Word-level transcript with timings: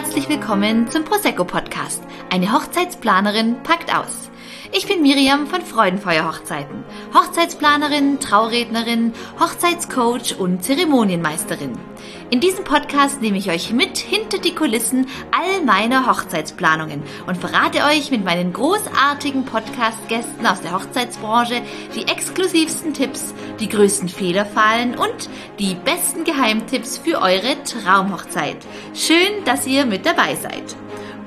herzlich 0.00 0.28
willkommen 0.28 0.88
zum 0.88 1.02
Prosecco 1.04 1.44
Podcast. 1.44 2.00
Eine 2.30 2.52
Hochzeitsplanerin 2.52 3.56
packt 3.64 3.92
aus. 3.92 4.30
Ich 4.70 4.86
bin 4.86 5.00
Miriam 5.00 5.46
von 5.46 5.62
Freudenfeuer 5.62 6.28
Hochzeiten. 6.28 6.84
Hochzeitsplanerin, 7.14 8.20
Traurednerin, 8.20 9.14
Hochzeitscoach 9.40 10.38
und 10.38 10.62
Zeremonienmeisterin. 10.62 11.72
In 12.30 12.40
diesem 12.40 12.64
Podcast 12.64 13.22
nehme 13.22 13.38
ich 13.38 13.50
euch 13.50 13.72
mit 13.72 13.96
hinter 13.96 14.38
die 14.38 14.54
Kulissen 14.54 15.06
all 15.32 15.64
meiner 15.64 16.06
Hochzeitsplanungen 16.06 17.02
und 17.26 17.38
verrate 17.38 17.84
euch 17.84 18.10
mit 18.10 18.24
meinen 18.24 18.52
großartigen 18.52 19.46
Podcast-Gästen 19.46 20.46
aus 20.46 20.60
der 20.60 20.72
Hochzeitsbranche 20.72 21.62
die 21.94 22.06
exklusivsten 22.06 22.92
Tipps, 22.92 23.32
die 23.60 23.70
größten 23.70 24.10
Fehlerfallen 24.10 24.98
und 24.98 25.30
die 25.58 25.76
besten 25.76 26.24
Geheimtipps 26.24 26.98
für 26.98 27.22
eure 27.22 27.56
Traumhochzeit. 27.64 28.58
Schön, 28.94 29.44
dass 29.46 29.66
ihr 29.66 29.86
mit 29.86 30.04
dabei 30.04 30.34
seid. 30.34 30.76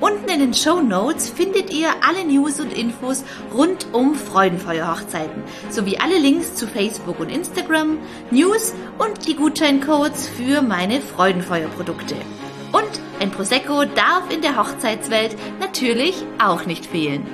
Unten 0.02 0.28
in 0.30 0.40
den 0.40 0.52
Show 0.52 0.80
Notes 0.80 1.30
findet 1.30 1.72
ihr 1.72 1.86
alle 2.04 2.24
News 2.24 2.58
und 2.58 2.72
Infos 2.76 3.22
rund 3.54 3.86
um 3.92 4.16
Freudenfeuer-Hochzeiten 4.16 5.44
sowie 5.70 5.96
alle 5.98 6.18
Links 6.18 6.56
zu 6.56 6.66
Facebook 6.66 7.20
und 7.20 7.30
Instagram, 7.30 7.98
News 8.32 8.74
und 8.98 9.28
die 9.28 9.36
Gutscheincodes 9.36 10.26
für 10.26 10.60
meine 10.60 11.00
Freudenfeuer-Produkte. 11.00 12.16
Und 12.72 13.00
ein 13.20 13.30
Prosecco 13.30 13.84
darf 13.84 14.28
in 14.28 14.42
der 14.42 14.56
Hochzeitswelt 14.56 15.36
natürlich 15.60 16.24
auch 16.42 16.66
nicht 16.66 16.86
fehlen. 16.86 17.24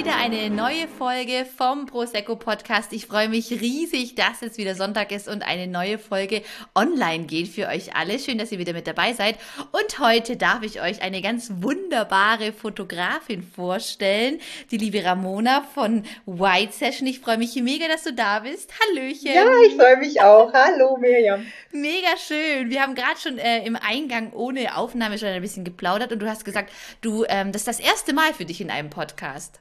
Wieder 0.00 0.16
eine 0.16 0.48
neue 0.48 0.88
Folge 0.88 1.44
vom 1.44 1.84
Prosecco 1.84 2.34
Podcast. 2.34 2.94
Ich 2.94 3.04
freue 3.04 3.28
mich 3.28 3.50
riesig, 3.50 4.14
dass 4.14 4.40
es 4.40 4.56
wieder 4.56 4.74
Sonntag 4.74 5.12
ist 5.12 5.28
und 5.28 5.42
eine 5.42 5.66
neue 5.66 5.98
Folge 5.98 6.40
online 6.74 7.26
geht 7.26 7.48
für 7.48 7.68
euch 7.68 7.94
alle. 7.94 8.18
Schön, 8.18 8.38
dass 8.38 8.50
ihr 8.50 8.58
wieder 8.58 8.72
mit 8.72 8.86
dabei 8.86 9.12
seid. 9.12 9.36
Und 9.72 9.98
heute 9.98 10.38
darf 10.38 10.62
ich 10.62 10.80
euch 10.80 11.02
eine 11.02 11.20
ganz 11.20 11.50
wunderbare 11.56 12.54
Fotografin 12.54 13.42
vorstellen, 13.42 14.40
die 14.70 14.78
liebe 14.78 15.04
Ramona 15.04 15.66
von 15.74 16.04
White 16.24 16.72
Session. 16.72 17.06
Ich 17.06 17.20
freue 17.20 17.36
mich 17.36 17.54
mega, 17.56 17.86
dass 17.86 18.04
du 18.04 18.14
da 18.14 18.38
bist. 18.38 18.72
Hallöchen. 18.80 19.34
Ja, 19.34 19.52
ich 19.66 19.74
freue 19.74 19.98
mich 19.98 20.18
auch. 20.22 20.50
Hallo 20.50 20.96
Miriam. 20.96 21.44
Mega 21.72 22.16
schön. 22.16 22.70
Wir 22.70 22.80
haben 22.80 22.94
gerade 22.94 23.20
schon 23.20 23.36
äh, 23.36 23.66
im 23.66 23.76
Eingang 23.76 24.32
ohne 24.32 24.78
Aufnahme 24.78 25.18
schon 25.18 25.28
ein 25.28 25.42
bisschen 25.42 25.64
geplaudert 25.64 26.10
und 26.10 26.20
du 26.20 26.26
hast 26.26 26.46
gesagt, 26.46 26.72
du, 27.02 27.26
ähm, 27.28 27.52
das 27.52 27.66
ist 27.66 27.68
das 27.68 27.80
erste 27.80 28.14
Mal 28.14 28.32
für 28.32 28.46
dich 28.46 28.62
in 28.62 28.70
einem 28.70 28.88
Podcast. 28.88 29.60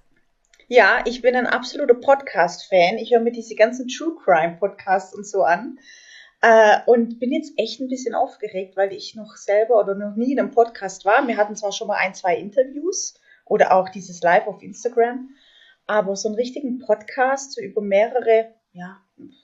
Ja, 0.72 1.02
ich 1.06 1.24
bin 1.24 1.36
ein 1.36 1.48
absoluter 1.48 1.96
Podcast-Fan. 1.96 3.00
Ich 3.00 3.12
höre 3.12 3.22
mir 3.22 3.32
diese 3.32 3.56
ganzen 3.56 3.88
True 3.88 4.16
Crime 4.24 4.58
Podcasts 4.60 5.16
und 5.16 5.26
so 5.26 5.42
an. 5.42 5.80
Äh, 6.42 6.82
und 6.86 7.20
bin 7.20 7.32
jetzt 7.32 7.54
echt 7.58 7.82
ein 7.82 7.88
bisschen 7.88 8.14
aufgeregt, 8.14 8.78
weil 8.78 8.94
ich 8.94 9.16
noch 9.16 9.36
selber 9.36 9.80
oder 9.80 9.96
noch 9.96 10.16
nie 10.16 10.34
in 10.34 10.40
einem 10.40 10.52
Podcast 10.52 11.06
war. 11.06 11.28
Wir 11.28 11.38
hatten 11.38 11.56
zwar 11.56 11.72
schon 11.72 11.88
mal 11.88 11.98
ein, 11.98 12.14
zwei 12.14 12.38
Interviews 12.38 13.16
oder 13.46 13.74
auch 13.74 13.90
dieses 13.90 14.22
Live 14.22 14.46
auf 14.46 14.62
Instagram, 14.62 15.32
aber 15.88 16.16
so 16.16 16.30
einen 16.30 16.36
richtigen 16.36 16.78
Podcast 16.78 17.54
so 17.54 17.62
über 17.62 17.82
mehrere, 17.82 18.54
ja, 18.72 19.02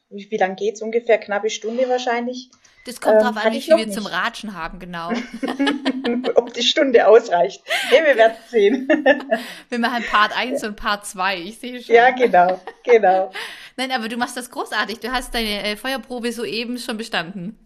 wie, 0.09 0.29
wie 0.29 0.37
lange 0.37 0.53
geht's 0.53 0.83
ungefähr? 0.83 1.17
Knappe 1.17 1.49
Stunde 1.49 1.89
wahrscheinlich. 1.89 2.51
Das 2.85 3.01
kommt 3.01 3.15
ähm, 3.15 3.21
drauf 3.21 3.37
an, 3.43 3.51
wie 3.51 3.61
viel 3.61 3.77
wir 3.77 3.87
nicht. 3.87 3.97
zum 3.97 4.05
Ratschen 4.05 4.55
haben, 4.55 4.77
genau. 4.77 5.09
Ob 6.35 6.53
die 6.53 6.61
Stunde 6.61 7.07
ausreicht. 7.07 7.63
Hey, 7.89 8.05
wir 8.05 8.15
werden 8.15 8.37
sehen. 8.47 8.87
wir 9.69 9.79
machen 9.79 10.03
Part 10.09 10.37
1 10.37 10.63
und 10.63 10.75
Part 10.75 11.05
2, 11.05 11.37
ich 11.39 11.57
sehe 11.57 11.81
schon. 11.81 11.95
Ja, 11.95 12.11
genau, 12.11 12.61
genau. 12.83 13.31
Nein, 13.75 13.91
aber 13.91 14.07
du 14.07 14.17
machst 14.17 14.37
das 14.37 14.51
großartig. 14.51 14.99
Du 14.99 15.11
hast 15.11 15.33
deine 15.33 15.63
äh, 15.63 15.75
Feuerprobe 15.75 16.31
soeben 16.31 16.77
schon 16.77 16.97
bestanden. 16.97 17.59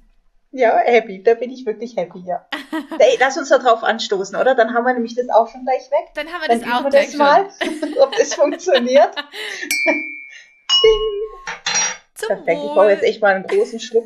Ja, 0.52 0.78
happy. 0.78 1.22
Da 1.22 1.34
bin 1.36 1.52
ich 1.52 1.66
wirklich 1.66 1.98
happy, 1.98 2.24
ja. 2.26 2.48
Hey, 2.98 3.18
lass 3.20 3.38
uns 3.38 3.50
da 3.50 3.58
drauf 3.60 3.84
anstoßen, 3.84 4.36
oder? 4.38 4.56
Dann 4.56 4.74
haben 4.74 4.86
wir 4.86 4.94
nämlich 4.94 5.16
das 5.16 5.30
auch 5.30 5.50
schon 5.50 5.64
gleich 5.64 5.92
weg. 5.92 6.14
Dann 6.16 6.28
haben 6.30 6.42
wir 6.42 6.48
Dann 6.48 6.62
das 6.62 6.72
auch 6.72 6.84
wir 6.86 6.90
gleich 6.90 7.08
das 7.08 7.18
mal, 7.18 7.50
ob 8.00 8.16
das 8.16 8.34
funktioniert. 8.34 9.16
Ding. 10.82 11.02
Zum 12.16 12.28
Perfekt. 12.30 12.48
Wohl. 12.48 12.66
Ich 12.66 12.74
brauche 12.74 12.90
jetzt 12.90 13.04
echt 13.04 13.22
mal 13.22 13.36
einen 13.36 13.46
großen 13.46 13.80
Schluck. 13.80 14.06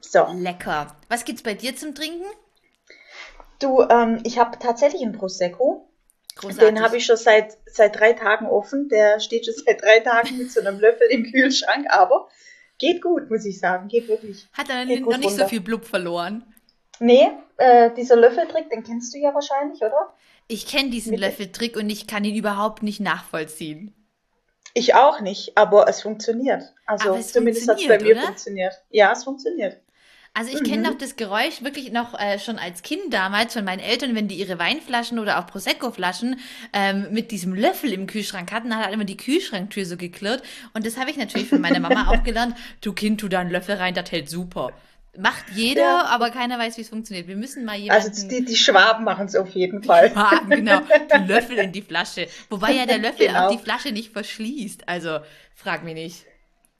So. 0.00 0.26
Lecker. 0.34 0.96
Was 1.08 1.24
gibt's 1.24 1.42
bei 1.42 1.54
dir 1.54 1.76
zum 1.76 1.94
Trinken? 1.94 2.26
Du, 3.60 3.82
ähm, 3.82 4.20
ich 4.24 4.38
habe 4.38 4.58
tatsächlich 4.58 5.02
einen 5.02 5.12
Prosecco. 5.12 5.88
Großartig. 6.36 6.68
Den 6.68 6.82
habe 6.82 6.96
ich 6.96 7.04
schon 7.04 7.16
seit, 7.16 7.58
seit 7.66 7.98
drei 7.98 8.14
Tagen 8.14 8.46
offen. 8.46 8.88
Der 8.88 9.20
steht 9.20 9.44
schon 9.44 9.54
seit 9.54 9.82
drei 9.82 10.00
Tagen 10.00 10.38
mit 10.38 10.50
so 10.50 10.60
einem 10.60 10.80
Löffel 10.80 11.06
im 11.10 11.30
Kühlschrank, 11.30 11.86
aber 11.90 12.28
geht 12.78 13.02
gut, 13.02 13.30
muss 13.30 13.44
ich 13.44 13.58
sagen. 13.60 13.88
Geht 13.88 14.08
wirklich. 14.08 14.48
Hat 14.52 14.70
er 14.70 14.84
noch 14.84 14.86
nicht 14.86 15.04
runter. 15.04 15.30
so 15.30 15.48
viel 15.48 15.60
Blub 15.60 15.84
verloren? 15.84 16.42
Nee, 16.98 17.28
äh, 17.56 17.90
dieser 17.94 18.16
Löffeltrick, 18.16 18.70
den 18.70 18.82
kennst 18.82 19.14
du 19.14 19.18
ja 19.18 19.34
wahrscheinlich, 19.34 19.80
oder? 19.80 20.14
Ich 20.48 20.66
kenne 20.66 20.90
diesen 20.90 21.16
Löffeltrick 21.16 21.76
und 21.76 21.88
ich 21.88 22.06
kann 22.06 22.24
ihn 22.24 22.34
überhaupt 22.34 22.82
nicht 22.82 23.00
nachvollziehen. 23.00 23.94
Ich 24.74 24.94
auch 24.94 25.20
nicht, 25.20 25.56
aber 25.56 25.88
es 25.88 26.02
funktioniert. 26.02 26.62
Also 26.86 27.14
es 27.14 27.32
zumindest 27.32 27.68
hat 27.68 27.80
es 27.80 27.88
bei 27.88 27.98
mir 27.98 28.12
oder? 28.16 28.22
funktioniert. 28.22 28.74
Ja, 28.90 29.12
es 29.12 29.24
funktioniert. 29.24 29.78
Also 30.32 30.52
ich 30.52 30.62
kenne 30.62 30.78
mhm. 30.78 30.82
noch 30.84 30.98
das 30.98 31.16
Geräusch 31.16 31.62
wirklich 31.62 31.90
noch 31.90 32.18
äh, 32.18 32.38
schon 32.38 32.56
als 32.56 32.82
Kind 32.82 33.12
damals 33.12 33.54
von 33.54 33.64
meinen 33.64 33.80
Eltern, 33.80 34.14
wenn 34.14 34.28
die 34.28 34.36
ihre 34.36 34.60
Weinflaschen 34.60 35.18
oder 35.18 35.40
auch 35.40 35.46
Prosecco-Flaschen 35.46 36.38
ähm, 36.72 37.08
mit 37.10 37.32
diesem 37.32 37.52
Löffel 37.52 37.92
im 37.92 38.06
Kühlschrank 38.06 38.52
hatten, 38.52 38.70
dann 38.70 38.78
hat 38.78 38.86
halt 38.86 38.94
immer 38.94 39.04
die 39.04 39.16
Kühlschranktür 39.16 39.84
so 39.84 39.96
geklirrt. 39.96 40.44
Und 40.72 40.86
das 40.86 40.98
habe 40.98 41.10
ich 41.10 41.16
natürlich 41.16 41.48
von 41.48 41.60
meiner 41.60 41.80
Mama 41.80 42.08
auch 42.10 42.22
gelernt. 42.22 42.56
Du 42.80 42.92
Kind, 42.92 43.20
tu 43.20 43.28
da 43.28 43.40
einen 43.40 43.50
Löffel 43.50 43.74
rein, 43.74 43.94
das 43.94 44.12
hält 44.12 44.28
super. 44.28 44.72
Macht 45.18 45.50
jeder, 45.54 45.80
ja. 45.80 46.04
aber 46.06 46.30
keiner 46.30 46.58
weiß, 46.58 46.76
wie 46.76 46.82
es 46.82 46.88
funktioniert. 46.88 47.26
Wir 47.26 47.36
müssen 47.36 47.64
mal 47.64 47.76
jemanden... 47.76 48.06
Also 48.06 48.28
die, 48.28 48.44
die 48.44 48.56
Schwaben 48.56 49.04
machen 49.04 49.26
es 49.26 49.34
auf 49.34 49.48
jeden 49.50 49.82
Fall. 49.82 50.08
Die 50.08 50.14
Schwaben, 50.14 50.50
genau. 50.50 50.80
Die 51.14 51.32
Löffel 51.32 51.58
in 51.58 51.72
die 51.72 51.82
Flasche. 51.82 52.28
Wobei 52.48 52.72
ja 52.72 52.86
der 52.86 52.98
Löffel 53.02 53.26
genau. 53.26 53.46
auch 53.46 53.50
die 53.50 53.58
Flasche 53.58 53.90
nicht 53.90 54.12
verschließt. 54.12 54.88
Also, 54.88 55.18
frag 55.54 55.82
mich 55.82 55.94
nicht. 55.94 56.26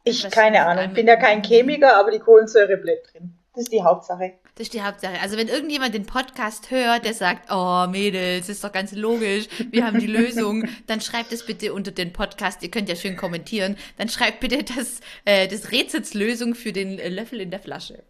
Ich, 0.04 0.28
keine 0.30 0.64
Ahnung. 0.64 0.86
Ich 0.86 0.92
bin 0.92 1.06
ja 1.06 1.16
kein 1.16 1.42
Chemiker, 1.42 1.98
aber 1.98 2.10
die 2.12 2.20
Kohlensäure 2.20 2.76
bleibt 2.76 3.12
drin. 3.12 3.34
Das 3.52 3.64
ist 3.64 3.72
die 3.72 3.82
Hauptsache. 3.82 4.34
Das 4.54 4.68
ist 4.68 4.74
die 4.74 4.82
Hauptsache. 4.82 5.20
Also 5.20 5.36
wenn 5.36 5.48
irgendjemand 5.48 5.94
den 5.94 6.06
Podcast 6.06 6.70
hört, 6.70 7.04
der 7.04 7.14
sagt, 7.14 7.50
oh 7.50 7.86
Mädels, 7.88 8.48
ist 8.48 8.62
doch 8.62 8.72
ganz 8.72 8.92
logisch, 8.92 9.47
wir 9.70 9.84
haben 9.84 9.98
die 9.98 10.06
Lösung, 10.18 10.68
dann 10.86 11.00
schreibt 11.00 11.32
es 11.32 11.44
bitte 11.44 11.72
unter 11.72 11.91
den 11.91 12.12
Podcast. 12.12 12.62
Ihr 12.62 12.70
könnt 12.70 12.88
ja 12.88 12.94
schön 12.94 13.16
kommentieren. 13.16 13.76
Dann 13.98 14.08
schreibt 14.08 14.41
bitte 14.41 14.62
das, 14.62 15.00
äh, 15.24 15.48
das 15.48 15.72
Rätselslösung 15.72 16.54
für 16.54 16.72
den 16.72 16.97
Löffel 17.12 17.41
in 17.41 17.50
der 17.50 17.60
Flasche. 17.60 18.04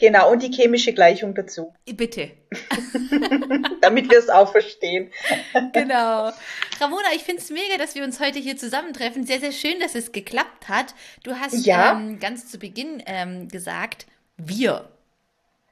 Genau, 0.00 0.30
und 0.30 0.42
die 0.42 0.50
chemische 0.50 0.92
Gleichung 0.92 1.34
dazu. 1.34 1.74
Bitte. 1.84 2.30
Damit 3.80 4.10
wir 4.10 4.18
es 4.18 4.28
auch 4.28 4.52
verstehen. 4.52 5.10
genau. 5.72 6.30
Ramona, 6.80 7.08
ich 7.14 7.24
finde 7.24 7.42
es 7.42 7.50
mega, 7.50 7.76
dass 7.78 7.94
wir 7.94 8.04
uns 8.04 8.20
heute 8.20 8.38
hier 8.38 8.56
zusammentreffen. 8.56 9.26
Sehr, 9.26 9.40
sehr 9.40 9.52
schön, 9.52 9.80
dass 9.80 9.94
es 9.94 10.12
geklappt 10.12 10.68
hat. 10.68 10.94
Du 11.24 11.34
hast 11.34 11.66
ja. 11.66 11.92
ähm, 11.92 12.18
ganz 12.20 12.48
zu 12.50 12.58
Beginn 12.58 13.02
ähm, 13.06 13.48
gesagt, 13.48 14.06
wir. 14.36 14.88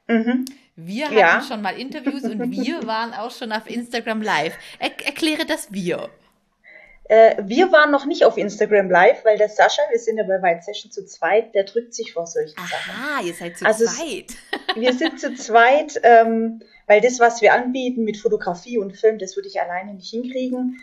Mhm. 0.07 0.45
Wir 0.75 1.05
hatten 1.05 1.17
ja. 1.17 1.41
schon 1.41 1.61
mal 1.61 1.71
Interviews 1.71 2.23
und 2.23 2.51
wir 2.51 2.85
waren 2.85 3.13
auch 3.13 3.31
schon 3.31 3.51
auf 3.51 3.67
Instagram 3.67 4.21
Live. 4.21 4.55
Er 4.77 4.91
erkläre 5.05 5.45
das 5.45 5.73
wir. 5.73 6.09
Äh, 7.09 7.41
wir 7.45 7.71
waren 7.71 7.91
noch 7.91 8.05
nicht 8.05 8.25
auf 8.25 8.37
Instagram 8.37 8.89
Live, 8.89 9.23
weil 9.23 9.37
der 9.37 9.49
Sascha, 9.49 9.81
wir 9.89 9.99
sind 9.99 10.17
ja 10.17 10.23
bei 10.23 10.41
White 10.41 10.63
Session 10.63 10.91
zu 10.91 11.05
zweit, 11.05 11.55
der 11.55 11.63
drückt 11.63 11.93
sich 11.93 12.13
vor 12.13 12.27
solchen 12.27 12.57
Aha, 12.57 12.67
Sachen. 12.67 12.93
Ah, 12.93 13.21
ihr 13.23 13.33
seid 13.33 13.57
zu 13.57 13.65
also 13.65 13.85
zweit. 13.85 14.35
wir 14.75 14.93
sind 14.93 15.19
zu 15.19 15.33
zweit, 15.35 15.99
ähm, 16.03 16.61
weil 16.85 16.99
das, 16.99 17.19
was 17.19 17.41
wir 17.41 17.53
anbieten 17.53 18.03
mit 18.03 18.17
Fotografie 18.17 18.77
und 18.77 18.97
Film, 18.97 19.19
das 19.19 19.35
würde 19.37 19.47
ich 19.47 19.61
alleine 19.61 19.93
nicht 19.93 20.09
hinkriegen. 20.09 20.81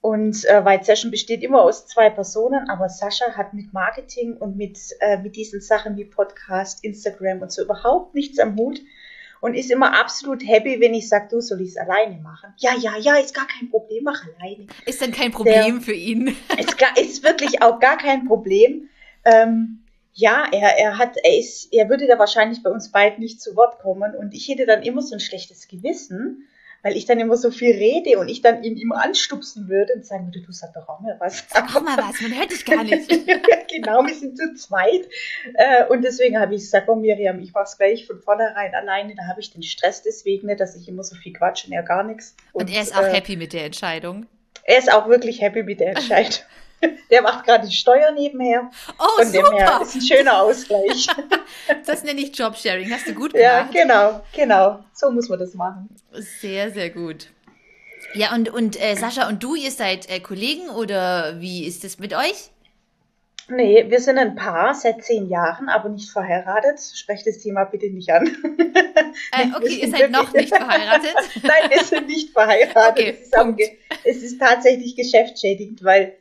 Und 0.00 0.44
äh, 0.44 0.64
White 0.64 0.84
Session 0.84 1.10
besteht 1.10 1.42
immer 1.42 1.62
aus 1.62 1.86
zwei 1.86 2.10
Personen, 2.10 2.70
aber 2.70 2.88
Sascha 2.88 3.32
hat 3.36 3.52
mit 3.52 3.72
Marketing 3.72 4.36
und 4.36 4.56
mit, 4.56 4.78
äh, 5.00 5.18
mit 5.18 5.36
diesen 5.36 5.60
Sachen 5.60 5.96
wie 5.96 6.04
Podcast, 6.04 6.84
Instagram 6.84 7.42
und 7.42 7.52
so 7.52 7.62
überhaupt 7.62 8.14
nichts 8.14 8.38
am 8.38 8.56
Hut 8.56 8.80
und 9.40 9.54
ist 9.54 9.70
immer 9.70 9.98
absolut 9.98 10.46
happy, 10.46 10.80
wenn 10.80 10.94
ich 10.94 11.08
sage, 11.08 11.28
du 11.30 11.40
soll 11.40 11.60
ich 11.60 11.70
es 11.70 11.76
alleine 11.76 12.20
machen. 12.20 12.52
Ja, 12.58 12.74
ja, 12.78 12.96
ja, 12.98 13.16
ist 13.16 13.34
gar 13.34 13.46
kein 13.46 13.70
Problem, 13.70 14.04
mach 14.04 14.22
alleine. 14.38 14.66
Ist 14.84 15.02
dann 15.02 15.12
kein 15.12 15.30
Problem 15.30 15.76
Der, 15.76 15.82
für 15.82 15.92
ihn? 15.92 16.28
Ist, 16.58 16.76
ist 17.00 17.22
wirklich 17.24 17.62
auch 17.62 17.78
gar 17.80 17.96
kein 17.96 18.26
Problem. 18.26 18.88
Ähm, 19.24 19.82
ja, 20.14 20.46
er, 20.50 20.78
er 20.78 20.98
hat, 20.98 21.16
er 21.22 21.38
ist, 21.38 21.72
er 21.72 21.90
würde 21.90 22.06
da 22.06 22.18
wahrscheinlich 22.18 22.62
bei 22.62 22.70
uns 22.70 22.90
beiden 22.90 23.20
nicht 23.20 23.40
zu 23.40 23.54
Wort 23.54 23.78
kommen 23.80 24.14
und 24.14 24.32
ich 24.32 24.48
hätte 24.48 24.64
dann 24.64 24.82
immer 24.82 25.02
so 25.02 25.14
ein 25.14 25.20
schlechtes 25.20 25.68
Gewissen, 25.68 26.48
weil 26.86 26.96
ich 26.96 27.04
dann 27.04 27.18
immer 27.18 27.36
so 27.36 27.50
viel 27.50 27.74
rede 27.74 28.16
und 28.16 28.28
ich 28.28 28.42
dann 28.42 28.62
ihn 28.62 28.76
immer 28.76 29.02
anstupsen 29.02 29.68
würde 29.68 29.92
und 29.96 30.06
sagen 30.06 30.26
würde, 30.26 30.40
du 30.40 30.52
sag 30.52 30.72
doch 30.72 30.88
auch 30.88 31.00
mal 31.00 31.16
was. 31.18 31.44
Sag 31.48 31.74
auch 31.74 31.82
mal 31.82 31.96
was, 31.96 32.20
man 32.20 32.32
hört 32.38 32.52
dich 32.52 32.64
gar 32.64 32.84
nicht. 32.84 33.08
genau, 33.68 34.06
wir 34.06 34.14
sind 34.14 34.38
zu 34.38 34.54
zweit. 34.54 35.08
Äh, 35.54 35.86
und 35.86 36.02
deswegen 36.02 36.38
habe 36.38 36.54
ich 36.54 36.60
gesagt, 36.60 36.88
oh 36.88 36.94
Miriam, 36.94 37.40
ich 37.40 37.52
mach's 37.52 37.76
gleich 37.76 38.06
von 38.06 38.20
vornherein 38.20 38.72
alleine, 38.72 39.16
da 39.16 39.24
habe 39.24 39.40
ich 39.40 39.52
den 39.52 39.64
Stress 39.64 40.02
deswegen 40.02 40.46
nicht, 40.46 40.60
dass 40.60 40.76
ich 40.76 40.86
immer 40.86 41.02
so 41.02 41.16
viel 41.16 41.32
quatsch 41.32 41.66
und 41.66 41.72
er 41.72 41.82
gar 41.82 42.04
nichts. 42.04 42.36
Und, 42.52 42.66
und 42.66 42.72
er 42.72 42.82
ist 42.82 42.96
auch 42.96 43.02
äh, 43.02 43.14
happy 43.14 43.34
mit 43.34 43.52
der 43.52 43.64
Entscheidung. 43.64 44.26
Er 44.62 44.78
ist 44.78 44.92
auch 44.92 45.08
wirklich 45.08 45.40
happy 45.40 45.64
mit 45.64 45.80
der 45.80 45.96
Entscheidung. 45.96 46.38
Der 47.10 47.22
macht 47.22 47.44
gerade 47.44 47.66
die 47.66 47.74
Steuer 47.74 48.10
nebenher. 48.12 48.70
Oh, 48.98 49.22
Von 49.22 49.32
dem 49.32 49.46
her 49.52 49.68
super. 49.68 49.82
ist 49.82 49.94
ein 49.94 50.00
schöner 50.02 50.42
Ausgleich. 50.42 51.06
Das 51.86 52.02
nenne 52.04 52.20
ich 52.20 52.36
Jobsharing. 52.36 52.90
Hast 52.92 53.06
du 53.08 53.14
gut 53.14 53.32
gemacht. 53.32 53.72
ja, 53.74 53.82
genau, 53.82 54.22
genau. 54.34 54.84
So 54.92 55.10
muss 55.10 55.28
man 55.28 55.38
das 55.38 55.54
machen. 55.54 55.88
Sehr, 56.12 56.70
sehr 56.70 56.90
gut. 56.90 57.28
Ja, 58.14 58.34
und, 58.34 58.48
und 58.50 58.80
äh, 58.80 58.94
Sascha 58.94 59.28
und 59.28 59.42
du, 59.42 59.54
ihr 59.56 59.70
seid 59.70 60.08
äh, 60.10 60.20
Kollegen 60.20 60.68
oder 60.70 61.40
wie 61.40 61.64
ist 61.66 61.84
es 61.84 61.98
mit 61.98 62.14
euch? 62.14 62.50
Nee, 63.48 63.84
wir 63.88 64.00
sind 64.00 64.18
ein 64.18 64.34
Paar 64.34 64.74
seit 64.74 65.04
zehn 65.04 65.28
Jahren, 65.28 65.68
aber 65.68 65.88
nicht 65.88 66.10
verheiratet. 66.10 66.80
Sprecht 66.94 67.26
das 67.28 67.38
Thema 67.38 67.64
bitte 67.64 67.86
nicht 67.90 68.10
an. 68.10 68.36
Äh, 69.32 69.46
okay, 69.56 69.80
ihr 69.82 69.90
seid 69.90 70.10
noch 70.10 70.30
nicht 70.32 70.54
verheiratet. 70.54 71.14
Nein, 71.42 71.70
wir 71.70 71.82
sind 71.84 72.06
nicht 72.06 72.30
verheiratet. 72.32 72.76
Okay, 72.90 73.16
es, 73.18 73.26
ist 73.28 73.56
ge- 73.56 73.78
es 74.04 74.22
ist 74.22 74.38
tatsächlich 74.38 74.94
geschäftsschädigend, 74.94 75.82
weil 75.82 76.16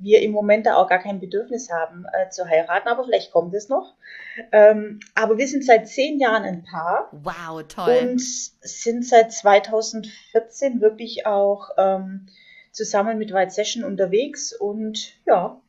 wir 0.00 0.22
im 0.22 0.32
Moment 0.32 0.66
da 0.66 0.76
auch 0.76 0.88
gar 0.88 0.98
kein 0.98 1.20
Bedürfnis 1.20 1.70
haben 1.70 2.04
äh, 2.12 2.30
zu 2.30 2.46
heiraten, 2.48 2.88
aber 2.88 3.04
vielleicht 3.04 3.32
kommt 3.32 3.54
es 3.54 3.68
noch. 3.68 3.94
Ähm, 4.52 5.00
aber 5.14 5.38
wir 5.38 5.46
sind 5.46 5.64
seit 5.64 5.88
zehn 5.88 6.18
Jahren 6.18 6.42
ein 6.44 6.64
Paar 6.64 7.08
Wow, 7.12 7.62
toll. 7.68 7.98
und 8.02 8.20
sind 8.20 9.06
seit 9.06 9.32
2014 9.32 10.80
wirklich 10.80 11.26
auch 11.26 11.70
ähm, 11.76 12.26
zusammen 12.72 13.18
mit 13.18 13.32
White 13.32 13.50
Session 13.50 13.84
unterwegs 13.84 14.52
und 14.52 15.14
ja, 15.26 15.60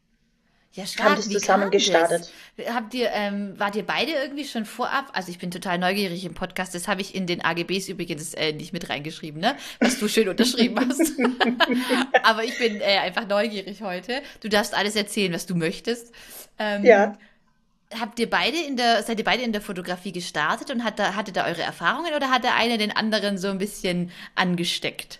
ja, 0.73 0.83
haben 1.01 1.15
stark. 1.15 1.15
das 1.15 1.29
Wie 1.29 1.37
zusammen 1.37 1.69
kam 1.69 1.71
das? 1.71 1.71
gestartet. 1.71 2.31
Habt 2.73 2.93
ihr, 2.93 3.09
ähm, 3.11 3.59
wart 3.59 3.75
ihr 3.75 3.85
beide 3.85 4.11
irgendwie 4.11 4.45
schon 4.45 4.65
vorab? 4.65 5.09
Also 5.13 5.29
ich 5.31 5.37
bin 5.39 5.51
total 5.51 5.77
neugierig 5.77 6.23
im 6.25 6.33
Podcast. 6.33 6.73
Das 6.75 6.87
habe 6.87 7.01
ich 7.01 7.13
in 7.13 7.27
den 7.27 7.41
AGBs 7.43 7.89
übrigens 7.89 8.33
äh, 8.33 8.53
nicht 8.53 8.71
mit 8.73 8.89
reingeschrieben, 8.89 9.41
ne? 9.41 9.57
Was 9.79 9.99
du 9.99 10.07
schön 10.07 10.29
unterschrieben 10.29 10.79
hast. 10.87 11.13
Aber 12.23 12.43
ich 12.43 12.57
bin 12.57 12.79
äh, 12.81 12.99
einfach 12.99 13.27
neugierig 13.27 13.81
heute. 13.81 14.21
Du 14.41 14.47
darfst 14.49 14.73
alles 14.73 14.95
erzählen, 14.95 15.33
was 15.33 15.45
du 15.45 15.55
möchtest. 15.55 16.13
Ähm, 16.57 16.85
Ja. 16.85 17.17
Habt 17.99 18.19
ihr 18.19 18.29
beide 18.29 18.57
in 18.57 18.77
der, 18.77 19.03
seid 19.03 19.19
ihr 19.19 19.25
beide 19.25 19.43
in 19.43 19.51
der 19.51 19.61
Fotografie 19.61 20.13
gestartet 20.13 20.71
und 20.71 20.85
hat 20.85 20.97
da, 20.97 21.15
hattet 21.15 21.35
da 21.35 21.45
eure 21.45 21.61
Erfahrungen 21.61 22.13
oder 22.13 22.29
hat 22.29 22.45
der 22.45 22.55
eine 22.55 22.77
den 22.77 22.95
anderen 22.95 23.37
so 23.37 23.49
ein 23.49 23.57
bisschen 23.57 24.11
angesteckt? 24.35 25.19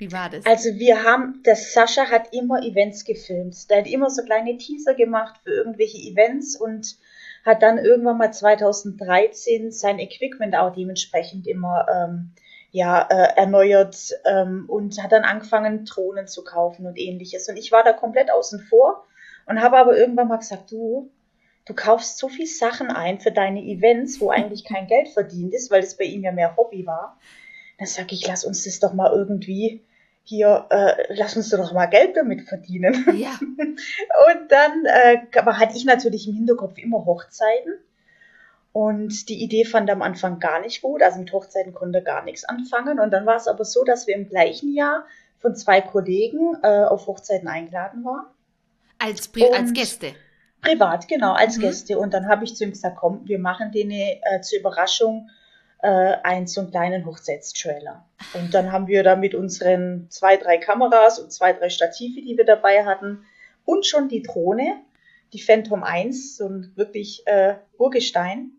Wie 0.00 0.12
war 0.12 0.30
das? 0.30 0.46
Also 0.46 0.70
wir 0.78 1.04
haben, 1.04 1.42
der 1.44 1.56
Sascha 1.56 2.06
hat 2.06 2.32
immer 2.32 2.62
Events 2.62 3.04
gefilmt. 3.04 3.68
Der 3.68 3.80
hat 3.80 3.86
immer 3.86 4.08
so 4.08 4.22
kleine 4.22 4.56
Teaser 4.56 4.94
gemacht 4.94 5.38
für 5.44 5.50
irgendwelche 5.50 5.98
Events 5.98 6.58
und 6.58 6.96
hat 7.44 7.62
dann 7.62 7.76
irgendwann 7.76 8.16
mal 8.16 8.32
2013 8.32 9.72
sein 9.72 9.98
Equipment 9.98 10.56
auch 10.56 10.74
dementsprechend 10.74 11.46
immer 11.46 11.86
ähm, 11.92 12.32
ja, 12.70 13.02
äh, 13.10 13.36
erneuert 13.36 14.12
ähm, 14.24 14.64
und 14.68 15.02
hat 15.02 15.12
dann 15.12 15.24
angefangen, 15.24 15.84
Drohnen 15.84 16.26
zu 16.26 16.44
kaufen 16.44 16.86
und 16.86 16.98
ähnliches. 16.98 17.50
Und 17.50 17.58
ich 17.58 17.70
war 17.70 17.84
da 17.84 17.92
komplett 17.92 18.30
außen 18.30 18.60
vor 18.70 19.04
und 19.44 19.60
habe 19.60 19.76
aber 19.76 19.98
irgendwann 19.98 20.28
mal 20.28 20.38
gesagt, 20.38 20.72
du, 20.72 21.10
du 21.66 21.74
kaufst 21.74 22.16
so 22.16 22.30
viel 22.30 22.46
Sachen 22.46 22.88
ein 22.88 23.20
für 23.20 23.32
deine 23.32 23.62
Events, 23.62 24.18
wo 24.18 24.30
eigentlich 24.30 24.64
kein 24.64 24.86
Geld 24.86 25.08
verdient 25.08 25.52
ist, 25.52 25.70
weil 25.70 25.82
es 25.82 25.98
bei 25.98 26.04
ihm 26.04 26.22
ja 26.22 26.32
mehr 26.32 26.56
Hobby 26.56 26.86
war. 26.86 27.18
Dann 27.78 27.86
sage 27.86 28.14
ich, 28.14 28.26
lass 28.26 28.46
uns 28.46 28.64
das 28.64 28.80
doch 28.80 28.94
mal 28.94 29.12
irgendwie 29.12 29.82
hier, 30.30 30.66
äh, 30.70 31.12
lass 31.14 31.36
uns 31.36 31.50
doch 31.50 31.72
mal 31.72 31.86
Geld 31.86 32.16
damit 32.16 32.48
verdienen. 32.48 33.04
ja, 33.18 33.32
Und 33.40 34.48
dann 34.52 34.84
äh, 34.86 35.18
aber 35.36 35.58
hatte 35.58 35.76
ich 35.76 35.84
natürlich 35.84 36.26
im 36.28 36.34
Hinterkopf 36.34 36.78
immer 36.78 37.04
Hochzeiten. 37.04 37.74
Und 38.72 39.28
die 39.28 39.42
Idee 39.42 39.64
fand 39.64 39.90
am 39.90 40.00
Anfang 40.02 40.38
gar 40.38 40.60
nicht 40.60 40.80
gut. 40.82 41.02
Also 41.02 41.18
mit 41.18 41.32
Hochzeiten 41.32 41.74
konnte 41.74 41.98
er 41.98 42.04
gar 42.04 42.22
nichts 42.24 42.44
anfangen. 42.44 43.00
Und 43.00 43.10
dann 43.10 43.26
war 43.26 43.36
es 43.36 43.48
aber 43.48 43.64
so, 43.64 43.82
dass 43.84 44.06
wir 44.06 44.14
im 44.14 44.28
gleichen 44.28 44.72
Jahr 44.72 45.04
von 45.40 45.56
zwei 45.56 45.80
Kollegen 45.80 46.56
äh, 46.62 46.84
auf 46.84 47.06
Hochzeiten 47.08 47.48
eingeladen 47.48 48.04
waren. 48.04 48.26
als, 48.98 49.26
Pri 49.28 49.44
als 49.52 49.70
Und- 49.70 49.74
Gäste. 49.74 50.12
Privat, 50.62 51.08
genau, 51.08 51.32
als 51.32 51.56
Mhm. 51.56 51.62
Gäste. 51.62 51.98
Und 51.98 52.12
dann 52.14 52.28
habe 52.28 52.44
ich 52.44 52.54
zu 52.54 52.64
ihm 52.64 52.70
gesagt, 52.70 52.96
komm, 53.00 53.22
wir 53.24 53.38
machen 53.38 53.72
denen 53.72 53.92
äh, 53.92 54.40
zur 54.42 54.60
Überraschung 54.60 55.28
äh, 55.82 56.16
einen 56.22 56.46
so 56.46 56.60
einen 56.60 56.70
kleinen 56.70 57.06
Hochzeitstrailer. 57.06 58.04
Und 58.34 58.54
dann 58.54 58.72
haben 58.72 58.86
wir 58.86 59.02
da 59.02 59.16
mit 59.16 59.34
unseren 59.34 60.06
zwei, 60.10 60.36
drei 60.36 60.58
Kameras 60.58 61.18
und 61.18 61.32
zwei, 61.32 61.52
drei 61.52 61.70
Stative, 61.70 62.20
die 62.20 62.36
wir 62.36 62.44
dabei 62.44 62.84
hatten, 62.84 63.24
und 63.64 63.86
schon 63.86 64.08
die 64.08 64.22
Drohne, 64.22 64.80
die 65.32 65.40
Phantom 65.40 65.82
1, 65.82 66.36
so 66.36 66.48
ein 66.48 66.72
wirklich 66.74 67.26
äh, 67.26 67.54
Urgestein, 67.78 68.52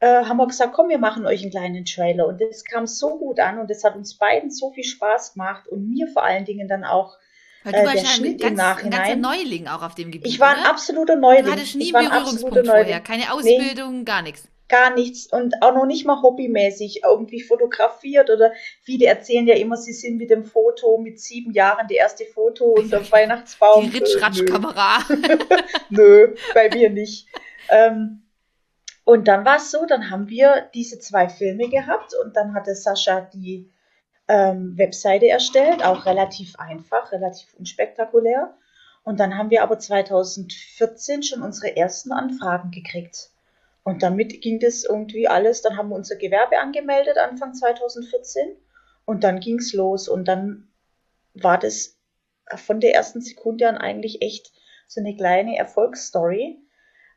äh, 0.00 0.24
haben 0.24 0.36
wir 0.36 0.46
gesagt, 0.46 0.72
komm, 0.72 0.88
wir 0.88 0.98
machen 0.98 1.26
euch 1.26 1.42
einen 1.42 1.50
kleinen 1.50 1.84
Trailer. 1.84 2.26
Und 2.26 2.40
das 2.40 2.64
kam 2.64 2.86
so 2.86 3.18
gut 3.18 3.40
an 3.40 3.58
und 3.58 3.70
das 3.70 3.84
hat 3.84 3.96
uns 3.96 4.14
beiden 4.14 4.50
so 4.50 4.70
viel 4.72 4.84
Spaß 4.84 5.34
gemacht 5.34 5.68
und 5.68 5.88
mir 5.88 6.08
vor 6.08 6.24
allen 6.24 6.44
Dingen 6.44 6.68
dann 6.68 6.84
auch. 6.84 7.16
Weil 7.64 7.72
du 7.72 7.78
äh, 7.78 7.84
warst 7.84 7.96
der 7.96 8.02
ja 8.02 8.08
ein, 8.08 8.16
Schnitt 8.16 8.40
ganz, 8.40 8.58
im 8.58 8.86
ein 8.86 8.90
ganzer. 8.90 9.16
Neuling 9.16 9.66
auch 9.68 9.82
auf 9.82 9.94
dem 9.94 10.10
Gebiet. 10.10 10.26
Ich 10.26 10.40
war 10.40 10.50
ein 10.54 10.60
oder? 10.60 10.70
absoluter 10.70 11.16
Neuling. 11.16 11.44
Du 11.44 11.50
hattest 11.52 11.74
nie 11.74 11.84
ich 11.84 11.92
war 11.92 12.00
ein 12.00 12.10
Berührungspunkt 12.10 12.66
vorher. 12.66 13.00
Keine 13.00 13.32
Ausbildung, 13.32 14.04
gar 14.04 14.22
nichts. 14.22 14.48
Gar 14.68 14.94
nichts 14.94 15.26
und 15.32 15.54
auch 15.62 15.74
noch 15.74 15.86
nicht 15.86 16.06
mal 16.06 16.22
hobbymäßig 16.22 17.02
irgendwie 17.04 17.40
fotografiert 17.40 18.30
oder 18.30 18.52
viele 18.82 19.06
erzählen 19.06 19.46
ja 19.46 19.54
immer, 19.54 19.76
sie 19.76 19.92
sind 19.92 20.16
mit 20.16 20.30
dem 20.30 20.44
Foto 20.44 20.98
mit 20.98 21.20
sieben 21.20 21.52
Jahren 21.52 21.86
die 21.88 21.94
erste 21.94 22.24
Foto 22.24 22.64
unter 22.64 22.98
dem 22.98 23.10
Weihnachtsbaum. 23.10 23.90
Die 23.90 23.98
Ritsch-Ratsch-Kamera. 23.98 25.04
Nö, 25.90 26.34
bei 26.54 26.68
mir 26.68 26.90
nicht. 26.90 27.28
Ähm, 27.68 28.22
und 29.04 29.28
dann 29.28 29.44
war 29.44 29.58
es 29.58 29.70
so, 29.70 29.86
dann 29.86 30.10
haben 30.10 30.28
wir 30.28 30.68
diese 30.74 30.98
zwei 30.98 31.28
Filme 31.28 31.68
gehabt 31.68 32.12
und 32.24 32.34
dann 32.34 32.54
hatte 32.54 32.74
Sascha 32.74 33.20
die 33.20 33.70
ähm, 34.26 34.76
Webseite 34.76 35.28
erstellt, 35.28 35.84
auch 35.84 36.06
relativ 36.06 36.58
einfach, 36.58 37.12
relativ 37.12 37.54
unspektakulär. 37.54 38.56
Und 39.04 39.20
dann 39.20 39.38
haben 39.38 39.50
wir 39.50 39.62
aber 39.62 39.78
2014 39.78 41.22
schon 41.22 41.42
unsere 41.42 41.76
ersten 41.76 42.10
Anfragen 42.10 42.72
gekriegt. 42.72 43.30
Und 43.86 44.02
damit 44.02 44.40
ging 44.42 44.58
das 44.58 44.82
irgendwie 44.82 45.28
alles. 45.28 45.62
Dann 45.62 45.76
haben 45.76 45.90
wir 45.90 45.94
unser 45.94 46.16
Gewerbe 46.16 46.58
angemeldet 46.58 47.18
Anfang 47.18 47.54
2014 47.54 48.56
und 49.04 49.22
dann 49.22 49.38
ging 49.38 49.60
es 49.60 49.72
los. 49.72 50.08
Und 50.08 50.26
dann 50.26 50.66
war 51.34 51.56
das 51.56 51.96
von 52.56 52.80
der 52.80 52.96
ersten 52.96 53.20
Sekunde 53.20 53.68
an 53.68 53.78
eigentlich 53.78 54.22
echt 54.22 54.52
so 54.88 55.00
eine 55.00 55.14
kleine 55.14 55.56
Erfolgsstory. 55.56 56.58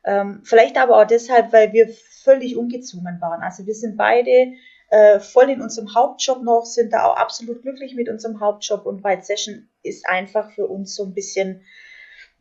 Ähm, 0.04 0.42
vielleicht 0.44 0.76
aber 0.78 1.02
auch 1.02 1.06
deshalb, 1.08 1.52
weil 1.52 1.72
wir 1.72 1.88
völlig 2.22 2.56
ungezwungen 2.56 3.20
waren. 3.20 3.42
Also 3.42 3.66
wir 3.66 3.74
sind 3.74 3.96
beide 3.96 4.52
äh, 4.90 5.18
voll 5.18 5.50
in 5.50 5.62
unserem 5.62 5.92
Hauptjob 5.92 6.40
noch, 6.44 6.64
sind 6.66 6.92
da 6.92 7.04
auch 7.06 7.16
absolut 7.16 7.62
glücklich 7.62 7.96
mit 7.96 8.08
unserem 8.08 8.38
Hauptjob 8.38 8.86
und 8.86 9.02
White 9.02 9.24
Session 9.24 9.68
ist 9.82 10.08
einfach 10.08 10.52
für 10.52 10.68
uns 10.68 10.94
so 10.94 11.02
ein 11.02 11.14
bisschen 11.14 11.64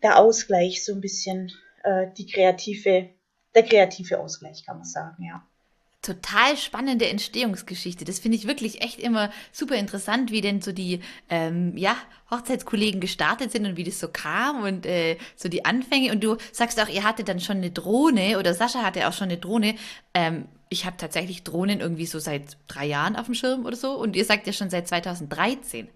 der 0.03 0.19
Ausgleich, 0.19 0.85
so 0.85 0.93
ein 0.93 1.01
bisschen 1.01 1.51
äh, 1.83 2.05
die 2.15 2.27
kreative, 2.27 3.09
der 3.61 3.69
kreative 3.69 4.19
Ausgleich, 4.19 4.65
kann 4.65 4.77
man 4.77 4.85
sagen, 4.85 5.23
ja. 5.23 5.43
Total 6.01 6.55
spannende 6.55 7.09
Entstehungsgeschichte. 7.09 8.05
Das 8.05 8.19
finde 8.19 8.37
ich 8.37 8.47
wirklich 8.47 8.81
echt 8.81 9.01
immer 9.01 9.31
super 9.51 9.75
interessant, 9.75 10.31
wie 10.31 10.39
denn 10.39 10.61
so 10.61 10.71
die 10.71 11.01
ähm, 11.29 11.75
ja, 11.75 11.97
Hochzeitskollegen 12.31 13.01
gestartet 13.01 13.51
sind 13.51 13.65
und 13.65 13.75
wie 13.75 13.83
das 13.83 13.99
so 13.99 14.07
kam 14.07 14.63
und 14.63 14.85
äh, 14.85 15.17
so 15.35 15.49
die 15.49 15.65
Anfänge. 15.65 16.13
Und 16.13 16.23
du 16.23 16.37
sagst 16.53 16.79
auch, 16.79 16.87
ihr 16.87 17.03
hattet 17.03 17.27
dann 17.27 17.41
schon 17.41 17.57
eine 17.57 17.71
Drohne 17.71 18.39
oder 18.39 18.53
Sascha 18.53 18.81
hatte 18.81 19.09
auch 19.09 19.13
schon 19.13 19.27
eine 19.27 19.39
Drohne. 19.39 19.75
Ähm, 20.13 20.45
ich 20.69 20.85
habe 20.85 20.95
tatsächlich 20.95 21.43
Drohnen 21.43 21.81
irgendwie 21.81 22.05
so 22.05 22.19
seit 22.19 22.55
drei 22.69 22.85
Jahren 22.85 23.17
auf 23.17 23.25
dem 23.25 23.35
Schirm 23.35 23.65
oder 23.65 23.75
so. 23.75 23.91
Und 23.91 24.15
ihr 24.15 24.23
sagt 24.23 24.47
ja 24.47 24.53
schon 24.53 24.69
seit 24.69 24.87
2013. 24.87 25.89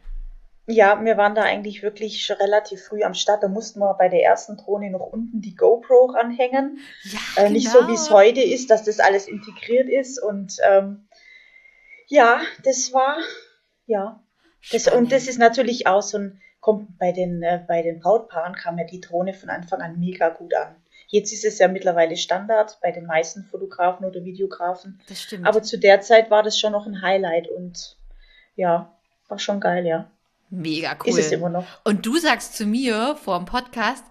Ja, 0.65 1.03
wir 1.03 1.17
waren 1.17 1.35
da 1.35 1.41
eigentlich 1.41 1.83
wirklich 1.83 2.25
schon 2.25 2.37
relativ 2.37 2.83
früh 2.83 3.03
am 3.03 3.13
Start. 3.13 3.43
Da 3.43 3.49
mussten 3.49 3.79
wir 3.79 3.93
bei 3.95 4.07
der 4.07 4.23
ersten 4.23 4.55
Drohne 4.55 4.89
noch 4.91 5.01
unten 5.11 5.41
die 5.41 5.55
GoPro 5.55 6.05
ranhängen. 6.05 6.79
Ja, 7.03 7.43
Äh, 7.43 7.49
Nicht 7.49 7.69
so, 7.69 7.87
wie 7.87 7.93
es 7.93 8.07
genau. 8.07 8.19
heute 8.19 8.41
ist, 8.41 8.69
dass 8.69 8.83
das 8.83 8.99
alles 8.99 9.27
integriert 9.27 9.89
ist. 9.89 10.21
Und 10.23 10.57
ähm, 10.69 11.07
ja, 12.07 12.41
das 12.63 12.93
war, 12.93 13.17
ja. 13.87 14.23
Das, 14.71 14.87
und 14.87 15.11
das 15.11 15.27
ist 15.27 15.37
natürlich 15.37 15.87
auch 15.87 16.01
so 16.01 16.17
ein, 16.17 16.41
kommt 16.61 16.97
bei 16.97 17.11
den, 17.11 17.43
äh, 17.43 17.61
bei 17.67 17.81
den 17.81 17.99
Brautpaaren 17.99 18.55
kam 18.55 18.77
ja 18.77 18.85
die 18.85 19.01
Drohne 19.01 19.33
von 19.33 19.49
Anfang 19.49 19.81
an 19.81 19.99
mega 19.99 20.29
gut 20.29 20.55
an. 20.55 20.77
Jetzt 21.07 21.33
ist 21.33 21.43
es 21.43 21.59
ja 21.59 21.67
mittlerweile 21.67 22.15
Standard 22.15 22.79
bei 22.81 22.91
den 22.91 23.05
meisten 23.05 23.43
Fotografen 23.43 24.05
oder 24.05 24.23
Videografen. 24.23 25.01
Das 25.09 25.21
stimmt. 25.21 25.45
Aber 25.45 25.61
zu 25.61 25.77
der 25.77 25.99
Zeit 25.99 26.31
war 26.31 26.41
das 26.41 26.57
schon 26.57 26.71
noch 26.71 26.85
ein 26.85 27.01
Highlight 27.01 27.49
und 27.49 27.97
ja, 28.55 28.97
war 29.27 29.39
schon 29.39 29.59
geil, 29.59 29.85
ja. 29.85 30.09
Mega 30.49 30.95
cool. 31.03 31.17
Ist 31.17 31.25
es 31.25 31.31
immer 31.31 31.49
noch. 31.49 31.65
Und 31.83 32.05
du 32.05 32.17
sagst 32.17 32.55
zu 32.55 32.65
mir 32.65 33.15
vor 33.15 33.37
dem 33.39 33.45
Podcast, 33.45 34.03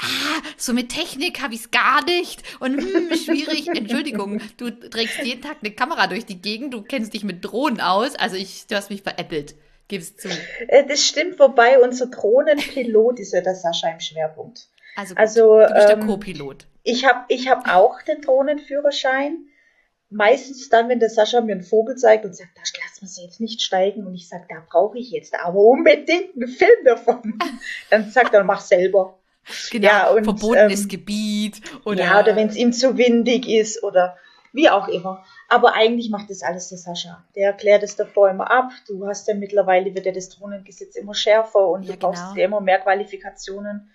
ah, 0.00 0.40
so 0.56 0.72
mit 0.72 0.88
Technik 0.88 1.42
habe 1.42 1.54
ich 1.54 1.60
es 1.60 1.70
gar 1.70 2.02
nicht. 2.04 2.42
Und 2.60 2.78
hm, 2.78 3.16
schwierig. 3.16 3.68
Entschuldigung, 3.74 4.40
du 4.56 4.70
trägst 4.70 5.18
jeden 5.22 5.42
Tag 5.42 5.56
eine 5.62 5.72
Kamera 5.72 6.06
durch 6.06 6.24
die 6.24 6.40
Gegend, 6.40 6.72
du 6.72 6.82
kennst 6.82 7.12
dich 7.12 7.24
mit 7.24 7.44
Drohnen 7.44 7.80
aus. 7.80 8.14
Also 8.14 8.36
ich, 8.36 8.66
du 8.66 8.76
hast 8.76 8.90
mich 8.90 9.02
veräppelt. 9.02 9.54
Gib's 9.88 10.16
zu. 10.16 10.28
Äh, 10.68 10.86
Das 10.86 11.04
stimmt, 11.04 11.38
wobei 11.38 11.78
unser 11.78 12.06
Drohnenpilot 12.06 13.20
ist 13.20 13.34
ja 13.34 13.42
der 13.42 13.54
Sascha 13.54 13.90
im 13.90 14.00
Schwerpunkt. 14.00 14.68
Also, 14.96 15.14
Also, 15.16 15.58
du 15.58 15.74
bist 15.74 15.88
der 15.88 15.98
ähm, 15.98 16.06
Co-Pilot. 16.06 16.66
Ich 16.82 17.04
habe 17.04 17.24
ich 17.28 17.48
hab 17.48 17.68
auch 17.68 18.00
den 18.02 18.20
Drohnenführerschein. 18.22 19.48
Meistens 20.14 20.68
dann, 20.68 20.88
wenn 20.88 21.00
der 21.00 21.10
Sascha 21.10 21.40
mir 21.40 21.52
einen 21.52 21.64
Vogel 21.64 21.96
zeigt 21.96 22.24
und 22.24 22.36
sagt, 22.36 22.50
da 22.54 22.60
lassen 22.60 23.00
wir 23.00 23.08
sie 23.08 23.24
jetzt 23.24 23.40
nicht 23.40 23.60
steigen 23.60 24.06
und 24.06 24.14
ich 24.14 24.28
sage, 24.28 24.44
da 24.48 24.62
brauche 24.70 24.96
ich 24.96 25.10
jetzt 25.10 25.34
aber 25.34 25.58
unbedingt 25.58 26.36
einen 26.36 26.46
Film 26.46 26.84
davon. 26.84 27.36
Dann 27.90 28.10
sagt 28.10 28.32
er, 28.32 28.44
mach 28.44 28.60
selber. 28.60 29.18
Genau, 29.72 29.88
ja, 29.88 30.10
und, 30.10 30.22
verbotenes 30.22 30.82
ähm, 30.82 30.88
Gebiet 30.88 31.60
oder. 31.84 32.04
Ja, 32.04 32.20
oder 32.20 32.36
wenn 32.36 32.46
es 32.46 32.54
ihm 32.54 32.72
zu 32.72 32.96
windig 32.96 33.48
ist 33.48 33.82
oder 33.82 34.16
wie 34.52 34.70
auch 34.70 34.86
immer. 34.86 35.24
Aber 35.48 35.74
eigentlich 35.74 36.10
macht 36.10 36.30
das 36.30 36.44
alles 36.44 36.68
der 36.68 36.78
Sascha. 36.78 37.24
Der 37.34 37.48
erklärt 37.48 37.82
es 37.82 37.96
davor 37.96 38.30
immer 38.30 38.50
ab. 38.52 38.70
Du 38.86 39.08
hast 39.08 39.26
ja 39.26 39.34
mittlerweile, 39.34 39.96
wird 39.96 40.06
ja 40.06 40.12
das 40.12 40.28
Drohnengesetz 40.28 40.94
immer 40.94 41.14
schärfer 41.14 41.68
und 41.68 41.82
ja, 41.82 41.94
du 41.94 41.98
brauchst 41.98 42.22
genau. 42.22 42.36
ja 42.36 42.44
immer 42.44 42.60
mehr 42.60 42.78
Qualifikationen. 42.78 43.90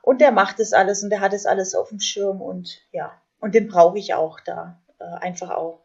Und 0.00 0.20
der 0.20 0.30
macht 0.30 0.60
das 0.60 0.72
alles 0.72 1.02
und 1.02 1.10
der 1.10 1.20
hat 1.20 1.32
das 1.32 1.44
alles 1.44 1.74
auf 1.74 1.88
dem 1.88 1.98
Schirm 1.98 2.40
und 2.40 2.82
ja, 2.92 3.20
und 3.40 3.56
den 3.56 3.66
brauche 3.66 3.98
ich 3.98 4.14
auch 4.14 4.38
da. 4.38 4.78
Äh, 4.98 5.04
einfach 5.20 5.50
auch. 5.50 5.82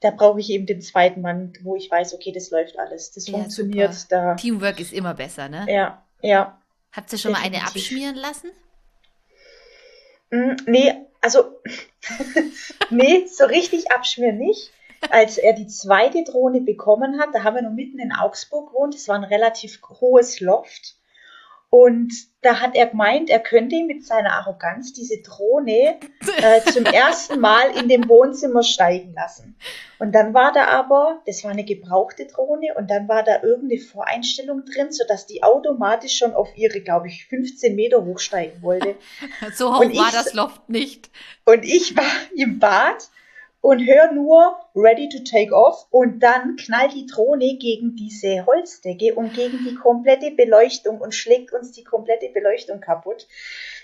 Da 0.00 0.10
brauche 0.10 0.40
ich 0.40 0.50
eben 0.50 0.66
den 0.66 0.82
zweiten 0.82 1.22
Mann, 1.22 1.54
wo 1.62 1.74
ich 1.74 1.90
weiß, 1.90 2.14
okay, 2.14 2.32
das 2.32 2.50
läuft 2.50 2.78
alles. 2.78 3.12
Das 3.12 3.26
ja, 3.26 3.34
funktioniert 3.38 3.94
super. 3.94 4.16
da. 4.16 4.34
Teamwork 4.34 4.78
ist 4.78 4.92
immer 4.92 5.14
besser, 5.14 5.48
ne? 5.48 5.66
Ja, 5.68 6.04
ja. 6.20 6.60
Habt 6.92 7.12
ihr 7.12 7.18
schon 7.18 7.32
Definitiv. 7.32 7.60
mal 7.60 7.64
eine 7.64 7.68
abschmieren 7.68 8.16
lassen? 8.16 8.50
Mm, 10.30 10.56
nee, 10.66 10.94
also, 11.20 11.60
nee, 12.90 13.26
so 13.26 13.44
richtig 13.44 13.90
abschmieren 13.90 14.38
nicht. 14.38 14.70
Als 15.10 15.38
er 15.38 15.52
die 15.52 15.66
zweite 15.66 16.24
Drohne 16.24 16.60
bekommen 16.60 17.20
hat, 17.20 17.30
da 17.32 17.42
haben 17.42 17.56
wir 17.56 17.62
noch 17.62 17.72
mitten 17.72 17.98
in 17.98 18.12
Augsburg 18.12 18.68
gewohnt, 18.70 18.94
das 18.94 19.08
war 19.08 19.16
ein 19.16 19.24
relativ 19.24 19.80
hohes 20.00 20.40
Loft. 20.40 20.96
Und 21.68 22.12
da 22.42 22.60
hat 22.60 22.76
er 22.76 22.86
gemeint, 22.86 23.28
er 23.28 23.40
könnte 23.40 23.82
mit 23.84 24.06
seiner 24.06 24.34
Arroganz 24.34 24.92
diese 24.92 25.20
Drohne 25.20 25.98
äh, 26.38 26.60
zum 26.70 26.84
ersten 26.84 27.40
Mal 27.40 27.76
in 27.76 27.88
dem 27.88 28.08
Wohnzimmer 28.08 28.62
steigen 28.62 29.12
lassen. 29.14 29.58
Und 29.98 30.12
dann 30.12 30.32
war 30.32 30.52
da 30.52 30.66
aber, 30.66 31.22
das 31.26 31.42
war 31.42 31.50
eine 31.50 31.64
gebrauchte 31.64 32.26
Drohne, 32.26 32.74
und 32.76 32.88
dann 32.88 33.08
war 33.08 33.24
da 33.24 33.42
irgendeine 33.42 33.80
Voreinstellung 33.80 34.64
drin, 34.64 34.92
sodass 34.92 35.26
die 35.26 35.42
automatisch 35.42 36.16
schon 36.16 36.34
auf 36.34 36.48
ihre, 36.56 36.80
glaube 36.80 37.08
ich, 37.08 37.26
15 37.26 37.74
Meter 37.74 38.04
hochsteigen 38.04 38.62
wollte. 38.62 38.94
So 39.54 39.74
hoch 39.74 39.80
war 39.80 40.12
das 40.12 40.34
Loft 40.34 40.68
nicht. 40.68 41.10
Und 41.44 41.64
ich 41.64 41.96
war 41.96 42.04
im 42.34 42.58
Bad 42.58 43.08
und 43.66 43.84
hör 43.84 44.12
nur 44.12 44.60
ready 44.76 45.08
to 45.08 45.18
take 45.28 45.52
off 45.52 45.88
und 45.90 46.20
dann 46.20 46.54
knallt 46.54 46.92
die 46.94 47.04
Drohne 47.04 47.56
gegen 47.56 47.96
diese 47.96 48.46
Holzdecke 48.46 49.16
und 49.16 49.34
gegen 49.34 49.58
die 49.64 49.74
komplette 49.74 50.30
Beleuchtung 50.30 51.00
und 51.00 51.12
schlägt 51.12 51.52
uns 51.52 51.72
die 51.72 51.82
komplette 51.82 52.28
Beleuchtung 52.28 52.80
kaputt. 52.80 53.26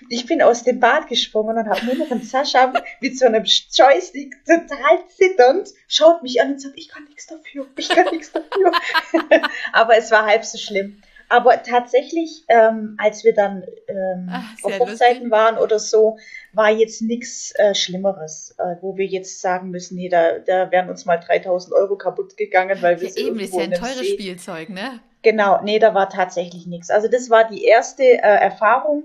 Ich 0.07 0.25
bin 0.25 0.41
aus 0.41 0.63
dem 0.63 0.79
Bad 0.79 1.09
gesprungen 1.09 1.57
und 1.57 1.67
habe 1.67 1.85
nur 1.85 1.95
noch 1.95 2.11
einen 2.11 2.23
Sascha 2.23 2.71
mit 3.01 3.19
so 3.19 3.25
einem 3.25 3.43
Joystick 3.43 4.45
total 4.45 5.05
zitternd, 5.09 5.69
schaut 5.89 6.23
mich 6.23 6.41
an 6.41 6.53
und 6.53 6.61
sagt, 6.61 6.77
ich 6.77 6.87
kann 6.87 7.03
nichts 7.03 7.27
dafür, 7.27 7.67
ich 7.75 7.89
kann 7.89 8.05
nichts 8.09 8.31
dafür. 8.31 8.71
Aber 9.73 9.97
es 9.97 10.11
war 10.11 10.25
halb 10.25 10.45
so 10.45 10.57
schlimm. 10.57 11.03
Aber 11.33 11.63
tatsächlich, 11.63 12.45
ähm, 12.47 12.95
als 12.99 13.23
wir 13.23 13.33
dann 13.33 13.63
ähm, 13.87 14.29
Ach, 14.31 14.43
auf 14.61 14.77
Hochzeiten 14.77 15.23
lustig. 15.23 15.31
waren 15.31 15.57
oder 15.57 15.79
so, 15.79 16.19
war 16.53 16.69
jetzt 16.69 17.01
nichts 17.01 17.53
äh, 17.55 17.73
Schlimmeres, 17.73 18.53
äh, 18.59 18.75
wo 18.81 18.97
wir 18.97 19.07
jetzt 19.07 19.41
sagen 19.41 19.71
müssen, 19.71 19.95
nee, 19.95 20.09
da, 20.09 20.37
da 20.37 20.69
wären 20.69 20.91
uns 20.91 21.05
mal 21.05 21.17
3000 21.17 21.73
Euro 21.73 21.97
kaputt 21.97 22.37
gegangen, 22.37 22.79
weil 22.81 23.01
wir 23.01 23.09
ja, 23.09 23.15
eben, 23.15 23.39
ist 23.39 23.55
ja 23.55 23.63
ein 23.63 23.71
teures 23.71 23.97
See. 23.97 24.13
Spielzeug, 24.13 24.69
ne? 24.69 24.99
Genau, 25.23 25.59
nee, 25.63 25.79
da 25.79 25.95
war 25.95 26.07
tatsächlich 26.07 26.67
nichts. 26.67 26.91
Also 26.91 27.07
das 27.07 27.31
war 27.31 27.49
die 27.49 27.63
erste 27.63 28.03
äh, 28.03 28.17
Erfahrung 28.19 29.01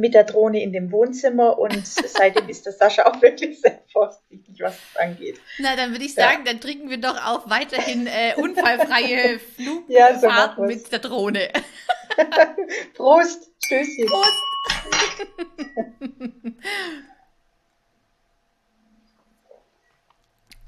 mit 0.00 0.14
der 0.14 0.24
Drohne 0.24 0.62
in 0.62 0.72
dem 0.72 0.90
Wohnzimmer 0.90 1.58
und 1.58 1.86
seitdem 1.86 2.48
ist 2.48 2.66
der 2.66 2.72
Sascha 2.72 3.04
auch 3.04 3.20
wirklich 3.20 3.60
sehr 3.60 3.82
vorsichtig, 3.92 4.56
was 4.60 4.76
das 4.76 5.02
angeht. 5.02 5.38
Na, 5.58 5.76
dann 5.76 5.92
würde 5.92 6.04
ich 6.04 6.14
sagen, 6.14 6.44
ja. 6.44 6.52
dann 6.52 6.60
trinken 6.60 6.88
wir 6.88 6.98
doch 6.98 7.16
auch 7.24 7.48
weiterhin 7.48 8.06
äh, 8.06 8.34
unfallfreie 8.36 9.38
Flugfahrten 9.56 10.64
ja, 10.64 10.66
mit 10.66 10.90
der 10.90 10.98
Drohne. 10.98 11.50
Prost, 12.94 13.50
Tschüsschen. 13.62 14.06
Prost. 14.06 14.32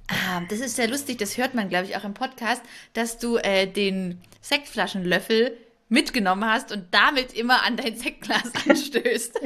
ah, 0.09 0.43
das 0.49 0.61
ist 0.61 0.77
sehr 0.77 0.89
lustig, 0.89 1.19
das 1.19 1.39
hört 1.39 1.55
man, 1.55 1.71
glaube 1.71 1.87
ich, 1.87 1.97
auch 1.97 2.05
im 2.05 2.15
Podcast, 2.15 2.63
dass 2.93 3.19
du 3.19 3.37
äh, 3.39 3.67
den 3.67 4.21
Sektflaschenlöffel 4.43 5.57
mitgenommen 5.93 6.51
hast 6.51 6.73
und 6.73 6.93
damit 6.93 7.35
immer 7.35 7.65
an 7.65 7.77
dein 7.77 7.97
Sektglas 7.97 8.51
anstößt. 8.69 9.41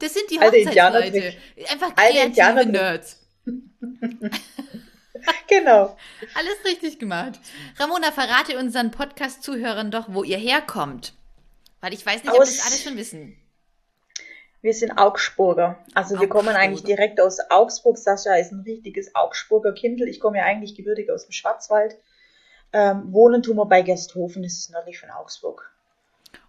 das 0.00 0.14
sind 0.14 0.30
die 0.30 0.40
Hochzeitsleute. 0.40 1.34
Einfach 1.70 1.94
kreative 1.94 2.66
Nerds. 2.66 3.22
genau. 5.48 5.96
Alles 6.34 6.64
richtig 6.64 6.98
gemacht. 6.98 7.38
Ramona, 7.78 8.10
verrate 8.10 8.58
unseren 8.58 8.90
Podcast-Zuhörern 8.90 9.90
doch, 9.90 10.06
wo 10.08 10.24
ihr 10.24 10.38
herkommt. 10.38 11.14
Weil 11.80 11.94
ich 11.94 12.04
weiß 12.04 12.24
nicht, 12.24 12.32
ob 12.32 12.40
das 12.40 12.66
alle 12.66 12.76
schon 12.76 12.96
wissen. 12.96 13.36
Wir 14.62 14.74
sind 14.74 14.98
Augsburger. 14.98 15.78
Also 15.94 16.14
Augsburger. 16.14 16.20
wir 16.20 16.28
kommen 16.28 16.56
eigentlich 16.56 16.82
direkt 16.82 17.20
aus 17.20 17.38
Augsburg. 17.50 17.98
Sascha 17.98 18.34
ist 18.34 18.50
ein 18.50 18.60
richtiges 18.60 19.14
Augsburger 19.14 19.72
Kindl. 19.72 20.08
Ich 20.08 20.18
komme 20.18 20.38
ja 20.38 20.44
eigentlich 20.44 20.74
gebürtig 20.74 21.10
aus 21.10 21.26
dem 21.26 21.32
Schwarzwald. 21.32 21.96
Ähm, 22.76 23.10
wohnen 23.10 23.42
tun 23.42 23.56
wir 23.56 23.64
bei 23.64 23.80
Gersthofen, 23.80 24.42
das 24.42 24.52
ist 24.52 24.70
nördlich 24.70 24.98
von 24.98 25.08
Augsburg. 25.08 25.72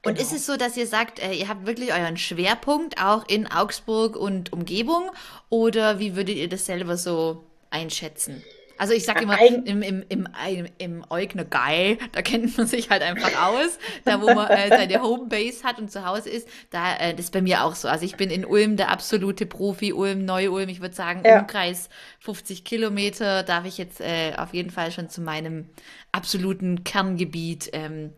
Und 0.03 0.15
genau. 0.15 0.21
ist 0.21 0.33
es 0.33 0.45
so, 0.45 0.57
dass 0.57 0.75
ihr 0.75 0.85
sagt, 0.85 1.19
äh, 1.19 1.31
ihr 1.31 1.47
habt 1.47 1.65
wirklich 1.65 1.93
euren 1.93 2.17
Schwerpunkt 2.17 3.01
auch 3.01 3.23
in 3.29 3.47
Augsburg 3.47 4.17
und 4.17 4.51
Umgebung? 4.51 5.09
Oder 5.49 5.99
wie 5.99 6.17
würdet 6.17 6.35
ihr 6.35 6.49
das 6.49 6.65
selber 6.65 6.97
so 6.97 7.45
einschätzen? 7.69 8.43
Also 8.77 8.93
ich 8.93 9.05
sag 9.05 9.21
immer, 9.21 9.39
im, 9.41 9.81
im, 9.81 9.81
im, 9.81 10.27
im, 10.47 10.67
im 10.77 11.05
Eugner 11.09 11.45
Geil, 11.45 11.97
da 12.11 12.21
kennt 12.21 12.57
man 12.57 12.67
sich 12.67 12.89
halt 12.89 13.01
einfach 13.01 13.47
aus. 13.47 13.79
Da, 14.05 14.21
wo 14.21 14.33
man 14.33 14.49
äh, 14.49 14.69
seine 14.69 15.01
Homebase 15.01 15.63
hat 15.63 15.79
und 15.79 15.91
zu 15.91 16.05
Hause 16.05 16.29
ist, 16.29 16.47
da, 16.69 16.95
äh, 16.97 17.13
das 17.13 17.25
ist 17.25 17.31
bei 17.31 17.41
mir 17.41 17.63
auch 17.63 17.75
so. 17.75 17.87
Also 17.87 18.05
ich 18.05 18.15
bin 18.15 18.29
in 18.29 18.45
Ulm 18.45 18.77
der 18.77 18.91
absolute 18.91 19.45
Profi, 19.45 19.93
Ulm, 19.93 20.25
Neu-Ulm. 20.25 20.69
Ich 20.69 20.81
würde 20.81 20.95
sagen, 20.95 21.23
ja. 21.25 21.39
Umkreis 21.39 21.89
50 22.19 22.63
Kilometer 22.63 23.43
darf 23.43 23.65
ich 23.65 23.77
jetzt 23.77 24.01
äh, 24.01 24.33
auf 24.37 24.53
jeden 24.53 24.69
Fall 24.69 24.91
schon 24.91 25.09
zu 25.09 25.21
meinem 25.21 25.69
absoluten 26.11 26.83
Kerngebiet 26.83 27.69
ähm, 27.73 28.11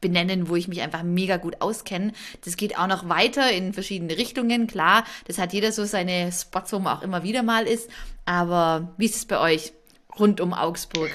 benennen, 0.00 0.48
wo 0.48 0.56
ich 0.56 0.68
mich 0.68 0.82
einfach 0.82 1.02
mega 1.02 1.36
gut 1.36 1.60
auskenne. 1.60 2.12
Das 2.44 2.56
geht 2.56 2.78
auch 2.78 2.86
noch 2.86 3.08
weiter 3.08 3.50
in 3.50 3.72
verschiedene 3.72 4.16
Richtungen. 4.16 4.66
Klar, 4.66 5.04
das 5.26 5.38
hat 5.38 5.52
jeder 5.52 5.72
so 5.72 5.84
seine 5.84 6.30
Spots, 6.32 6.72
wo 6.72 6.78
man 6.78 6.96
auch 6.96 7.02
immer 7.02 7.22
wieder 7.22 7.42
mal 7.42 7.66
ist. 7.66 7.90
Aber 8.24 8.94
wie 8.98 9.06
ist 9.06 9.16
es 9.16 9.24
bei 9.24 9.40
euch? 9.40 9.72
Rund 10.18 10.40
um 10.40 10.52
Augsburg? 10.52 11.10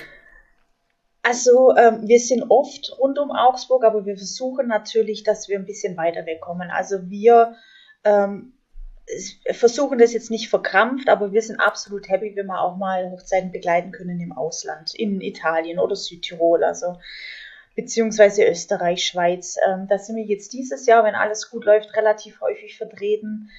Also 1.24 1.76
ähm, 1.76 2.08
wir 2.08 2.20
sind 2.20 2.46
oft 2.50 2.98
rund 2.98 3.20
um 3.20 3.32
Augsburg, 3.32 3.84
aber 3.84 4.06
wir 4.06 4.18
versuchen 4.18 4.68
natürlich, 4.68 5.24
dass 5.24 5.48
wir 5.48 5.60
ein 5.60 5.66
bisschen 5.66 5.96
weiter 5.96 6.26
wegkommen. 6.26 6.72
Also 6.72 7.10
wir 7.10 7.56
ähm, 8.04 8.54
versuchen 9.52 10.00
das 10.00 10.14
jetzt 10.14 10.32
nicht 10.32 10.50
verkrampft, 10.50 11.10
aber 11.10 11.32
wir 11.32 11.42
sind 11.42 11.60
absolut 11.60 12.10
happy, 12.10 12.36
wenn 12.36 12.48
wir 12.48 12.62
auch 12.62 12.78
mal 12.78 13.12
Hochzeiten 13.12 13.52
begleiten 13.52 13.92
können 13.92 14.20
im 14.20 14.32
Ausland, 14.32 14.96
in 14.96 15.22
Italien 15.22 15.80
oder 15.80 15.96
Südtirol, 15.96 16.64
also 16.64 16.98
beziehungsweise 17.76 18.46
Österreich, 18.46 19.06
Schweiz. 19.06 19.58
Ähm, 19.68 19.88
da 19.88 20.00
sind 20.00 20.16
wir 20.16 20.26
jetzt 20.26 20.54
dieses 20.54 20.86
Jahr, 20.88 21.04
wenn 21.04 21.16
alles 21.16 21.50
gut 21.52 21.66
läuft, 21.66 21.96
relativ 21.96 22.42
häufig 22.42 22.78
vertreten 22.78 23.50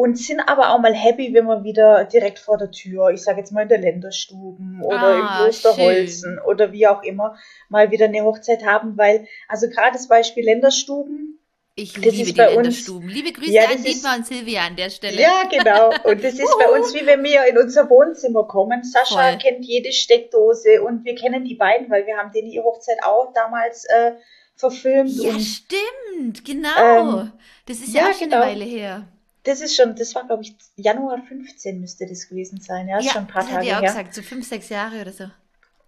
und 0.00 0.16
sind 0.16 0.40
aber 0.40 0.70
auch 0.70 0.78
mal 0.78 0.94
happy, 0.94 1.34
wenn 1.34 1.44
wir 1.44 1.62
wieder 1.62 2.04
direkt 2.04 2.38
vor 2.38 2.56
der 2.56 2.70
Tür, 2.70 3.10
ich 3.10 3.22
sage 3.22 3.40
jetzt 3.40 3.52
mal 3.52 3.64
in 3.64 3.68
der 3.68 3.76
Länderstuben 3.76 4.80
oder 4.82 4.96
ah, 4.98 5.18
im 5.18 5.26
Klosterholzen 5.44 6.38
oder 6.38 6.72
wie 6.72 6.86
auch 6.86 7.02
immer, 7.02 7.36
mal 7.68 7.90
wieder 7.90 8.06
eine 8.06 8.22
Hochzeit 8.22 8.64
haben, 8.64 8.96
weil, 8.96 9.28
also 9.46 9.68
gerade 9.68 9.92
das 9.92 10.08
Beispiel 10.08 10.46
Länderstuben, 10.46 11.38
ich 11.74 11.92
das 11.92 12.14
liebe 12.14 12.32
die 12.32 12.40
Länderstuben. 12.40 13.08
Uns, 13.08 13.14
Liebe 13.14 13.32
Grüße 13.32 13.52
ja, 13.52 13.68
an 13.68 13.82
Dietmar 13.82 14.16
und 14.16 14.26
Silvia 14.26 14.62
an 14.62 14.76
der 14.76 14.88
Stelle. 14.88 15.20
Ja, 15.20 15.42
genau. 15.50 15.90
Und 16.04 16.24
das 16.24 16.32
ist 16.32 16.56
bei 16.58 16.70
uns, 16.70 16.94
wie 16.98 17.04
wenn 17.04 17.22
wir 17.22 17.44
in 17.44 17.58
unser 17.58 17.90
Wohnzimmer 17.90 18.44
kommen. 18.44 18.82
Sascha 18.82 19.32
Voll. 19.32 19.38
kennt 19.38 19.66
jede 19.66 19.92
Steckdose 19.92 20.82
und 20.82 21.04
wir 21.04 21.14
kennen 21.14 21.44
die 21.44 21.56
beiden, 21.56 21.90
weil 21.90 22.06
wir 22.06 22.16
haben 22.16 22.32
den 22.32 22.50
die 22.50 22.58
Hochzeit 22.58 22.98
auch 23.02 23.34
damals 23.34 23.84
äh, 23.84 24.12
verfilmt. 24.56 25.10
Ja, 25.10 25.30
und, 25.30 25.40
stimmt, 25.40 26.44
genau. 26.44 27.10
Ähm, 27.20 27.32
das 27.66 27.80
ist 27.80 27.94
ja, 27.94 28.04
ja 28.04 28.08
auch 28.08 28.14
schon 28.14 28.30
genau. 28.30 28.42
eine 28.42 28.52
Weile 28.52 28.64
her. 28.64 29.06
Das 29.44 29.60
ist 29.60 29.74
schon, 29.74 29.96
das 29.96 30.14
war, 30.14 30.26
glaube 30.26 30.42
ich, 30.42 30.54
Januar 30.76 31.22
15 31.22 31.80
müsste 31.80 32.06
das 32.06 32.28
gewesen 32.28 32.60
sein. 32.60 32.88
Ja, 32.88 32.98
ist 32.98 33.06
ja, 33.06 33.12
schon 33.12 33.22
ein 33.22 33.28
paar 33.28 33.46
Tage 33.46 33.64
her. 33.64 33.72
Ja, 33.72 33.78
auch 33.78 33.82
gesagt, 33.82 34.14
so 34.14 34.22
fünf, 34.22 34.46
sechs 34.46 34.68
Jahre 34.68 35.00
oder 35.00 35.12
so. 35.12 35.24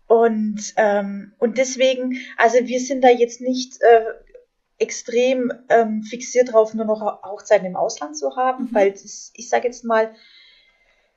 Und, 0.07 0.75
ähm, 0.77 1.33
und 1.39 1.59
deswegen, 1.59 2.19
also 2.37 2.59
wir 2.67 2.81
sind 2.81 3.03
da 3.03 3.09
jetzt 3.09 3.41
nicht 3.41 3.81
äh, 3.81 4.05
extrem 4.79 5.53
ähm, 5.69 6.03
fixiert 6.03 6.53
drauf, 6.53 6.75
nur 6.75 6.85
noch 6.85 7.23
Hochzeiten 7.23 7.67
im 7.67 7.77
Ausland 7.77 8.17
zu 8.17 8.37
haben, 8.37 8.65
mhm. 8.65 8.75
weil 8.75 8.93
das, 8.93 9.33
ich 9.35 9.49
sage 9.49 9.69
jetzt 9.69 9.85
mal, 9.85 10.15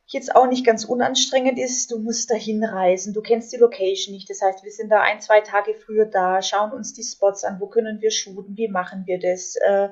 jetzt 0.08 0.36
auch 0.36 0.48
nicht 0.48 0.66
ganz 0.66 0.86
unanstrengend 0.86 1.58
ist. 1.58 1.92
Du 1.92 2.00
musst 2.00 2.30
da 2.30 2.36
hinreisen, 2.36 3.14
du 3.14 3.22
kennst 3.22 3.52
die 3.54 3.58
Location 3.58 4.14
nicht. 4.14 4.30
Das 4.30 4.42
heißt, 4.42 4.64
wir 4.64 4.72
sind 4.72 4.90
da 4.90 5.02
ein, 5.02 5.20
zwei 5.20 5.42
Tage 5.42 5.74
früher 5.74 6.06
da, 6.06 6.42
schauen 6.42 6.72
uns 6.72 6.94
die 6.94 7.04
Spots 7.04 7.44
an, 7.44 7.60
wo 7.60 7.68
können 7.68 8.02
wir 8.02 8.12
shooten, 8.12 8.56
wie 8.56 8.68
machen 8.68 9.04
wir 9.08 9.20
das. 9.20 9.56
Äh, 9.56 9.90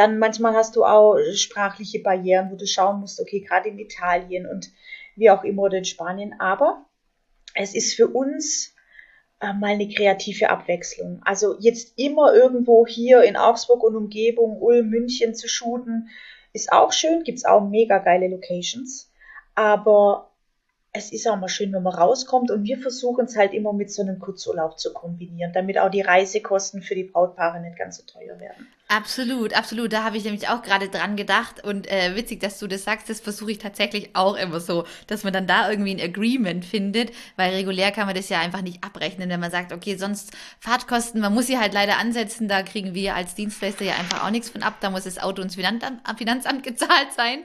dann 0.00 0.18
manchmal 0.18 0.54
hast 0.54 0.76
du 0.76 0.84
auch 0.86 1.18
sprachliche 1.34 2.00
Barrieren, 2.00 2.50
wo 2.50 2.56
du 2.56 2.66
schauen 2.66 3.00
musst, 3.00 3.20
okay, 3.20 3.40
gerade 3.40 3.68
in 3.68 3.78
Italien 3.78 4.46
und 4.46 4.70
wie 5.14 5.28
auch 5.28 5.44
immer 5.44 5.64
oder 5.64 5.76
in 5.76 5.84
Spanien. 5.84 6.34
Aber 6.40 6.86
es 7.54 7.74
ist 7.74 7.94
für 7.94 8.08
uns 8.08 8.74
äh, 9.42 9.52
mal 9.52 9.72
eine 9.72 9.90
kreative 9.90 10.48
Abwechslung. 10.48 11.20
Also 11.26 11.54
jetzt 11.60 11.98
immer 11.98 12.32
irgendwo 12.32 12.86
hier 12.86 13.22
in 13.24 13.36
Augsburg 13.36 13.82
und 13.82 13.94
Umgebung, 13.94 14.62
Ulm, 14.62 14.88
München 14.88 15.34
zu 15.34 15.48
shooten, 15.48 16.08
ist 16.54 16.72
auch 16.72 16.92
schön, 16.92 17.22
gibt's 17.22 17.44
auch 17.44 17.68
mega 17.68 17.98
geile 17.98 18.28
Locations. 18.28 19.12
Aber 19.54 20.30
es 20.94 21.12
ist 21.12 21.28
auch 21.28 21.36
mal 21.36 21.48
schön, 21.48 21.74
wenn 21.74 21.82
man 21.82 21.94
rauskommt 21.94 22.50
und 22.50 22.64
wir 22.64 22.78
versuchen 22.78 23.26
es 23.26 23.36
halt 23.36 23.52
immer 23.52 23.74
mit 23.74 23.92
so 23.92 24.00
einem 24.00 24.18
Kurzurlaub 24.18 24.78
zu 24.78 24.94
kombinieren, 24.94 25.52
damit 25.52 25.78
auch 25.78 25.90
die 25.90 26.00
Reisekosten 26.00 26.80
für 26.80 26.94
die 26.94 27.04
Brautpaare 27.04 27.60
nicht 27.60 27.76
ganz 27.76 27.98
so 27.98 28.04
teuer 28.04 28.40
werden. 28.40 28.66
Absolut, 28.92 29.54
absolut. 29.54 29.92
Da 29.92 30.02
habe 30.02 30.16
ich 30.16 30.24
nämlich 30.24 30.48
auch 30.48 30.62
gerade 30.62 30.88
dran 30.88 31.14
gedacht 31.14 31.62
und 31.62 31.88
äh, 31.88 32.16
witzig, 32.16 32.40
dass 32.40 32.58
du 32.58 32.66
das 32.66 32.82
sagst. 32.82 33.08
Das 33.08 33.20
versuche 33.20 33.52
ich 33.52 33.58
tatsächlich 33.58 34.10
auch 34.14 34.34
immer 34.34 34.58
so, 34.58 34.84
dass 35.06 35.22
man 35.22 35.32
dann 35.32 35.46
da 35.46 35.70
irgendwie 35.70 35.94
ein 35.94 36.00
Agreement 36.00 36.64
findet, 36.64 37.12
weil 37.36 37.54
regulär 37.54 37.92
kann 37.92 38.06
man 38.06 38.16
das 38.16 38.28
ja 38.30 38.40
einfach 38.40 38.62
nicht 38.62 38.82
abrechnen, 38.82 39.30
wenn 39.30 39.38
man 39.38 39.52
sagt, 39.52 39.72
okay, 39.72 39.94
sonst 39.94 40.32
Fahrtkosten, 40.58 41.20
man 41.20 41.32
muss 41.32 41.46
sie 41.46 41.56
halt 41.56 41.72
leider 41.72 41.98
ansetzen, 41.98 42.48
da 42.48 42.62
kriegen 42.62 42.92
wir 42.92 43.14
als 43.14 43.36
Dienstleister 43.36 43.84
ja 43.84 43.94
einfach 43.94 44.24
auch 44.24 44.30
nichts 44.30 44.50
von 44.50 44.64
ab, 44.64 44.78
da 44.80 44.90
muss 44.90 45.04
das 45.04 45.20
Auto 45.20 45.40
ins 45.40 45.54
Finanzamt, 45.54 46.00
Finanzamt 46.18 46.62
gezahlt 46.64 47.12
sein. 47.16 47.44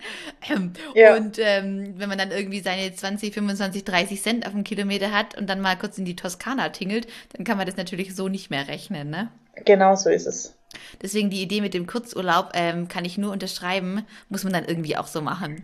Ja. 0.96 1.16
Und 1.16 1.38
ähm, 1.38 1.94
wenn 1.98 2.10
man 2.10 2.18
dann 2.18 2.32
irgendwie 2.32 2.62
seine 2.62 2.92
20, 2.92 3.36
25, 3.36 3.84
30 3.84 4.20
Cent 4.20 4.46
auf 4.48 4.54
dem 4.54 4.64
Kilometer 4.64 5.12
hat 5.12 5.38
und 5.38 5.48
dann 5.48 5.62
mal 5.62 5.78
kurz 5.78 6.00
in 6.00 6.06
die 6.06 6.16
Toskana 6.16 6.70
tingelt, 6.70 7.06
dann 7.34 7.46
kann 7.46 7.58
man 7.58 7.68
das 7.68 7.78
natürlich 7.78 8.16
so 8.16 8.30
nicht 8.30 8.50
mehr 8.50 8.68
rechnen, 8.68 9.12
ne? 9.12 9.30
Genau 9.64 9.96
so 9.96 10.10
ist 10.10 10.25
es. 10.25 10.56
Deswegen 11.01 11.29
die 11.29 11.41
Idee 11.41 11.62
mit 11.62 11.74
dem 11.74 11.88
Kurzurlaub 11.88 12.51
ähm, 12.53 12.88
kann 12.88 13.05
ich 13.05 13.17
nur 13.17 13.32
unterschreiben, 13.32 14.05
muss 14.29 14.44
man 14.44 14.53
dann 14.53 14.65
irgendwie 14.65 14.98
auch 14.98 15.08
so 15.08 15.22
machen. 15.22 15.63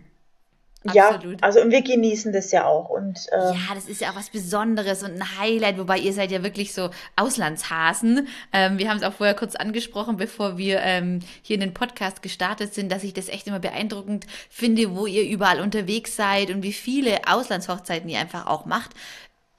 Absolut. 0.84 1.40
Ja, 1.40 1.46
also 1.46 1.60
und 1.60 1.70
wir 1.70 1.82
genießen 1.82 2.32
das 2.32 2.50
ja 2.50 2.66
auch. 2.66 2.88
Und, 2.90 3.18
äh, 3.30 3.54
ja, 3.54 3.74
das 3.74 3.86
ist 3.86 4.00
ja 4.00 4.10
auch 4.10 4.16
was 4.16 4.30
Besonderes 4.30 5.02
und 5.02 5.12
ein 5.12 5.38
Highlight, 5.38 5.78
wobei 5.78 5.98
ihr 5.98 6.12
seid 6.12 6.32
ja 6.32 6.42
wirklich 6.42 6.74
so 6.74 6.90
Auslandshasen. 7.16 8.26
Ähm, 8.52 8.78
wir 8.78 8.88
haben 8.88 8.96
es 8.96 9.04
auch 9.04 9.12
vorher 9.12 9.34
kurz 9.34 9.54
angesprochen, 9.54 10.16
bevor 10.16 10.58
wir 10.58 10.80
ähm, 10.80 11.20
hier 11.42 11.54
in 11.54 11.60
den 11.60 11.74
Podcast 11.74 12.22
gestartet 12.22 12.74
sind, 12.74 12.90
dass 12.90 13.04
ich 13.04 13.14
das 13.14 13.28
echt 13.28 13.46
immer 13.46 13.60
beeindruckend 13.60 14.26
finde, 14.50 14.96
wo 14.96 15.06
ihr 15.06 15.22
überall 15.22 15.60
unterwegs 15.60 16.16
seid 16.16 16.50
und 16.50 16.62
wie 16.62 16.72
viele 16.72 17.20
Auslandshochzeiten 17.28 18.08
ihr 18.08 18.18
einfach 18.18 18.46
auch 18.46 18.64
macht. 18.64 18.90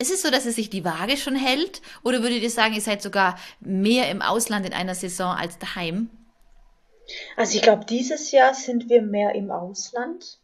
Ist 0.04 0.12
es 0.12 0.22
so, 0.22 0.30
dass 0.30 0.46
es 0.46 0.56
sich 0.56 0.70
die 0.70 0.84
Waage 0.84 1.16
schon 1.16 1.38
hält? 1.38 1.82
Oder 2.04 2.22
würdet 2.22 2.42
ihr 2.42 2.50
sagen, 2.50 2.74
ihr 2.74 2.82
seid 2.82 3.02
sogar 3.02 3.40
mehr 3.62 4.12
im 4.12 4.22
Ausland 4.22 4.66
in 4.66 4.74
einer 4.74 4.96
Saison 4.96 5.34
als 5.34 5.58
daheim? 5.60 6.10
Also 7.38 7.56
ich 7.56 7.62
glaube, 7.62 7.86
dieses 7.86 8.30
Jahr 8.32 8.54
sind 8.54 8.90
wir 8.90 9.02
mehr 9.02 9.34
im 9.34 9.50
Ausland. 9.50 10.40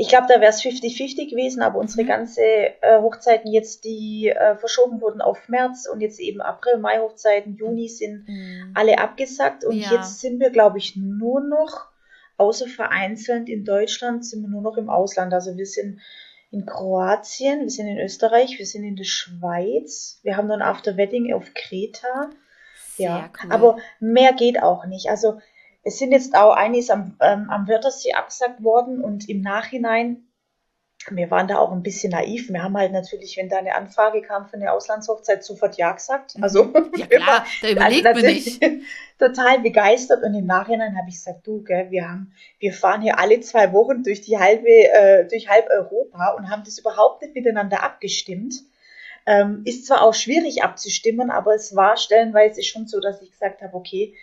Ich 0.00 0.08
glaube, 0.08 0.26
da 0.28 0.40
wäre 0.40 0.50
es 0.50 0.62
50-50 0.62 1.30
gewesen, 1.30 1.62
aber 1.62 1.78
unsere 1.78 2.02
mhm. 2.02 2.08
ganze 2.08 2.42
äh, 2.42 3.00
Hochzeiten 3.00 3.52
jetzt, 3.52 3.84
die 3.84 4.28
äh, 4.28 4.56
verschoben 4.56 5.00
wurden 5.00 5.20
auf 5.20 5.48
März 5.48 5.88
und 5.92 6.00
jetzt 6.00 6.18
eben 6.18 6.40
April, 6.40 6.78
Mai 6.78 6.98
Hochzeiten, 6.98 7.54
Juni 7.54 7.88
sind 7.88 8.28
mhm. 8.28 8.72
alle 8.74 8.98
abgesagt 8.98 9.64
und 9.64 9.76
ja. 9.76 9.92
jetzt 9.92 10.20
sind 10.20 10.40
wir, 10.40 10.50
glaube 10.50 10.78
ich, 10.78 10.96
nur 10.96 11.40
noch, 11.40 11.86
außer 12.36 12.66
vereinzelt 12.66 13.48
in 13.48 13.64
Deutschland, 13.64 14.24
sind 14.24 14.42
wir 14.42 14.48
nur 14.48 14.62
noch 14.62 14.76
im 14.76 14.88
Ausland. 14.88 15.32
Also 15.34 15.56
wir 15.56 15.66
sind 15.66 16.00
in 16.50 16.64
Kroatien, 16.64 17.62
wir 17.62 17.70
sind 17.70 17.88
in 17.88 17.98
Österreich, 17.98 18.58
wir 18.58 18.66
sind 18.66 18.84
in 18.84 18.96
der 18.96 19.04
Schweiz, 19.04 20.20
wir 20.22 20.36
haben 20.36 20.48
dann 20.48 20.62
After 20.62 20.96
Wedding 20.96 21.32
auf 21.34 21.52
Kreta. 21.54 22.30
Sehr 22.96 23.10
ja, 23.10 23.30
cool. 23.42 23.52
aber 23.52 23.78
mehr 24.00 24.32
geht 24.32 24.62
auch 24.62 24.86
nicht. 24.86 25.10
Also 25.10 25.40
es 25.84 25.98
sind 25.98 26.12
jetzt 26.12 26.34
auch 26.34 26.54
einiges 26.54 26.90
am, 26.90 27.16
ähm, 27.20 27.48
am 27.50 27.68
Wörthersee 27.68 28.12
abgesagt 28.12 28.62
worden 28.62 29.02
und 29.02 29.28
im 29.28 29.40
Nachhinein 29.40 30.27
wir 31.10 31.30
waren 31.30 31.48
da 31.48 31.58
auch 31.58 31.72
ein 31.72 31.82
bisschen 31.82 32.10
naiv. 32.10 32.50
Wir 32.50 32.62
haben 32.62 32.76
halt 32.76 32.92
natürlich, 32.92 33.36
wenn 33.36 33.48
da 33.48 33.58
eine 33.58 33.74
Anfrage 33.74 34.20
kam 34.20 34.46
für 34.48 34.56
eine 34.56 34.72
Auslandshochzeit, 34.72 35.44
sofort 35.44 35.76
Ja 35.76 35.92
gesagt. 35.92 36.36
Mhm. 36.36 36.42
Also, 36.42 36.72
ja 36.96 37.06
klar, 37.06 37.46
da 37.62 37.68
überlegt 37.70 38.04
man 38.04 38.20
nicht. 38.20 38.60
Total 39.18 39.60
begeistert 39.60 40.22
und 40.22 40.34
im 40.34 40.46
Nachhinein 40.46 40.96
habe 40.96 41.08
ich 41.08 41.14
gesagt, 41.14 41.46
du, 41.46 41.62
gell, 41.62 41.90
wir 41.90 42.08
haben, 42.08 42.32
wir 42.58 42.72
fahren 42.72 43.02
hier 43.02 43.18
alle 43.18 43.40
zwei 43.40 43.72
Wochen 43.72 44.02
durch 44.02 44.20
die 44.20 44.38
halbe, 44.38 44.68
äh, 44.68 45.26
durch 45.26 45.48
halb 45.48 45.68
Europa 45.70 46.34
und 46.36 46.50
haben 46.50 46.62
das 46.64 46.78
überhaupt 46.78 47.22
nicht 47.22 47.34
miteinander 47.34 47.82
abgestimmt. 47.82 48.54
Ähm, 49.26 49.62
ist 49.64 49.86
zwar 49.86 50.02
auch 50.02 50.14
schwierig 50.14 50.62
abzustimmen, 50.62 51.30
aber 51.30 51.54
es 51.54 51.74
war 51.76 51.96
stellenweise 51.96 52.62
schon 52.62 52.86
so, 52.86 53.00
dass 53.00 53.20
ich 53.20 53.30
gesagt 53.30 53.60
habe, 53.60 53.74
okay, 53.74 54.14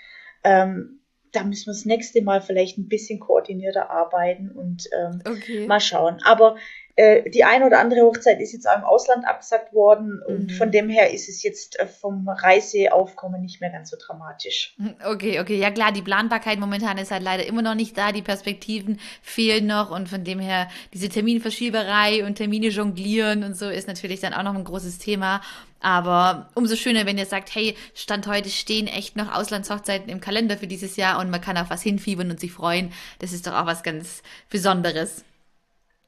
ähm, 0.44 1.00
da 1.36 1.44
müssen 1.44 1.68
wir 1.68 1.74
das 1.74 1.86
nächste 1.86 2.22
Mal 2.22 2.42
vielleicht 2.42 2.78
ein 2.78 2.88
bisschen 2.88 3.20
koordinierter 3.20 3.90
arbeiten 3.90 4.52
und 4.52 4.88
ähm, 4.98 5.22
okay. 5.28 5.68
mal 5.68 5.80
schauen. 5.80 6.20
Aber 6.24 6.56
äh, 6.98 7.30
die 7.30 7.44
eine 7.44 7.66
oder 7.66 7.80
andere 7.80 8.02
Hochzeit 8.02 8.40
ist 8.40 8.54
jetzt 8.54 8.68
auch 8.68 8.78
im 8.78 8.86
Ausland 8.86 9.28
abgesagt 9.28 9.74
worden 9.74 10.22
mhm. 10.28 10.36
und 10.36 10.52
von 10.54 10.72
dem 10.72 10.90
her 10.90 11.14
ist 11.14 11.28
es 11.28 11.44
jetzt 11.44 11.78
äh, 11.78 11.88
vom 11.88 12.28
Reiseaufkommen 12.28 13.42
nicht 13.42 13.60
mehr 13.60 13.70
ganz 13.70 13.90
so 13.90 13.98
dramatisch. 14.00 14.76
Okay, 15.06 15.40
okay, 15.40 15.58
ja 15.58 15.72
klar, 15.72 15.92
die 15.92 16.02
Planbarkeit 16.02 16.58
momentan 16.58 16.98
ist 16.98 17.12
halt 17.12 17.22
leider 17.22 17.46
immer 17.46 17.62
noch 17.62 17.76
nicht 17.76 17.98
da, 17.98 18.12
die 18.12 18.22
Perspektiven 18.22 19.00
fehlen 19.22 19.68
noch 19.68 19.92
und 19.92 20.10
von 20.10 20.24
dem 20.24 20.40
her 20.40 20.68
diese 20.94 21.10
Terminverschieberei 21.10 22.26
und 22.26 22.36
Termine 22.36 22.68
jonglieren 22.68 23.44
und 23.44 23.58
so 23.58 23.70
ist 23.70 23.88
natürlich 23.88 24.22
dann 24.22 24.34
auch 24.34 24.44
noch 24.44 24.56
ein 24.56 24.64
großes 24.64 24.98
Thema. 24.98 25.42
Aber 25.82 26.50
umso 26.56 26.76
schöner, 26.76 27.06
wenn 27.06 27.18
ihr 27.18 27.26
sagt, 27.26 27.54
hey, 27.54 27.76
Stand 27.94 28.26
heute 28.28 28.50
stehen 28.50 28.88
echt 28.88 29.16
noch 29.16 29.34
Auslandshochzeiten 29.34 30.10
im 30.10 30.22
Kalender 30.22 30.58
für 30.58 30.68
dieses 30.68 30.96
Jahr 30.96 31.20
und 31.20 31.30
man 31.30 31.42
kann 31.42 31.58
auf 31.58 31.70
was 31.70 31.84
hinfiebern 31.84 32.32
und 32.32 32.40
sich 32.40 32.54
freuen. 32.54 32.92
Das 33.20 33.34
ist 33.34 33.46
doch 33.46 33.54
auch 33.54 33.66
was 33.66 33.84
ganz 33.84 34.24
Besonderes. 34.50 35.24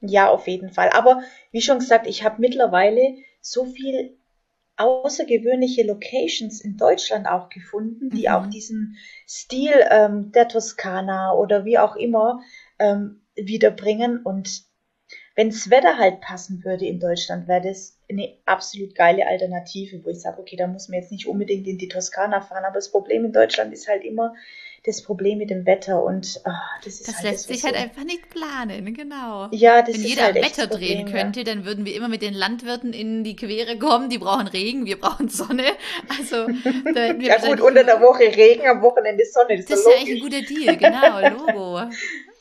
Ja, 0.00 0.28
auf 0.28 0.46
jeden 0.46 0.70
Fall. 0.70 0.90
Aber 0.90 1.22
wie 1.50 1.60
schon 1.60 1.80
gesagt, 1.80 2.06
ich 2.06 2.22
habe 2.22 2.40
mittlerweile 2.40 3.16
so 3.40 3.64
viel 3.64 4.16
außergewöhnliche 4.76 5.82
Locations 5.82 6.60
in 6.60 6.76
Deutschland 6.76 7.26
auch 7.26 7.48
gefunden, 7.48 8.10
die 8.10 8.28
mhm. 8.28 8.34
auch 8.34 8.46
diesen 8.46 8.96
Stil 9.26 9.72
ähm, 9.90 10.30
der 10.30 10.46
Toskana 10.46 11.34
oder 11.34 11.64
wie 11.64 11.78
auch 11.78 11.96
immer 11.96 12.40
ähm, 12.78 13.22
wiederbringen. 13.34 14.22
Und 14.22 14.62
wenn 15.34 15.50
das 15.50 15.70
Wetter 15.70 15.98
halt 15.98 16.20
passen 16.20 16.64
würde 16.64 16.86
in 16.86 17.00
Deutschland, 17.00 17.48
wäre 17.48 17.60
das 17.62 17.98
eine 18.08 18.36
absolut 18.44 18.94
geile 18.94 19.26
Alternative, 19.26 20.04
wo 20.04 20.10
ich 20.10 20.20
sage, 20.20 20.40
okay, 20.40 20.56
da 20.56 20.68
muss 20.68 20.88
man 20.88 21.00
jetzt 21.00 21.10
nicht 21.12 21.26
unbedingt 21.26 21.66
in 21.66 21.78
die 21.78 21.88
Toskana 21.88 22.40
fahren. 22.40 22.64
Aber 22.64 22.74
das 22.74 22.92
Problem 22.92 23.24
in 23.24 23.32
Deutschland 23.32 23.72
ist 23.72 23.88
halt 23.88 24.04
immer, 24.04 24.34
das 24.88 25.02
Problem 25.02 25.38
mit 25.38 25.50
dem 25.50 25.66
Wetter 25.66 26.02
und 26.02 26.40
oh, 26.44 26.50
das 26.84 26.94
ist 26.94 27.08
Das 27.08 27.16
halt 27.16 27.32
lässt 27.32 27.48
sich 27.48 27.62
halt 27.62 27.76
so. 27.76 27.82
einfach 27.82 28.04
nicht 28.04 28.30
planen, 28.30 28.94
genau. 28.94 29.48
Ja, 29.52 29.82
das 29.82 29.94
Wenn 29.94 30.00
ist 30.02 30.08
jeder 30.08 30.24
halt 30.24 30.36
Wetter 30.36 30.66
drehen 30.66 31.04
Problem, 31.04 31.12
könnte, 31.12 31.40
ja. 31.40 31.44
dann 31.44 31.64
würden 31.64 31.84
wir 31.84 31.94
immer 31.94 32.08
mit 32.08 32.22
den 32.22 32.34
Landwirten 32.34 32.92
in 32.92 33.22
die 33.22 33.36
Quere 33.36 33.78
kommen. 33.78 34.08
Die 34.08 34.18
brauchen 34.18 34.48
Regen, 34.48 34.86
wir 34.86 34.98
brauchen 34.98 35.28
Sonne. 35.28 35.64
Also 36.18 36.46
da 36.46 37.00
hätten 37.00 37.20
wir 37.20 37.28
ja 37.28 37.38
gut, 37.38 37.60
unter 37.60 37.84
der 37.84 38.00
Woche 38.00 38.24
Regen, 38.34 38.66
am 38.66 38.82
Wochenende 38.82 39.24
Sonne. 39.24 39.56
Das, 39.58 39.66
das 39.66 39.80
ist 39.80 39.86
ja 39.86 39.92
eigentlich 40.00 40.22
ein 40.22 40.30
guter 40.30 40.42
Deal, 40.42 40.76
genau, 40.76 41.46
Logo. 41.46 41.80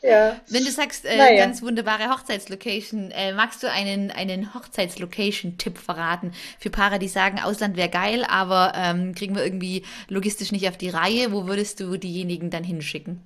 Ja. 0.02 0.40
Wenn 0.50 0.64
du 0.64 0.72
sagst, 0.72 1.06
äh, 1.06 1.18
naja. 1.18 1.38
ganz 1.38 1.62
wunderbare 1.62 2.10
Hochzeitslocation, 2.10 3.12
äh, 3.12 3.34
magst 3.34 3.64
du 3.64 3.70
einen, 3.70 4.12
einen 4.12 4.54
Hochzeitslocation-Tipp 4.54 5.78
verraten 5.78 6.32
für 6.60 6.70
Paare, 6.70 7.00
die 7.00 7.08
sagen, 7.08 7.40
Ausland 7.40 7.78
wäre 7.78 7.90
geil, 7.90 8.24
aber 8.30 8.74
ähm, 8.76 9.16
kriegen 9.16 9.36
wir 9.36 9.44
irgendwie 9.44 9.84
logistisch 10.08 10.52
nicht 10.52 10.68
auf 10.70 10.78
die 10.78 10.90
Reihe? 10.90 11.32
Wo 11.32 11.48
würdest 11.48 11.80
du 11.80 11.98
diejenigen 11.98 12.37
dann 12.50 12.63
hinschicken? 12.63 13.26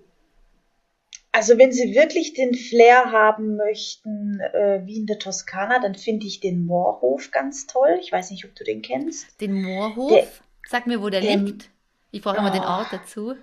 Also 1.33 1.57
wenn 1.57 1.71
Sie 1.71 1.95
wirklich 1.95 2.33
den 2.33 2.53
Flair 2.53 3.11
haben 3.11 3.55
möchten, 3.55 4.39
äh, 4.53 4.81
wie 4.85 4.97
in 4.97 5.05
der 5.05 5.17
Toskana, 5.17 5.79
dann 5.79 5.95
finde 5.95 6.27
ich 6.27 6.41
den 6.41 6.65
Moorhof 6.65 7.31
ganz 7.31 7.67
toll. 7.67 7.99
Ich 8.01 8.11
weiß 8.11 8.31
nicht, 8.31 8.43
ob 8.43 8.53
du 8.55 8.63
den 8.65 8.81
kennst. 8.81 9.39
Den 9.39 9.61
Moorhof? 9.61 10.11
Der, 10.11 10.27
Sag 10.67 10.87
mir, 10.87 11.01
wo 11.01 11.09
der 11.09 11.21
liegt. 11.21 11.69
Ich 12.11 12.21
brauche 12.21 12.37
immer 12.37 12.51
den 12.51 12.63
ah. 12.63 12.79
Ort 12.79 12.89
dazu. 12.91 13.35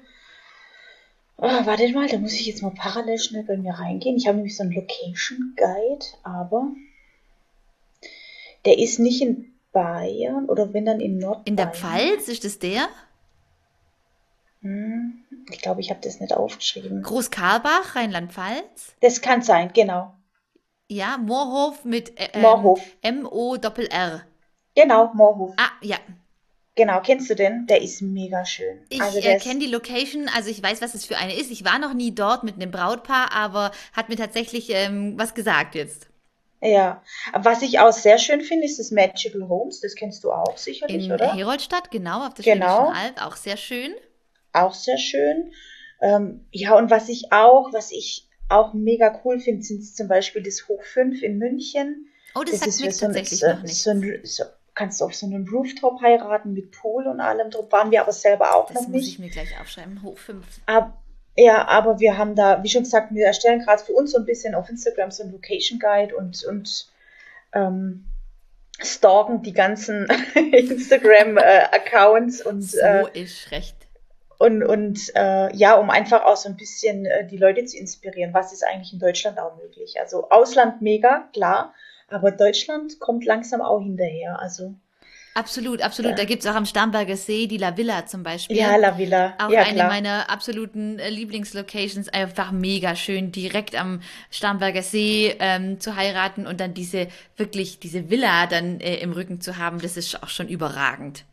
Oh, 1.40 1.46
warte 1.46 1.90
mal, 1.92 2.08
da 2.08 2.18
muss 2.18 2.34
ich 2.34 2.46
jetzt 2.46 2.62
mal 2.62 2.72
parallel 2.74 3.18
schnell 3.18 3.44
bei 3.44 3.56
mir 3.56 3.72
reingehen. 3.72 4.16
Ich 4.16 4.26
habe 4.26 4.36
nämlich 4.36 4.56
so 4.56 4.64
einen 4.64 4.72
Location 4.72 5.54
Guide, 5.56 6.04
aber 6.24 6.72
der 8.64 8.78
ist 8.78 8.98
nicht 8.98 9.22
in 9.22 9.52
Bayern 9.72 10.46
oder 10.46 10.74
wenn 10.74 10.84
dann 10.84 11.00
in 11.00 11.18
Nordbayern. 11.18 11.46
In 11.46 11.56
der 11.56 11.68
Pfalz 11.68 12.28
ist 12.28 12.44
das 12.44 12.58
der? 12.58 12.88
Hm, 14.62 15.24
ich 15.50 15.60
glaube, 15.60 15.80
ich 15.80 15.90
habe 15.90 16.00
das 16.02 16.20
nicht 16.20 16.32
aufgeschrieben. 16.32 17.02
Groß-Karlbach, 17.02 17.96
Rheinland-Pfalz? 17.96 18.94
Das 19.00 19.20
kann 19.20 19.42
sein, 19.42 19.70
genau. 19.72 20.14
Ja, 20.88 21.18
Moorhof 21.18 21.84
mit 21.84 22.18
äh, 22.18 22.38
Moorhof. 22.38 22.80
M-O-R-R. 23.02 24.22
Genau, 24.74 25.10
Moorhof. 25.14 25.54
Ah, 25.56 25.70
ja. 25.82 25.96
Genau, 26.76 27.00
kennst 27.00 27.28
du 27.28 27.34
den? 27.34 27.66
Der 27.66 27.82
ist 27.82 28.00
mega 28.00 28.44
schön. 28.44 28.86
Ich 28.88 29.02
also 29.02 29.18
äh, 29.18 29.38
kenne 29.38 29.58
die 29.58 29.66
Location, 29.66 30.30
also 30.34 30.48
ich 30.48 30.62
weiß, 30.62 30.80
was 30.80 30.94
es 30.94 31.04
für 31.04 31.16
eine 31.16 31.34
ist. 31.34 31.50
Ich 31.50 31.64
war 31.64 31.80
noch 31.80 31.92
nie 31.92 32.14
dort 32.14 32.44
mit 32.44 32.54
einem 32.54 32.70
Brautpaar, 32.70 33.32
aber 33.34 33.72
hat 33.92 34.08
mir 34.08 34.16
tatsächlich 34.16 34.70
ähm, 34.70 35.14
was 35.18 35.34
gesagt 35.34 35.74
jetzt. 35.74 36.08
Ja, 36.60 37.02
was 37.32 37.62
ich 37.62 37.78
auch 37.80 37.92
sehr 37.92 38.18
schön 38.18 38.40
finde, 38.40 38.64
ist 38.64 38.78
das 38.78 38.90
Magical 38.90 39.48
Homes. 39.48 39.80
Das 39.80 39.94
kennst 39.94 40.24
du 40.24 40.32
auch 40.32 40.56
sicherlich, 40.56 41.06
In 41.06 41.12
oder? 41.12 41.32
In 41.32 41.36
Heroldstadt, 41.36 41.90
genau, 41.90 42.26
auf 42.26 42.34
der 42.34 42.44
genau. 42.44 42.86
Schwäbischen 42.86 42.96
Alb, 42.96 43.26
auch 43.26 43.36
sehr 43.36 43.56
schön. 43.56 43.94
Auch 44.58 44.74
sehr 44.74 44.98
schön. 44.98 45.52
Ähm, 46.00 46.46
ja, 46.52 46.76
und 46.76 46.90
was 46.90 47.08
ich 47.08 47.32
auch, 47.32 47.72
was 47.72 47.90
ich 47.90 48.28
auch 48.48 48.72
mega 48.72 49.20
cool 49.24 49.40
finde, 49.40 49.62
sind 49.62 49.84
zum 49.84 50.08
Beispiel 50.08 50.42
das 50.42 50.68
Hoch 50.68 50.82
5 50.82 51.22
in 51.22 51.38
München. 51.38 52.08
Oh, 52.34 52.42
das, 52.42 52.60
das 52.60 52.78
sagt 52.78 52.86
mir 52.86 52.92
so 52.92 53.06
tatsächlich 53.06 53.44
ein, 53.44 53.56
noch 53.56 53.62
nicht. 53.62 53.82
So 53.82 53.92
so 54.24 54.44
kannst 54.74 55.00
du 55.00 55.06
auf 55.06 55.14
so 55.14 55.26
einem 55.26 55.46
Rooftop 55.48 56.00
heiraten 56.00 56.52
mit 56.52 56.70
Pool 56.70 57.06
und 57.06 57.20
allem. 57.20 57.50
Drum 57.50 57.70
waren 57.72 57.90
wir 57.90 58.00
aber 58.00 58.12
selber 58.12 58.54
auch 58.54 58.68
das 58.68 58.82
noch 58.82 58.88
muss 58.88 59.00
nicht. 59.00 59.08
ich 59.08 59.18
mir 59.18 59.28
gleich 59.28 59.60
aufschreiben. 59.60 60.02
Hoch 60.02 60.16
fünf. 60.16 60.46
Ab, 60.66 61.02
ja, 61.36 61.66
aber 61.66 61.98
wir 61.98 62.16
haben 62.16 62.36
da, 62.36 62.62
wie 62.62 62.68
schon 62.68 62.84
gesagt, 62.84 63.12
wir 63.12 63.26
erstellen 63.26 63.60
gerade 63.60 63.82
für 63.82 63.92
uns 63.92 64.12
so 64.12 64.18
ein 64.18 64.24
bisschen 64.24 64.54
auf 64.54 64.68
Instagram 64.68 65.10
so 65.10 65.24
ein 65.24 65.32
Location 65.32 65.78
Guide 65.78 66.16
und, 66.16 66.44
und 66.44 66.86
ähm, 67.52 68.04
stalken 68.80 69.42
die 69.42 69.52
ganzen 69.52 70.06
Instagram-Accounts 70.52 72.46
und, 72.46 72.62
So 72.62 72.78
äh, 72.78 73.20
ist 73.20 73.50
recht. 73.50 73.77
Und, 74.38 74.62
und 74.62 75.12
äh, 75.16 75.54
ja, 75.54 75.74
um 75.74 75.90
einfach 75.90 76.24
auch 76.24 76.36
so 76.36 76.48
ein 76.48 76.56
bisschen 76.56 77.06
äh, 77.06 77.26
die 77.26 77.36
Leute 77.36 77.64
zu 77.64 77.76
inspirieren, 77.76 78.32
was 78.32 78.52
ist 78.52 78.64
eigentlich 78.64 78.92
in 78.92 79.00
Deutschland 79.00 79.38
auch 79.38 79.56
möglich. 79.56 79.96
Also 80.00 80.30
Ausland 80.30 80.80
mega, 80.80 81.28
klar, 81.32 81.74
aber 82.08 82.30
Deutschland 82.30 83.00
kommt 83.00 83.24
langsam 83.24 83.60
auch 83.60 83.80
hinterher. 83.80 84.38
Also 84.40 84.74
Absolut, 85.34 85.82
absolut. 85.82 86.12
Ja. 86.12 86.16
Da 86.16 86.24
gibt 86.24 86.42
es 86.42 86.50
auch 86.50 86.56
am 86.56 86.66
Starnberger 86.66 87.16
See 87.16 87.46
die 87.46 87.58
La 87.58 87.76
Villa 87.76 88.06
zum 88.06 88.24
Beispiel. 88.24 88.56
ja, 88.56 88.74
La 88.74 88.98
Villa, 88.98 89.34
Auch 89.38 89.50
ja 89.50 89.60
eine 89.60 89.74
klar. 89.74 89.88
meiner 89.88 90.30
absoluten 90.30 90.98
äh, 90.98 91.10
Lieblingslocations, 91.10 92.08
einfach 92.08 92.50
mega 92.50 92.96
schön, 92.96 93.30
direkt 93.30 93.78
am 93.78 94.00
Starnberger 94.30 94.82
See 94.82 95.36
ähm, 95.38 95.78
zu 95.78 95.94
heiraten 95.94 96.46
und 96.46 96.58
dann 96.58 96.74
diese, 96.74 97.06
wirklich 97.36 97.78
diese 97.78 98.10
Villa 98.10 98.48
dann 98.48 98.80
äh, 98.80 98.96
im 98.96 99.12
Rücken 99.12 99.40
zu 99.40 99.58
haben, 99.58 99.80
das 99.80 99.96
ist 99.96 100.20
auch 100.20 100.28
schon 100.28 100.48
überragend. 100.48 101.24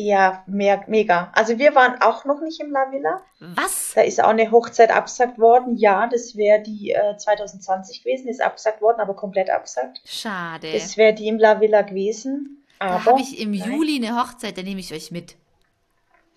Ja, 0.00 0.44
mehr, 0.46 0.84
mega. 0.86 1.32
Also 1.34 1.58
wir 1.58 1.74
waren 1.74 2.00
auch 2.00 2.24
noch 2.24 2.40
nicht 2.40 2.60
im 2.60 2.70
La 2.70 2.92
Villa. 2.92 3.20
Was? 3.40 3.94
Da 3.96 4.02
ist 4.02 4.22
auch 4.22 4.28
eine 4.28 4.48
Hochzeit 4.52 4.92
abgesagt 4.92 5.40
worden. 5.40 5.76
Ja, 5.76 6.06
das 6.06 6.36
wäre 6.36 6.62
die 6.62 6.92
äh, 6.92 7.16
2020 7.16 8.04
gewesen, 8.04 8.28
ist 8.28 8.40
abgesagt 8.40 8.80
worden, 8.80 9.00
aber 9.00 9.14
komplett 9.16 9.50
abgesagt. 9.50 10.00
Schade. 10.04 10.72
Das 10.72 10.96
wäre 10.96 11.14
die 11.14 11.26
im 11.26 11.38
La 11.38 11.60
Villa 11.60 11.82
gewesen. 11.82 12.64
Da 12.78 12.86
Aber 12.90 13.04
habe 13.06 13.20
ich 13.20 13.40
im 13.40 13.50
nein. 13.50 13.68
Juli 13.72 13.96
eine 13.96 14.16
Hochzeit, 14.22 14.56
da 14.56 14.62
nehme 14.62 14.78
ich 14.78 14.94
euch 14.94 15.10
mit. 15.10 15.34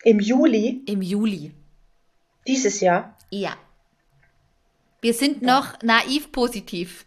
im 0.03 0.19
Juli 0.19 0.81
Im 0.87 1.03
Juli. 1.03 1.53
dieses 2.47 2.79
Jahr. 2.81 3.15
Ja. 3.29 3.53
Wir 5.01 5.13
sind 5.13 5.43
noch 5.43 5.79
naiv 5.83 6.31
positiv. 6.31 7.05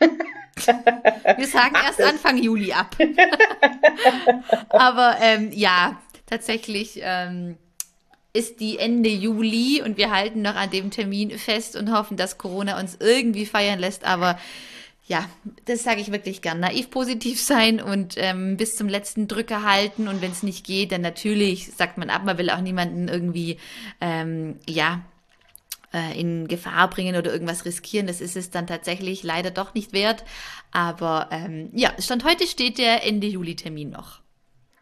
Wir 0.56 1.46
sagen 1.46 1.74
erst 1.84 1.98
das- 2.00 2.10
Anfang 2.10 2.36
Juli 2.42 2.72
ab. 2.72 2.96
Aber 4.68 5.16
ähm, 5.20 5.50
ja, 5.52 6.00
tatsächlich 6.26 7.00
ähm, 7.02 7.56
ist 8.32 8.60
die 8.60 8.78
Ende 8.78 9.10
Juli 9.10 9.82
und 9.84 9.96
wir 9.96 10.10
halten 10.10 10.42
noch 10.42 10.56
an 10.56 10.70
dem 10.70 10.90
Termin 10.90 11.30
fest 11.38 11.76
und 11.76 11.92
hoffen, 11.92 12.16
dass 12.16 12.38
Corona 12.38 12.78
uns 12.80 12.96
irgendwie 13.00 13.46
feiern 13.46 13.78
lässt. 13.78 14.04
Aber 14.04 14.38
ja, 15.06 15.28
das 15.66 15.82
sage 15.82 16.00
ich 16.00 16.10
wirklich 16.10 16.40
gern. 16.40 16.60
Naiv 16.60 16.90
positiv 16.90 17.40
sein 17.40 17.80
und 17.80 18.14
ähm, 18.16 18.56
bis 18.56 18.74
zum 18.76 18.88
letzten 18.88 19.28
Drücker 19.28 19.62
halten. 19.62 20.08
Und 20.08 20.22
wenn 20.22 20.32
es 20.32 20.42
nicht 20.42 20.64
geht, 20.66 20.92
dann 20.92 21.02
natürlich 21.02 21.72
sagt 21.76 21.98
man 21.98 22.10
ab. 22.10 22.22
Man 22.24 22.38
will 22.38 22.50
auch 22.50 22.60
niemanden 22.60 23.08
irgendwie, 23.08 23.58
ähm, 24.00 24.58
ja, 24.66 25.02
äh, 25.94 26.18
in 26.18 26.48
Gefahr 26.48 26.90
bringen 26.90 27.16
oder 27.16 27.32
irgendwas 27.32 27.64
riskieren. 27.64 28.06
Das 28.06 28.20
ist 28.20 28.36
es 28.36 28.50
dann 28.50 28.66
tatsächlich 28.66 29.22
leider 29.22 29.50
doch 29.50 29.72
nicht 29.74 29.92
wert. 29.92 30.24
Aber 30.72 31.28
ähm, 31.30 31.70
ja, 31.72 31.90
Stand 31.98 32.24
heute 32.24 32.46
steht 32.46 32.78
der 32.78 33.06
Ende 33.06 33.28
Juli-Termin 33.28 33.90
noch. 33.90 34.20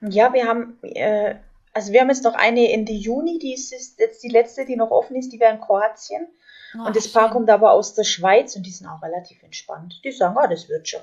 Ja, 0.01 0.33
wir 0.33 0.47
haben, 0.49 0.79
äh, 0.83 1.37
also 1.73 1.93
wir 1.93 2.01
haben 2.01 2.09
jetzt 2.09 2.25
noch 2.25 2.35
eine 2.35 2.73
Ende 2.73 2.93
Juni, 2.93 3.39
die 3.39 3.55
ist 3.55 3.73
ist 3.73 4.01
jetzt 4.01 4.23
die 4.23 4.29
letzte, 4.29 4.65
die 4.65 4.77
noch 4.77 4.91
offen 4.91 5.15
ist, 5.17 5.33
die 5.33 5.39
wäre 5.39 5.55
in 5.55 5.61
Kroatien. 5.61 6.27
und 6.75 6.97
das 6.97 7.13
Paar 7.13 7.25
schön. 7.25 7.33
kommt 7.33 7.51
aber 7.51 7.73
aus 7.73 7.95
der 7.95 8.05
Schweiz 8.05 8.57
und 8.57 8.65
die 8.65 8.71
sind 8.71 8.89
auch 8.89 9.03
relativ 9.03 9.43
entspannt. 9.43 10.01
Die 10.03 10.11
sagen, 10.11 10.37
ah, 10.39 10.49
das 10.49 10.69
wird 10.69 10.89
schon. 10.89 11.03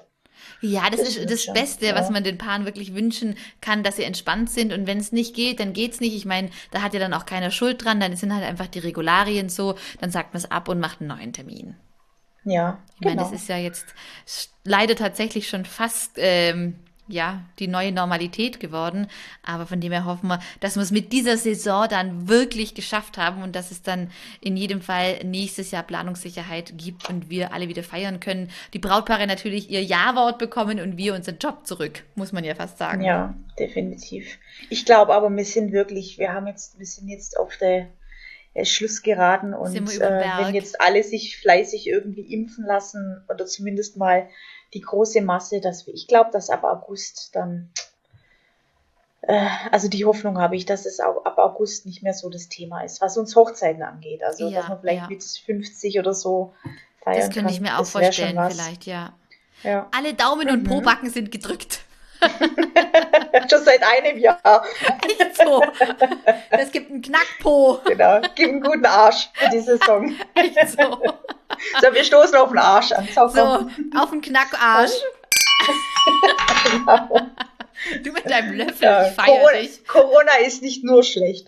Ja, 0.61 0.89
das, 0.89 1.01
Das 1.01 1.15
ist 1.15 1.29
das 1.29 1.53
Beste, 1.53 1.87
ja. 1.87 1.95
was 1.95 2.09
man 2.09 2.23
den 2.23 2.37
Paaren 2.37 2.65
wirklich 2.65 2.93
wünschen 2.93 3.35
kann, 3.61 3.83
dass 3.83 3.95
sie 3.95 4.03
entspannt 4.03 4.49
sind. 4.49 4.73
Und 4.73 4.87
wenn 4.87 4.97
es 4.97 5.11
nicht 5.11 5.35
geht, 5.35 5.59
dann 5.59 5.73
geht's 5.73 5.99
nicht. 5.99 6.15
Ich 6.15 6.25
meine, 6.25 6.49
da 6.71 6.81
hat 6.81 6.93
ja 6.93 6.99
dann 6.99 7.13
auch 7.13 7.25
keiner 7.25 7.51
Schuld 7.51 7.83
dran. 7.83 7.99
Dann 7.99 8.15
sind 8.15 8.33
halt 8.33 8.43
einfach 8.43 8.67
die 8.67 8.79
Regularien 8.79 9.49
so. 9.49 9.75
Dann 10.01 10.11
sagt 10.11 10.33
man 10.33 10.39
es 10.39 10.51
ab 10.51 10.67
und 10.67 10.79
macht 10.79 11.01
einen 11.01 11.09
neuen 11.09 11.33
Termin. 11.33 11.75
Ja, 12.43 12.79
Ich 12.95 13.01
meine, 13.01 13.17
genau. 13.17 13.29
das 13.29 13.41
ist 13.41 13.49
ja 13.49 13.57
jetzt 13.57 13.93
leider 14.63 14.95
tatsächlich 14.95 15.47
schon 15.49 15.65
fast 15.65 16.13
ähm, 16.17 16.75
ja 17.09 17.43
die 17.59 17.67
neue 17.67 17.91
Normalität 17.91 18.59
geworden. 18.59 19.07
Aber 19.43 19.65
von 19.65 19.81
dem 19.81 19.91
her 19.91 20.05
hoffen 20.05 20.27
wir, 20.27 20.39
dass 20.59 20.75
wir 20.75 20.83
es 20.83 20.91
mit 20.91 21.11
dieser 21.11 21.37
Saison 21.37 21.87
dann 21.89 22.27
wirklich 22.29 22.75
geschafft 22.75 23.17
haben 23.17 23.43
und 23.43 23.55
dass 23.55 23.71
es 23.71 23.81
dann 23.81 24.11
in 24.41 24.55
jedem 24.55 24.81
Fall 24.81 25.19
nächstes 25.23 25.71
Jahr 25.71 25.83
Planungssicherheit 25.83 26.73
gibt 26.77 27.09
und 27.09 27.29
wir 27.29 27.53
alle 27.53 27.67
wieder 27.67 27.83
feiern 27.83 28.19
können. 28.19 28.49
Die 28.73 28.79
Brautpaare 28.79 29.27
natürlich 29.27 29.69
ihr 29.69 29.83
Ja-Wort 29.83 30.37
bekommen 30.37 30.79
und 30.79 30.97
wir 30.97 31.13
unseren 31.13 31.37
Job 31.39 31.65
zurück, 31.65 32.03
muss 32.15 32.31
man 32.31 32.43
ja 32.43 32.55
fast 32.55 32.77
sagen. 32.77 33.03
Ja, 33.03 33.35
definitiv. 33.57 34.37
Ich 34.69 34.85
glaube 34.85 35.13
aber, 35.13 35.29
wir 35.29 35.45
sind 35.45 35.71
wirklich, 35.71 36.17
wir 36.17 36.33
haben 36.33 36.47
jetzt, 36.47 36.79
wir 36.79 36.85
sind 36.85 37.09
jetzt 37.09 37.37
auf 37.37 37.57
der 37.57 37.87
äh, 38.53 38.65
Schlussgeraden 38.65 39.53
und 39.53 39.75
äh, 39.75 40.09
wenn 40.39 40.55
jetzt 40.55 40.81
alle 40.81 41.03
sich 41.03 41.37
fleißig 41.37 41.87
irgendwie 41.87 42.33
impfen 42.33 42.65
lassen 42.65 43.23
oder 43.29 43.45
zumindest 43.45 43.97
mal 43.97 44.27
die 44.73 44.81
große 44.81 45.21
Masse, 45.21 45.61
dass 45.61 45.87
wir, 45.87 45.93
ich 45.93 46.07
glaube, 46.07 46.29
dass 46.31 46.49
ab 46.49 46.63
August 46.63 47.35
dann, 47.35 47.71
äh, 49.21 49.47
also 49.71 49.87
die 49.87 50.05
Hoffnung 50.05 50.39
habe 50.39 50.55
ich, 50.55 50.65
dass 50.65 50.85
es 50.85 50.99
auch 50.99 51.25
ab 51.25 51.37
August 51.37 51.85
nicht 51.85 52.03
mehr 52.03 52.13
so 52.13 52.29
das 52.29 52.49
Thema 52.49 52.81
ist, 52.83 53.01
was 53.01 53.17
uns 53.17 53.35
Hochzeiten 53.35 53.81
angeht. 53.83 54.23
Also 54.23 54.47
Ja, 54.47 54.59
dass 54.61 54.69
man 54.69 54.79
vielleicht 54.81 55.01
ja. 55.03 55.07
mit 55.09 55.23
50 55.23 55.99
oder 55.99 56.13
so 56.13 56.53
feiern 57.03 57.17
Das 57.19 57.29
könnte 57.31 57.51
ich 57.51 57.61
mir 57.61 57.75
auch 57.75 57.79
Das 57.79 57.91
vorstellen, 57.91 58.39
vielleicht, 58.51 58.85
ja. 58.85 59.13
Ja. 59.63 59.87
Alle 59.95 60.13
Daumen 60.13 60.49
und 60.49 60.63
Mhm. 60.63 60.67
Pobacken 60.67 61.09
sind 61.09 61.31
gedrückt. 61.31 61.81
Schon 63.49 63.63
seit 63.63 63.81
einem 63.83 64.17
Jahr. 64.19 64.63
Echt 65.03 65.37
so. 65.37 65.61
Das 66.51 66.71
gibt 66.71 66.91
einen 66.91 67.01
Knackpo. 67.01 67.79
Genau. 67.85 68.19
Gib 68.35 68.49
einen 68.49 68.61
guten 68.61 68.85
Arsch 68.85 69.29
für 69.33 69.49
die 69.49 69.59
Saison. 69.61 70.13
Echt 70.35 70.69
so. 70.69 71.01
So, 71.81 71.93
wir 71.93 72.03
stoßen 72.03 72.35
auf 72.35 72.49
den 72.49 72.57
Arsch 72.59 72.91
an. 72.91 73.07
So, 73.13 73.27
So, 73.27 73.69
auf 73.99 74.09
den 74.11 74.21
Knackarsch. 74.21 74.91
Genau. 76.71 77.21
Du 78.03 78.11
mit 78.11 78.29
deinem 78.29 78.55
Löffel, 78.55 78.83
Ja, 78.83 79.07
ich 79.07 79.13
feiere 79.13 79.25
Corona, 79.37 79.57
dich. 79.57 79.87
Corona 79.87 80.31
ist 80.45 80.61
nicht 80.61 80.83
nur 80.83 81.01
schlecht. 81.01 81.47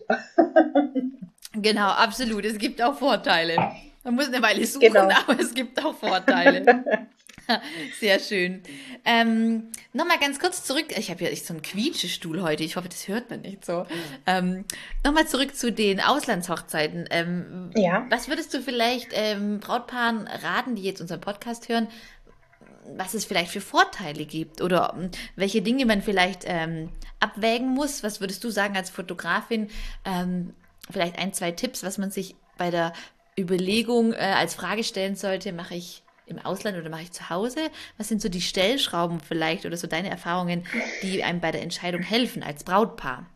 Genau, 1.54 1.88
absolut. 1.90 2.46
Es 2.46 2.58
gibt 2.58 2.82
auch 2.82 2.98
Vorteile. 2.98 3.58
Man 4.06 4.16
muss 4.16 4.28
eine 4.28 4.42
Weile 4.42 4.66
suchen, 4.66 4.94
Genau. 4.94 5.10
aber 5.28 5.38
es 5.42 5.54
gibt 5.54 5.84
auch 5.84 5.94
Vorteile. 5.94 6.64
Sehr 8.00 8.20
schön. 8.20 8.62
Ähm, 9.06 9.72
Nochmal 9.94 10.20
ganz 10.20 10.40
kurz 10.40 10.64
zurück. 10.64 10.86
Ich 10.98 11.10
habe 11.10 11.24
ja 11.24 11.30
echt 11.30 11.46
so 11.46 11.54
einen 11.54 11.62
Quietschestuhl 11.62 12.42
heute. 12.42 12.64
Ich 12.64 12.76
hoffe, 12.76 12.90
das 12.90 13.08
hört 13.08 13.30
man 13.30 13.42
nicht 13.42 13.66
so. 13.66 13.86
Ähm, 14.26 14.66
Nochmal 15.04 15.28
zurück 15.28 15.56
zu 15.56 15.72
den 15.72 16.00
Auslandshochzeiten. 16.00 17.08
Ähm, 17.10 17.72
Ja. 17.76 18.06
Was 18.10 18.28
würdest 18.28 18.54
du 18.54 18.62
vielleicht 18.62 19.10
ähm, 19.14 19.60
Brautpaaren 19.60 20.28
raten, 20.28 20.76
die 20.76 20.84
jetzt 20.84 21.02
unseren 21.02 21.22
Podcast 21.22 21.68
hören, 21.70 21.88
was 22.96 23.14
es 23.14 23.26
vielleicht 23.26 23.52
für 23.52 23.62
Vorteile 23.62 24.26
gibt 24.26 24.62
oder 24.62 24.96
ähm, 24.98 25.12
welche 25.36 25.62
Dinge 25.62 25.86
man 25.86 26.02
vielleicht 26.02 26.44
ähm, 26.46 26.90
abwägen 27.20 27.70
muss? 27.70 28.04
Was 28.04 28.22
würdest 28.22 28.44
du 28.44 28.50
sagen 28.50 28.76
als 28.76 28.90
Fotografin? 28.90 29.70
Ähm, 30.06 30.54
vielleicht 30.90 31.18
ein, 31.20 31.34
zwei 31.34 31.52
Tipps, 31.52 31.84
was 31.84 31.98
man 31.98 32.12
sich 32.12 32.36
bei 32.58 32.72
der 32.72 32.94
Überlegung 33.38 34.14
äh, 34.14 34.18
als 34.18 34.56
Frage 34.56 34.84
stellen 34.84 35.16
sollte, 35.16 35.54
mache 35.54 35.76
ich 35.76 36.04
im 36.32 36.40
Ausland 36.40 36.78
oder 36.78 36.90
mache 36.90 37.04
ich 37.04 37.12
zu 37.12 37.30
Hause? 37.30 37.60
Was 37.98 38.08
sind 38.08 38.22
so 38.22 38.30
die 38.30 38.42
Stellschrauben 38.42 39.20
vielleicht 39.20 39.66
oder 39.66 39.78
so 39.78 39.88
deine 39.88 40.10
Erfahrungen, 40.10 40.66
die 41.04 41.24
einem 41.24 41.40
bei 41.40 41.52
der 41.52 41.62
Entscheidung 41.62 42.02
helfen 42.02 42.42
als 42.42 42.64
Brautpaar? 42.64 43.28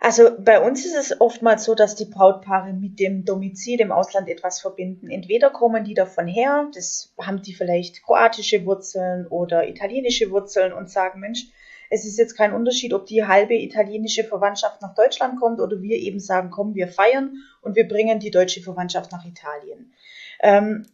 Also 0.00 0.30
bei 0.38 0.60
uns 0.60 0.84
ist 0.84 0.94
es 0.94 1.20
oftmals 1.20 1.64
so, 1.64 1.74
dass 1.74 1.96
die 1.96 2.04
Brautpaare 2.04 2.72
mit 2.72 3.00
dem 3.00 3.24
Domizil 3.24 3.80
im 3.80 3.90
Ausland 3.90 4.28
etwas 4.28 4.60
verbinden. 4.60 5.10
Entweder 5.10 5.50
kommen 5.50 5.84
die 5.84 5.94
davon 5.94 6.28
her, 6.28 6.70
das 6.74 7.12
haben 7.20 7.42
die 7.42 7.54
vielleicht 7.54 8.04
kroatische 8.04 8.64
Wurzeln 8.66 9.26
oder 9.26 9.68
italienische 9.68 10.30
Wurzeln 10.30 10.72
und 10.72 10.90
sagen, 10.90 11.18
Mensch, 11.18 11.46
es 11.90 12.04
ist 12.04 12.18
jetzt 12.18 12.36
kein 12.36 12.52
Unterschied, 12.52 12.92
ob 12.92 13.06
die 13.06 13.24
halbe 13.24 13.54
italienische 13.54 14.24
Verwandtschaft 14.24 14.82
nach 14.82 14.94
Deutschland 14.94 15.40
kommt 15.40 15.60
oder 15.60 15.80
wir 15.80 15.96
eben 15.96 16.20
sagen, 16.20 16.50
komm, 16.50 16.74
wir 16.74 16.88
feiern 16.88 17.38
und 17.62 17.76
wir 17.76 17.88
bringen 17.88 18.20
die 18.20 18.30
deutsche 18.30 18.60
Verwandtschaft 18.60 19.12
nach 19.12 19.24
Italien. 19.24 19.92
Ähm, 20.40 20.86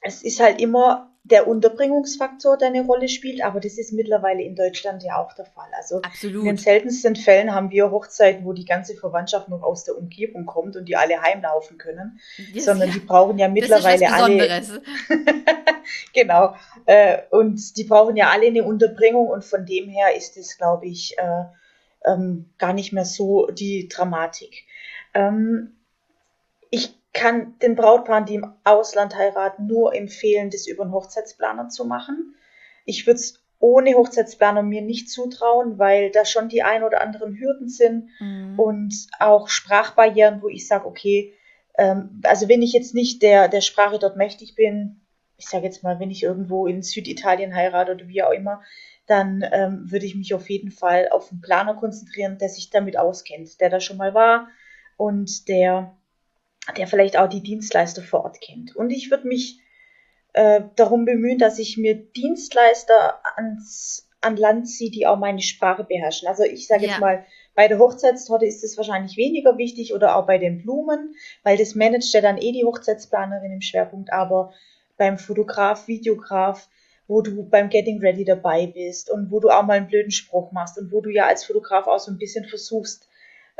es 0.00 0.22
ist 0.22 0.40
halt 0.40 0.60
immer 0.60 1.10
der 1.22 1.46
Unterbringungsfaktor, 1.46 2.56
der 2.56 2.68
eine 2.68 2.84
Rolle 2.84 3.08
spielt, 3.08 3.44
aber 3.44 3.60
das 3.60 3.76
ist 3.78 3.92
mittlerweile 3.92 4.42
in 4.42 4.56
Deutschland 4.56 5.02
ja 5.02 5.18
auch 5.18 5.34
der 5.34 5.44
Fall. 5.44 5.68
Also 5.76 5.96
in 5.96 6.02
den 6.02 6.10
Absolut. 6.10 6.60
seltensten 6.60 7.14
Fällen 7.14 7.54
haben 7.54 7.70
wir 7.70 7.90
Hochzeiten, 7.90 8.44
wo 8.44 8.54
die 8.54 8.64
ganze 8.64 8.96
Verwandtschaft 8.96 9.48
noch 9.48 9.62
aus 9.62 9.84
der 9.84 9.98
Umgebung 9.98 10.46
kommt 10.46 10.76
und 10.76 10.86
die 10.88 10.96
alle 10.96 11.20
heimlaufen 11.20 11.76
können, 11.76 12.18
Das- 12.54 12.64
sondern 12.64 12.88
ja, 12.88 12.94
die 12.94 13.00
brauchen 13.00 13.38
ja 13.38 13.48
mittlerweile 13.48 14.10
alle, 14.10 14.62
genau, 16.14 16.54
äh, 16.86 17.18
und 17.30 17.76
die 17.76 17.84
brauchen 17.84 18.16
ja 18.16 18.30
alle 18.30 18.46
eine 18.46 18.64
Unterbringung 18.64 19.28
und 19.28 19.44
von 19.44 19.66
dem 19.66 19.88
her 19.90 20.16
ist 20.16 20.36
es, 20.38 20.56
glaube 20.56 20.86
ich, 20.86 21.16
äh, 21.18 21.44
ähm, 22.06 22.48
gar 22.56 22.72
nicht 22.72 22.92
mehr 22.92 23.04
so 23.04 23.46
die 23.48 23.88
Dramatik. 23.88 24.64
Ähm, 25.12 25.76
ich 26.70 26.94
kann 27.12 27.58
den 27.58 27.74
Brautpaaren, 27.74 28.26
die 28.26 28.36
im 28.36 28.52
Ausland 28.64 29.16
heiraten, 29.16 29.66
nur 29.66 29.94
empfehlen, 29.94 30.50
das 30.50 30.66
über 30.66 30.84
einen 30.84 30.92
Hochzeitsplaner 30.92 31.68
zu 31.68 31.84
machen. 31.84 32.36
Ich 32.84 33.06
würde 33.06 33.18
es 33.18 33.42
ohne 33.58 33.94
Hochzeitsplaner 33.94 34.62
mir 34.62 34.80
nicht 34.80 35.10
zutrauen, 35.10 35.78
weil 35.78 36.10
da 36.10 36.24
schon 36.24 36.48
die 36.48 36.62
ein 36.62 36.82
oder 36.82 37.02
anderen 37.02 37.38
Hürden 37.38 37.68
sind 37.68 38.08
mhm. 38.18 38.58
und 38.58 38.94
auch 39.18 39.48
Sprachbarrieren, 39.48 40.40
wo 40.42 40.48
ich 40.48 40.66
sage, 40.66 40.86
okay, 40.86 41.34
ähm, 41.76 42.20
also 42.24 42.48
wenn 42.48 42.62
ich 42.62 42.72
jetzt 42.72 42.94
nicht 42.94 43.22
der, 43.22 43.48
der 43.48 43.60
Sprache 43.60 43.98
dort 43.98 44.16
mächtig 44.16 44.54
bin, 44.54 45.00
ich 45.36 45.46
sage 45.46 45.64
jetzt 45.64 45.82
mal, 45.82 46.00
wenn 46.00 46.10
ich 46.10 46.22
irgendwo 46.22 46.66
in 46.66 46.82
Süditalien 46.82 47.54
heirate 47.54 47.92
oder 47.92 48.08
wie 48.08 48.22
auch 48.22 48.32
immer, 48.32 48.62
dann 49.06 49.44
ähm, 49.52 49.90
würde 49.90 50.06
ich 50.06 50.14
mich 50.14 50.34
auf 50.34 50.48
jeden 50.48 50.70
Fall 50.70 51.08
auf 51.10 51.30
einen 51.30 51.40
Planer 51.40 51.74
konzentrieren, 51.74 52.38
der 52.38 52.48
sich 52.48 52.70
damit 52.70 52.96
auskennt, 52.98 53.60
der 53.60 53.68
da 53.68 53.80
schon 53.80 53.96
mal 53.96 54.14
war 54.14 54.48
und 54.96 55.48
der, 55.48 55.96
der 56.76 56.86
vielleicht 56.86 57.16
auch 57.16 57.28
die 57.28 57.42
Dienstleister 57.42 58.02
vor 58.02 58.24
Ort 58.24 58.40
kennt. 58.40 58.74
Und 58.76 58.90
ich 58.90 59.10
würde 59.10 59.26
mich 59.26 59.60
äh, 60.32 60.62
darum 60.76 61.04
bemühen, 61.04 61.38
dass 61.38 61.58
ich 61.58 61.76
mir 61.76 61.94
Dienstleister 61.94 63.20
ans, 63.36 64.08
an 64.20 64.36
Land 64.36 64.68
ziehe, 64.68 64.90
die 64.90 65.06
auch 65.06 65.18
meine 65.18 65.40
Sprache 65.40 65.84
beherrschen. 65.84 66.28
Also 66.28 66.44
ich 66.44 66.66
sage 66.66 66.84
ja. 66.84 66.90
jetzt 66.90 67.00
mal, 67.00 67.24
bei 67.54 67.68
der 67.68 67.78
Hochzeitstorte 67.78 68.46
ist 68.46 68.62
es 68.62 68.76
wahrscheinlich 68.76 69.16
weniger 69.16 69.58
wichtig 69.58 69.92
oder 69.94 70.16
auch 70.16 70.26
bei 70.26 70.38
den 70.38 70.62
Blumen, 70.62 71.14
weil 71.42 71.56
das 71.56 71.74
managt 71.74 72.12
ja 72.12 72.20
dann 72.20 72.38
eh 72.38 72.52
die 72.52 72.64
Hochzeitsplanerin 72.64 73.52
im 73.52 73.60
Schwerpunkt, 73.60 74.12
aber 74.12 74.52
beim 74.96 75.18
Fotograf, 75.18 75.88
Videograf, 75.88 76.68
wo 77.08 77.22
du 77.22 77.42
beim 77.42 77.70
Getting 77.70 77.98
Ready 78.00 78.24
dabei 78.24 78.66
bist 78.66 79.10
und 79.10 79.32
wo 79.32 79.40
du 79.40 79.48
auch 79.48 79.64
mal 79.64 79.78
einen 79.78 79.88
blöden 79.88 80.12
Spruch 80.12 80.52
machst 80.52 80.78
und 80.78 80.92
wo 80.92 81.00
du 81.00 81.10
ja 81.10 81.26
als 81.26 81.44
Fotograf 81.44 81.86
auch 81.88 81.98
so 81.98 82.12
ein 82.12 82.18
bisschen 82.18 82.44
versuchst, 82.44 83.08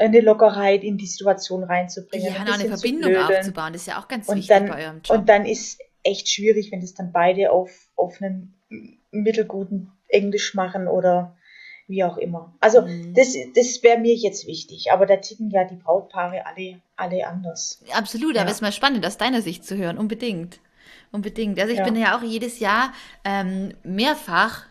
eine 0.01 0.21
Lockerheit 0.21 0.83
in 0.83 0.97
die 0.97 1.07
Situation 1.07 1.63
reinzubringen. 1.63 2.33
Ja, 2.33 2.41
ein 2.41 2.49
eine 2.49 2.69
Verbindung 2.69 3.15
aufzubauen, 3.17 3.73
das 3.73 3.83
ist 3.83 3.89
ja 3.89 4.01
auch 4.01 4.09
ganz 4.09 4.29
und 4.29 4.37
wichtig 4.37 4.49
dann, 4.49 4.69
bei 4.69 4.85
eurem 4.85 5.01
Job. 5.03 5.19
Und 5.19 5.29
dann 5.29 5.45
ist 5.45 5.81
echt 6.03 6.29
schwierig, 6.29 6.73
wenn 6.73 6.81
das 6.81 6.95
dann 6.95 7.13
beide 7.13 7.51
auf, 7.51 7.71
auf 7.97 8.21
einen 8.21 8.55
mittelguten 9.11 9.93
Englisch 10.09 10.55
machen 10.55 10.89
oder 10.89 11.37
wie 11.87 12.05
auch 12.05 12.17
immer. 12.17 12.57
Also 12.61 12.83
mhm. 12.83 13.15
das, 13.15 13.35
das 13.55 13.83
wäre 13.83 13.99
mir 13.99 14.15
jetzt 14.15 14.47
wichtig, 14.47 14.93
aber 14.93 15.07
da 15.07 15.17
ticken 15.17 15.51
ja 15.51 15.65
die 15.65 15.77
Brautpaare 15.77 16.47
alle, 16.47 16.81
alle 16.97 17.27
anders. 17.27 17.83
Absolut, 17.93 18.37
aber 18.39 18.49
es 18.49 18.57
ist 18.57 18.63
mal 18.63 18.73
spannend, 18.73 19.05
aus 19.05 19.19
deiner 19.19 19.43
Sicht 19.43 19.65
zu 19.65 19.77
hören, 19.77 19.99
unbedingt. 19.99 20.61
Unbedingt. 21.13 21.59
Also 21.59 21.73
ich 21.73 21.79
ja. 21.81 21.85
bin 21.85 21.97
ja 21.97 22.17
auch 22.17 22.23
jedes 22.23 22.61
Jahr 22.61 22.93
ähm, 23.25 23.75
mehrfach 23.83 24.67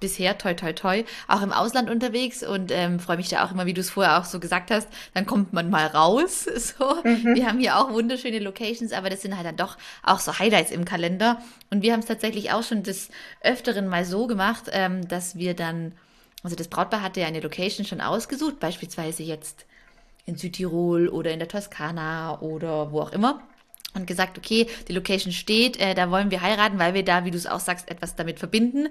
bisher, 0.00 0.36
toi, 0.38 0.54
toi, 0.54 0.72
toi, 0.72 1.04
auch 1.28 1.42
im 1.42 1.52
Ausland 1.52 1.88
unterwegs 1.88 2.42
und 2.42 2.70
ähm, 2.70 3.00
freue 3.00 3.16
mich 3.16 3.28
da 3.28 3.44
auch 3.44 3.52
immer, 3.52 3.66
wie 3.66 3.74
du 3.74 3.80
es 3.80 3.90
vorher 3.90 4.18
auch 4.18 4.24
so 4.24 4.40
gesagt 4.40 4.70
hast, 4.70 4.88
dann 5.14 5.26
kommt 5.26 5.52
man 5.52 5.70
mal 5.70 5.86
raus. 5.86 6.46
So. 6.64 6.96
Mhm. 7.04 7.34
Wir 7.34 7.46
haben 7.46 7.58
hier 7.58 7.76
auch 7.76 7.90
wunderschöne 7.92 8.38
Locations, 8.38 8.92
aber 8.92 9.10
das 9.10 9.22
sind 9.22 9.36
halt 9.36 9.46
dann 9.46 9.56
doch 9.56 9.76
auch 10.02 10.18
so 10.18 10.38
Highlights 10.38 10.70
im 10.70 10.84
Kalender. 10.84 11.42
Und 11.70 11.82
wir 11.82 11.92
haben 11.92 12.00
es 12.00 12.06
tatsächlich 12.06 12.52
auch 12.52 12.62
schon 12.62 12.82
des 12.82 13.10
Öfteren 13.42 13.86
mal 13.86 14.04
so 14.04 14.26
gemacht, 14.26 14.64
ähm, 14.72 15.06
dass 15.06 15.36
wir 15.36 15.54
dann, 15.54 15.92
also 16.42 16.56
das 16.56 16.68
Brautpaar 16.68 17.02
hatte 17.02 17.20
ja 17.20 17.26
eine 17.26 17.40
Location 17.40 17.84
schon 17.84 18.00
ausgesucht, 18.00 18.60
beispielsweise 18.60 19.22
jetzt 19.22 19.66
in 20.26 20.36
Südtirol 20.36 21.08
oder 21.08 21.32
in 21.32 21.38
der 21.38 21.48
Toskana 21.48 22.40
oder 22.40 22.92
wo 22.92 23.00
auch 23.00 23.12
immer 23.12 23.42
und 23.94 24.06
gesagt, 24.06 24.38
okay, 24.38 24.66
die 24.88 24.92
Location 24.92 25.32
steht, 25.32 25.80
äh, 25.80 25.94
da 25.94 26.10
wollen 26.10 26.30
wir 26.30 26.42
heiraten, 26.42 26.78
weil 26.78 26.94
wir 26.94 27.04
da, 27.04 27.24
wie 27.24 27.30
du 27.30 27.36
es 27.36 27.46
auch 27.46 27.60
sagst, 27.60 27.90
etwas 27.90 28.16
damit 28.16 28.38
verbinden. 28.38 28.88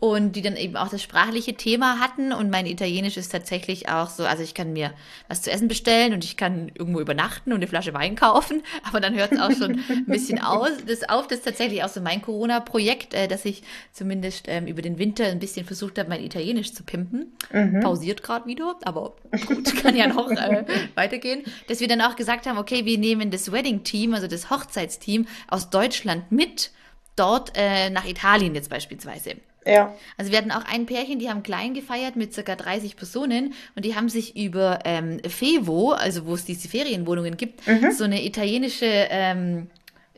Und 0.00 0.32
die 0.32 0.42
dann 0.42 0.56
eben 0.56 0.76
auch 0.76 0.88
das 0.88 1.02
sprachliche 1.02 1.54
Thema 1.54 2.00
hatten 2.00 2.32
und 2.32 2.50
mein 2.50 2.66
Italienisch 2.66 3.16
ist 3.16 3.30
tatsächlich 3.30 3.88
auch 3.88 4.08
so, 4.08 4.24
also 4.24 4.42
ich 4.42 4.54
kann 4.54 4.72
mir 4.72 4.92
was 5.28 5.42
zu 5.42 5.50
essen 5.50 5.68
bestellen 5.68 6.12
und 6.12 6.24
ich 6.24 6.36
kann 6.36 6.70
irgendwo 6.74 7.00
übernachten 7.00 7.52
und 7.52 7.58
eine 7.58 7.66
Flasche 7.66 7.94
Wein 7.94 8.16
kaufen, 8.16 8.62
aber 8.82 9.00
dann 9.00 9.14
hört 9.14 9.32
es 9.32 9.40
auch 9.40 9.52
schon 9.52 9.80
ein 9.88 10.06
bisschen 10.06 10.40
aus, 10.40 10.70
das 10.86 11.08
auf, 11.08 11.26
das 11.26 11.38
ist 11.38 11.44
tatsächlich 11.44 11.84
auch 11.84 11.88
so 11.88 12.00
mein 12.00 12.22
Corona-Projekt, 12.22 13.14
äh, 13.14 13.28
dass 13.28 13.44
ich 13.44 13.62
zumindest 13.92 14.46
ähm, 14.48 14.66
über 14.66 14.82
den 14.82 14.98
Winter 14.98 15.26
ein 15.26 15.38
bisschen 15.38 15.66
versucht 15.66 15.98
habe, 15.98 16.08
mein 16.08 16.22
Italienisch 16.22 16.72
zu 16.72 16.82
pimpen, 16.82 17.32
mhm. 17.52 17.80
pausiert 17.80 18.22
gerade 18.22 18.46
wieder, 18.46 18.76
aber 18.82 19.14
gut, 19.46 19.74
kann 19.82 19.96
ja 19.96 20.06
noch 20.06 20.30
äh, 20.30 20.64
weitergehen, 20.94 21.42
dass 21.68 21.80
wir 21.80 21.88
dann 21.88 22.00
auch 22.00 22.16
gesagt 22.16 22.46
haben, 22.46 22.58
okay, 22.58 22.84
wir 22.84 22.98
nehmen 22.98 23.30
das 23.30 23.52
Wedding-Team, 23.52 24.14
also 24.14 24.26
das 24.26 24.45
Hochzeitsteam 24.50 25.26
aus 25.48 25.70
Deutschland 25.70 26.30
mit 26.32 26.70
dort 27.16 27.52
äh, 27.54 27.90
nach 27.90 28.06
Italien 28.06 28.54
jetzt 28.54 28.70
beispielsweise. 28.70 29.36
Ja. 29.66 29.94
Also 30.16 30.30
wir 30.30 30.38
hatten 30.38 30.52
auch 30.52 30.64
ein 30.64 30.86
Pärchen, 30.86 31.18
die 31.18 31.28
haben 31.28 31.42
klein 31.42 31.74
gefeiert 31.74 32.14
mit 32.14 32.32
circa 32.32 32.54
30 32.54 32.96
Personen 32.96 33.54
und 33.74 33.84
die 33.84 33.96
haben 33.96 34.08
sich 34.08 34.36
über 34.36 34.80
ähm, 34.84 35.20
Fevo, 35.28 35.92
also 35.92 36.26
wo 36.26 36.34
es 36.34 36.44
diese 36.44 36.68
Ferienwohnungen 36.68 37.36
gibt, 37.36 37.66
mhm. 37.66 37.90
so 37.90 38.04
eine 38.04 38.24
italienische 38.24 38.86
ähm, 38.86 39.68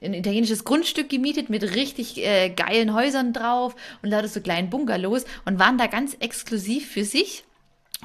ein 0.01 0.15
italienisches 0.15 0.63
Grundstück 0.65 1.09
gemietet 1.09 1.51
mit 1.51 1.75
richtig 1.75 2.19
äh, 2.19 2.51
geilen 2.51 2.95
Häusern 2.95 3.33
drauf 3.33 3.75
und 4.01 4.11
lauter 4.11 4.29
so 4.29 4.41
kleinen 4.41 4.71
Bungalows 4.71 5.25
und 5.45 5.59
waren 5.59 5.77
da 5.77 5.89
ganz 5.89 6.17
exklusiv 6.21 6.89
für 6.89 7.05
sich 7.05 7.43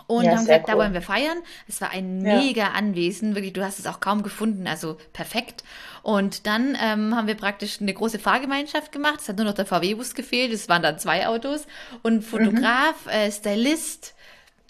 und 0.07 0.25
ja, 0.25 0.31
haben 0.31 0.39
gesagt, 0.39 0.65
cool. 0.67 0.73
da 0.73 0.77
wollen 0.77 0.93
wir 0.93 1.01
feiern. 1.01 1.37
Es 1.67 1.79
war 1.79 1.91
ein 1.91 2.19
mega 2.19 2.69
Anwesen, 2.69 3.35
wirklich, 3.35 3.53
du 3.53 3.63
hast 3.63 3.79
es 3.79 3.85
auch 3.85 3.99
kaum 3.99 4.23
gefunden, 4.23 4.67
also 4.67 4.97
perfekt. 5.13 5.63
Und 6.01 6.47
dann 6.47 6.77
ähm, 6.81 7.15
haben 7.15 7.27
wir 7.27 7.35
praktisch 7.35 7.79
eine 7.79 7.93
große 7.93 8.19
Fahrgemeinschaft 8.19 8.91
gemacht. 8.91 9.19
Es 9.21 9.29
hat 9.29 9.37
nur 9.37 9.45
noch 9.45 9.53
der 9.53 9.65
VW-Bus 9.65 10.15
gefehlt, 10.15 10.51
es 10.51 10.67
waren 10.67 10.81
dann 10.81 10.99
zwei 10.99 11.27
Autos. 11.27 11.65
Und 12.01 12.23
Fotograf, 12.23 13.05
mhm. 13.05 13.11
äh, 13.11 13.31
Stylist, 13.31 14.15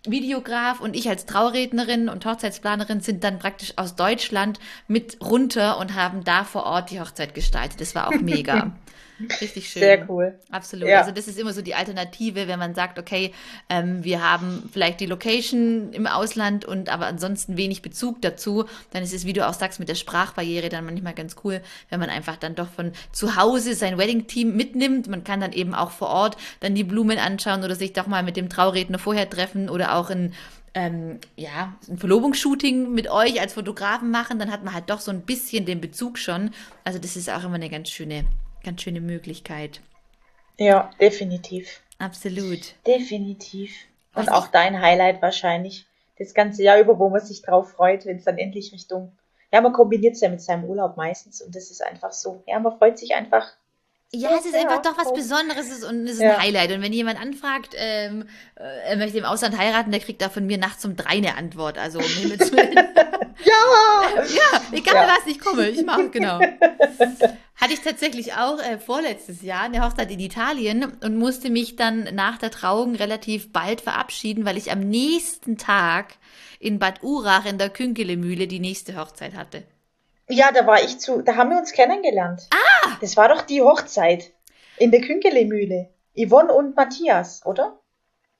Videograf 0.05 0.81
und 0.81 0.95
ich 0.95 1.07
als 1.07 1.25
Traurednerin 1.25 2.09
und 2.09 2.25
Hochzeitsplanerin 2.25 2.99
sind 2.99 3.23
dann 3.23 3.39
praktisch 3.39 3.73
aus 3.77 3.95
Deutschland 3.95 4.59
mit 4.87 5.17
runter 5.21 5.77
und 5.79 5.95
haben 5.95 6.25
da 6.25 6.43
vor 6.43 6.65
Ort 6.65 6.91
die 6.91 6.99
Hochzeit 6.99 7.33
gestaltet. 7.33 7.79
Das 7.79 7.95
war 7.95 8.09
auch 8.09 8.19
mega. 8.19 8.73
Richtig 9.41 9.69
schön. 9.69 9.81
Sehr 9.81 10.09
cool. 10.09 10.39
Absolut. 10.51 10.87
Ja. 10.87 10.99
Also 10.99 11.11
das 11.11 11.27
ist 11.27 11.39
immer 11.39 11.53
so 11.53 11.61
die 11.61 11.75
Alternative, 11.75 12.47
wenn 12.47 12.59
man 12.59 12.75
sagt, 12.75 12.99
okay, 12.99 13.33
ähm, 13.69 14.03
wir 14.03 14.21
haben 14.21 14.69
vielleicht 14.71 14.99
die 14.99 15.05
Location 15.05 15.91
im 15.93 16.07
Ausland 16.07 16.65
und 16.65 16.89
aber 16.89 17.07
ansonsten 17.07 17.57
wenig 17.57 17.81
Bezug 17.81 18.21
dazu, 18.21 18.65
dann 18.91 19.03
ist 19.03 19.13
es, 19.13 19.25
wie 19.25 19.33
du 19.33 19.47
auch 19.47 19.53
sagst, 19.53 19.79
mit 19.79 19.89
der 19.89 19.95
Sprachbarriere 19.95 20.69
dann 20.69 20.85
manchmal 20.85 21.13
ganz 21.13 21.35
cool, 21.43 21.61
wenn 21.89 21.99
man 21.99 22.09
einfach 22.09 22.37
dann 22.37 22.55
doch 22.55 22.69
von 22.69 22.91
zu 23.11 23.35
Hause 23.35 23.75
sein 23.75 23.97
Wedding-Team 23.97 24.55
mitnimmt. 24.55 25.07
Man 25.07 25.23
kann 25.23 25.39
dann 25.39 25.53
eben 25.53 25.73
auch 25.73 25.91
vor 25.91 26.09
Ort 26.09 26.37
dann 26.59 26.75
die 26.75 26.83
Blumen 26.83 27.17
anschauen 27.17 27.63
oder 27.63 27.75
sich 27.75 27.93
doch 27.93 28.07
mal 28.07 28.23
mit 28.23 28.37
dem 28.37 28.49
Trauredner 28.49 28.99
vorher 28.99 29.29
treffen 29.29 29.69
oder 29.69 29.95
auch 29.95 30.09
in 30.09 30.33
ähm, 30.75 31.19
ja, 31.35 31.75
ein 31.87 31.97
Verlobungsshooting 31.97 32.91
mit 32.91 33.09
euch 33.09 33.39
als 33.39 33.53
Fotografen 33.53 34.09
machen, 34.09 34.39
dann 34.39 34.51
hat 34.51 34.63
man 34.63 34.73
halt 34.73 34.89
doch 34.89 34.99
so 34.99 35.11
ein 35.11 35.21
bisschen 35.21 35.65
den 35.65 35.81
Bezug 35.81 36.17
schon. 36.17 36.51
Also 36.83 36.99
das 36.99 37.15
ist 37.15 37.29
auch 37.29 37.43
immer 37.43 37.55
eine 37.55 37.69
ganz 37.69 37.89
schöne 37.89 38.25
ganz 38.63 38.81
schöne 38.81 39.01
Möglichkeit. 39.01 39.81
Ja, 40.57 40.89
definitiv. 40.99 41.81
Absolut. 41.99 42.75
Definitiv. 42.85 43.71
Und 44.15 44.27
Was 44.27 44.33
auch 44.33 44.47
dein 44.47 44.81
Highlight 44.81 45.21
wahrscheinlich 45.21 45.85
das 46.17 46.33
ganze 46.33 46.63
Jahr 46.63 46.79
über, 46.79 46.99
wo 46.99 47.09
man 47.09 47.21
sich 47.21 47.41
drauf 47.41 47.71
freut, 47.71 48.05
wenn 48.05 48.17
es 48.17 48.25
dann 48.25 48.37
endlich 48.37 48.71
Richtung. 48.71 49.11
Ja, 49.51 49.61
man 49.61 49.73
kombiniert 49.73 50.15
es 50.15 50.21
ja 50.21 50.29
mit 50.29 50.41
seinem 50.41 50.65
Urlaub 50.65 50.97
meistens 50.97 51.41
und 51.41 51.55
das 51.55 51.71
ist 51.71 51.83
einfach 51.83 52.11
so. 52.11 52.43
Ja, 52.47 52.59
man 52.59 52.77
freut 52.77 52.97
sich 52.97 53.13
einfach 53.13 53.53
ja, 54.15 54.37
es 54.37 54.45
ist 54.45 54.53
einfach 54.53 54.81
doch 54.83 54.95
was 54.95 55.11
Besonderes 55.11 55.83
und 55.83 56.05
es 56.05 56.13
ist 56.13 56.21
ja. 56.21 56.35
ein 56.35 56.43
Highlight. 56.43 56.71
Und 56.71 56.83
wenn 56.83 56.93
jemand 56.93 57.19
anfragt, 57.19 57.73
ähm, 57.75 58.27
äh, 58.55 58.89
er 58.89 58.95
möchte 58.95 59.17
im 59.17 59.25
Ausland 59.25 59.57
heiraten, 59.57 59.89
der 59.89 60.01
kriegt 60.01 60.21
da 60.21 60.29
von 60.29 60.45
mir 60.45 60.59
nachts 60.59 60.85
um 60.85 60.95
drei 60.95 61.13
eine 61.13 61.35
Antwort. 61.35 61.79
Also 61.79 61.97
um 61.97 62.05
Himmels 62.05 62.51
Willen. 62.51 62.77
Ja! 63.43 64.23
ja, 64.23 64.61
egal 64.71 64.95
ja. 64.95 65.07
was, 65.07 65.27
ich 65.27 65.39
komme, 65.39 65.69
ich 65.69 65.85
mache, 65.85 66.09
genau. 66.09 66.39
Hatte 67.55 67.73
ich 67.73 67.81
tatsächlich 67.81 68.33
auch 68.33 68.59
äh, 68.59 68.77
vorletztes 68.77 69.41
Jahr 69.41 69.63
eine 69.63 69.85
Hochzeit 69.85 70.11
in 70.11 70.19
Italien 70.19 70.97
und 71.03 71.17
musste 71.17 71.49
mich 71.49 71.75
dann 71.75 72.09
nach 72.13 72.37
der 72.37 72.51
Trauung 72.51 72.95
relativ 72.95 73.51
bald 73.51 73.81
verabschieden, 73.81 74.45
weil 74.45 74.57
ich 74.57 74.71
am 74.71 74.79
nächsten 74.81 75.57
Tag 75.57 76.15
in 76.59 76.79
Bad 76.79 77.03
Urach 77.03 77.45
in 77.45 77.57
der 77.57 77.69
Künkelemühle 77.69 78.47
die 78.47 78.59
nächste 78.59 78.97
Hochzeit 78.97 79.35
hatte. 79.35 79.63
Ja, 80.29 80.51
da 80.51 80.65
war 80.65 80.81
ich 80.83 80.99
zu, 80.99 81.21
da 81.21 81.35
haben 81.35 81.51
wir 81.51 81.57
uns 81.57 81.73
kennengelernt. 81.73 82.47
Ah! 82.51 82.97
Das 83.01 83.17
war 83.17 83.29
doch 83.29 83.41
die 83.41 83.61
Hochzeit 83.61 84.31
in 84.77 84.91
der 84.91 85.01
Künkele-Mühle. 85.01 85.89
Yvonne 86.15 86.53
und 86.53 86.75
Matthias, 86.75 87.45
oder? 87.45 87.79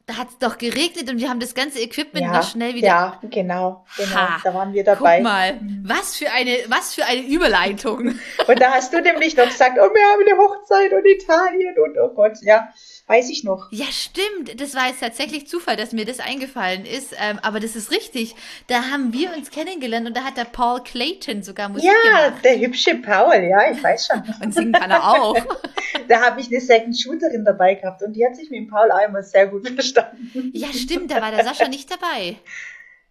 Da 0.06 0.18
hat 0.18 0.30
es 0.30 0.38
doch 0.38 0.58
geregnet 0.58 1.10
und 1.10 1.20
wir 1.20 1.30
haben 1.30 1.40
das 1.40 1.56
ganze 1.56 1.80
Equipment 1.80 2.26
ja, 2.26 2.34
noch 2.34 2.44
schnell 2.44 2.76
wieder. 2.76 2.88
Ja, 2.88 3.20
genau, 3.22 3.86
genau. 3.96 4.16
Ha, 4.16 4.42
da 4.44 4.54
waren 4.54 4.74
wir 4.74 4.84
dabei. 4.84 5.18
Guck 5.18 5.24
mal, 5.24 5.60
was 5.84 6.18
für 6.18 6.30
eine, 6.30 6.58
was 6.68 6.94
für 6.94 7.06
eine 7.06 7.22
Überleitung. 7.22 8.20
und 8.48 8.60
da 8.60 8.72
hast 8.72 8.92
du 8.92 9.00
nämlich 9.00 9.38
noch 9.38 9.46
gesagt, 9.46 9.78
oh, 9.78 9.90
wir 9.94 10.04
haben 10.04 10.24
eine 10.28 10.38
Hochzeit 10.38 10.92
und 10.92 11.06
Italien 11.06 11.76
und 11.80 11.98
oh 11.98 12.10
Gott, 12.10 12.34
ja. 12.42 12.68
Weiß 13.06 13.30
ich 13.30 13.44
noch. 13.44 13.68
Ja, 13.72 13.86
stimmt. 13.92 14.62
Das 14.62 14.76
war 14.76 14.88
jetzt 14.88 15.02
tatsächlich 15.02 15.46
Zufall, 15.46 15.76
dass 15.76 15.92
mir 15.92 16.06
das 16.06 16.22
eingefallen 16.22 16.86
ist. 16.86 17.14
Ähm, 17.20 17.38
aber 17.42 17.60
das 17.60 17.76
ist 17.76 17.92
richtig. 17.92 18.34
Da 18.68 18.92
haben 18.92 19.12
wir 19.12 19.36
uns 19.36 19.52
kennengelernt 19.52 20.08
und 20.08 20.16
da 20.16 20.24
hat 20.24 20.38
der 20.38 20.46
Paul 20.46 20.82
Clayton 20.82 21.44
sogar 21.44 21.68
Musik 21.68 21.90
ja, 21.90 22.24
gemacht. 22.24 22.44
Ja, 22.46 22.52
der 22.52 22.60
hübsche 22.60 22.96
Paul, 22.96 23.36
ja, 23.44 23.72
ich 23.72 23.84
weiß 23.84 24.08
schon. 24.08 24.24
und 24.42 24.54
singen 24.54 24.72
kann 24.72 24.90
er 24.90 25.04
auch. 25.04 25.36
da 26.08 26.22
habe 26.22 26.40
ich 26.40 26.48
eine 26.48 26.62
Second 26.62 26.98
Shooterin 26.98 27.44
dabei 27.44 27.76
gehabt 27.76 28.02
und 28.04 28.14
die 28.14 28.26
hat 28.26 28.38
sich 28.38 28.50
mit 28.50 28.60
dem 28.60 28.68
Paul 28.70 28.90
auch 28.90 29.06
immer 29.06 29.22
sehr 29.22 29.48
gut 29.48 29.68
verstanden. 29.68 30.52
Ja, 30.54 30.68
stimmt. 30.72 31.12
Da 31.12 31.22
war 31.22 31.32
der 31.32 31.44
Sascha 31.44 31.68
nicht 31.68 31.92
dabei. 31.92 32.38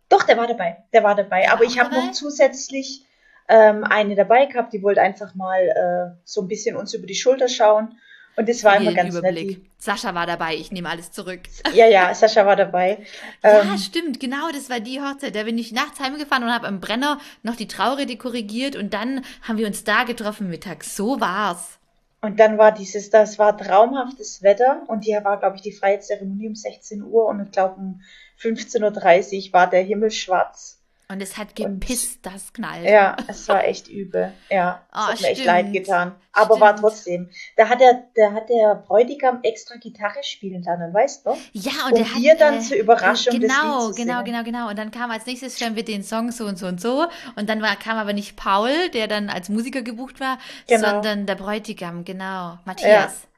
Doch, 0.08 0.22
der 0.22 0.38
war 0.38 0.46
dabei. 0.46 0.84
Der 0.94 1.02
war 1.02 1.14
dabei. 1.14 1.42
Der 1.42 1.52
aber 1.52 1.64
war 1.64 1.70
ich 1.70 1.78
habe 1.78 1.94
noch 1.94 2.12
zusätzlich 2.12 3.04
ähm, 3.46 3.84
eine 3.84 4.14
dabei 4.14 4.46
gehabt, 4.46 4.72
die 4.72 4.82
wollte 4.82 5.02
einfach 5.02 5.34
mal 5.34 5.60
äh, 5.60 6.18
so 6.24 6.40
ein 6.40 6.48
bisschen 6.48 6.76
uns 6.76 6.94
über 6.94 7.06
die 7.06 7.14
Schulter 7.14 7.48
schauen 7.48 7.98
Und 8.36 8.48
das 8.48 8.64
war 8.64 8.76
immer 8.80 8.94
ganz 8.94 9.14
Überblick. 9.14 9.58
nett. 9.58 9.66
Sascha 9.78 10.14
war 10.14 10.26
dabei, 10.26 10.54
ich 10.54 10.72
nehme 10.72 10.88
alles 10.88 11.12
zurück. 11.12 11.40
Ja, 11.74 11.86
ja, 11.86 12.14
Sascha 12.14 12.46
war 12.46 12.56
dabei. 12.56 12.98
ja, 13.42 13.62
ähm, 13.62 13.78
stimmt, 13.78 14.20
genau, 14.20 14.50
das 14.52 14.70
war 14.70 14.80
die 14.80 15.00
Hochzeit. 15.00 15.34
Da 15.34 15.42
bin 15.44 15.58
ich 15.58 15.72
nachts 15.72 16.00
heimgefahren 16.00 16.44
und 16.44 16.52
habe 16.52 16.66
am 16.66 16.80
Brenner 16.80 17.18
noch 17.42 17.56
die 17.56 17.68
Traurede 17.68 18.16
korrigiert 18.16 18.76
und 18.76 18.94
dann 18.94 19.22
haben 19.42 19.58
wir 19.58 19.66
uns 19.66 19.84
da 19.84 20.04
getroffen 20.04 20.48
mittags. 20.48 20.96
So 20.96 21.20
war's. 21.20 21.78
Und 22.20 22.38
dann 22.38 22.56
war 22.56 22.72
dieses, 22.72 23.10
das 23.10 23.38
war 23.38 23.56
traumhaftes 23.56 24.42
Wetter 24.42 24.82
und 24.86 25.04
hier 25.04 25.24
war, 25.24 25.40
glaube 25.40 25.56
ich, 25.56 25.62
die 25.62 25.72
freie 25.72 25.98
Zeremonie 25.98 26.48
um 26.48 26.54
16 26.54 27.02
Uhr 27.02 27.26
und 27.26 27.40
ich 27.40 27.50
glaube 27.50 27.74
um 27.76 28.00
15.30 28.40 29.48
Uhr 29.48 29.52
war 29.52 29.68
der 29.68 29.82
Himmel 29.82 30.10
schwarz. 30.10 30.81
Und 31.12 31.22
es 31.22 31.36
hat 31.36 31.54
gepisst, 31.54 32.24
und, 32.24 32.34
das 32.34 32.52
knallt. 32.52 32.88
Ja, 32.88 33.16
es 33.28 33.46
war 33.48 33.64
echt 33.64 33.88
übel. 33.88 34.32
Ja, 34.50 34.82
es 34.90 34.98
oh, 34.98 35.12
hat 35.12 35.20
mir 35.20 35.28
echt 35.28 35.44
leid 35.44 35.72
getan. 35.72 36.14
Aber 36.32 36.56
stimmt. 36.56 36.60
war 36.60 36.76
trotzdem. 36.76 37.30
Da 37.56 37.68
hat 37.68 37.80
der, 37.80 38.04
da 38.14 38.32
hat 38.32 38.48
der 38.48 38.74
Bräutigam 38.86 39.40
extra 39.42 39.76
Gitarre 39.76 40.22
spielen 40.22 40.62
lernen, 40.62 40.92
weißt 40.94 41.26
du? 41.26 41.36
Ja, 41.52 41.72
und 41.86 41.92
um 41.92 41.98
der 41.98 42.14
hier 42.14 42.36
dann 42.36 42.56
äh, 42.56 42.60
zur 42.60 42.78
Überraschung 42.78 43.38
genau, 43.38 43.88
das 43.88 43.96
genau, 43.96 44.24
genau, 44.24 44.42
genau. 44.42 44.68
Und 44.70 44.78
dann 44.78 44.90
kam 44.90 45.10
als 45.10 45.26
nächstes 45.26 45.60
hören 45.60 45.76
wir 45.76 45.84
den 45.84 46.02
Song 46.02 46.32
so 46.32 46.46
und 46.46 46.58
so 46.58 46.66
und 46.66 46.80
so. 46.80 47.06
Und 47.36 47.48
dann 47.48 47.60
war, 47.60 47.76
kam 47.76 47.98
aber 47.98 48.12
nicht 48.12 48.36
Paul, 48.36 48.88
der 48.94 49.08
dann 49.08 49.28
als 49.28 49.48
Musiker 49.48 49.82
gebucht 49.82 50.20
war, 50.20 50.38
genau. 50.66 50.88
sondern 50.88 51.26
der 51.26 51.34
Bräutigam, 51.34 52.04
genau. 52.04 52.58
Matthias. 52.64 53.22
Ja. 53.22 53.28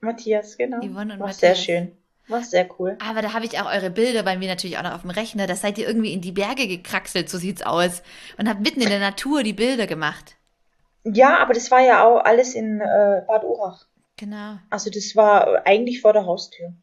Matthias, 0.00 0.56
genau. 0.56 0.78
Yvonne 0.78 1.14
und 1.14 1.20
war 1.20 1.28
Matthias. 1.28 1.40
sehr 1.40 1.54
schön. 1.56 1.99
War 2.30 2.42
sehr 2.42 2.68
cool. 2.78 2.96
Aber 3.06 3.22
da 3.22 3.32
habe 3.32 3.44
ich 3.44 3.60
auch 3.60 3.66
eure 3.66 3.90
Bilder 3.90 4.22
bei 4.22 4.38
mir 4.38 4.48
natürlich 4.48 4.78
auch 4.78 4.82
noch 4.82 4.94
auf 4.94 5.02
dem 5.02 5.10
Rechner. 5.10 5.46
Da 5.46 5.56
seid 5.56 5.78
ihr 5.78 5.86
irgendwie 5.86 6.12
in 6.12 6.20
die 6.20 6.32
Berge 6.32 6.68
gekraxelt, 6.68 7.28
so 7.28 7.38
sieht's 7.38 7.62
aus. 7.62 8.02
Und 8.38 8.48
habt 8.48 8.60
mitten 8.60 8.80
in 8.80 8.88
der 8.88 9.00
Natur 9.00 9.42
die 9.42 9.52
Bilder 9.52 9.86
gemacht. 9.86 10.36
Ja, 11.04 11.38
aber 11.38 11.54
das 11.54 11.70
war 11.70 11.80
ja 11.80 12.04
auch 12.04 12.24
alles 12.24 12.54
in 12.54 12.80
äh, 12.80 13.22
Bad 13.26 13.44
Urach. 13.44 13.86
Genau. 14.16 14.58
Also 14.68 14.90
das 14.90 15.16
war 15.16 15.66
eigentlich 15.66 16.00
vor 16.00 16.12
der 16.12 16.26
Haustür. 16.26 16.74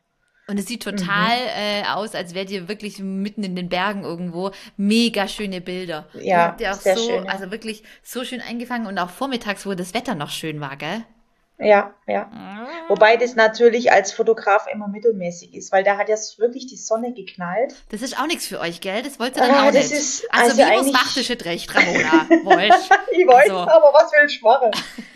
Und 0.50 0.58
es 0.58 0.66
sieht 0.66 0.84
total 0.84 1.38
mhm. 1.38 1.84
äh, 1.84 1.84
aus, 1.94 2.16
als 2.16 2.34
wärt 2.34 2.50
ihr 2.50 2.70
wirklich 2.70 3.00
mitten 3.00 3.44
in 3.44 3.56
den 3.56 3.68
Bergen 3.68 4.04
irgendwo. 4.04 4.52
Mega 4.78 5.28
schöne 5.28 5.60
Bilder. 5.60 6.08
Ja, 6.14 6.46
habt 6.46 6.62
ihr 6.62 6.72
auch 6.72 6.80
sehr 6.80 6.98
so, 6.98 7.06
schön. 7.06 7.30
Also 7.30 7.52
wirklich 7.52 7.84
so 8.02 8.24
schön 8.24 8.42
eingefangen 8.42 8.88
und 8.88 8.98
auch 8.98 9.10
vormittags, 9.10 9.66
wo 9.66 9.74
das 9.74 9.94
Wetter 9.94 10.16
noch 10.16 10.30
schön 10.30 10.62
war, 10.62 10.78
gell? 10.78 11.04
Ja, 11.60 11.96
ja. 12.06 12.30
Ah. 12.32 12.68
Wobei 12.88 13.18
das 13.18 13.36
natürlich 13.36 13.92
als 13.92 14.12
Fotograf 14.12 14.68
immer 14.72 14.88
mittelmäßig 14.88 15.56
ist, 15.56 15.72
weil 15.72 15.84
da 15.84 15.98
hat 15.98 16.08
jetzt 16.08 16.38
wirklich 16.38 16.68
die 16.68 16.78
Sonne 16.78 17.14
geknallt. 17.14 17.76
Das 17.90 18.04
ist 18.04 18.20
auch 18.20 18.28
nichts 18.28 18.46
für 18.46 18.60
euch, 18.60 18.80
gell? 18.80 19.02
Das 19.02 19.20
wollt 19.20 19.36
ihr 19.36 19.42
dann 19.42 19.52
ah, 19.52 19.68
auch 19.68 19.72
nicht. 19.72 19.92
Ist, 19.92 20.28
also, 20.32 20.62
also 20.62 20.72
wie 20.72 20.78
muss 20.78 20.94
Wachtische 20.94 21.38
recht, 21.46 21.74
Ramona? 21.74 22.28
ich 22.30 23.28
weiß, 23.28 23.50
also. 23.50 23.58
aber 23.58 23.92
was 23.92 24.12
will 24.12 24.28
ich 24.28 24.42
machen, 24.44 24.70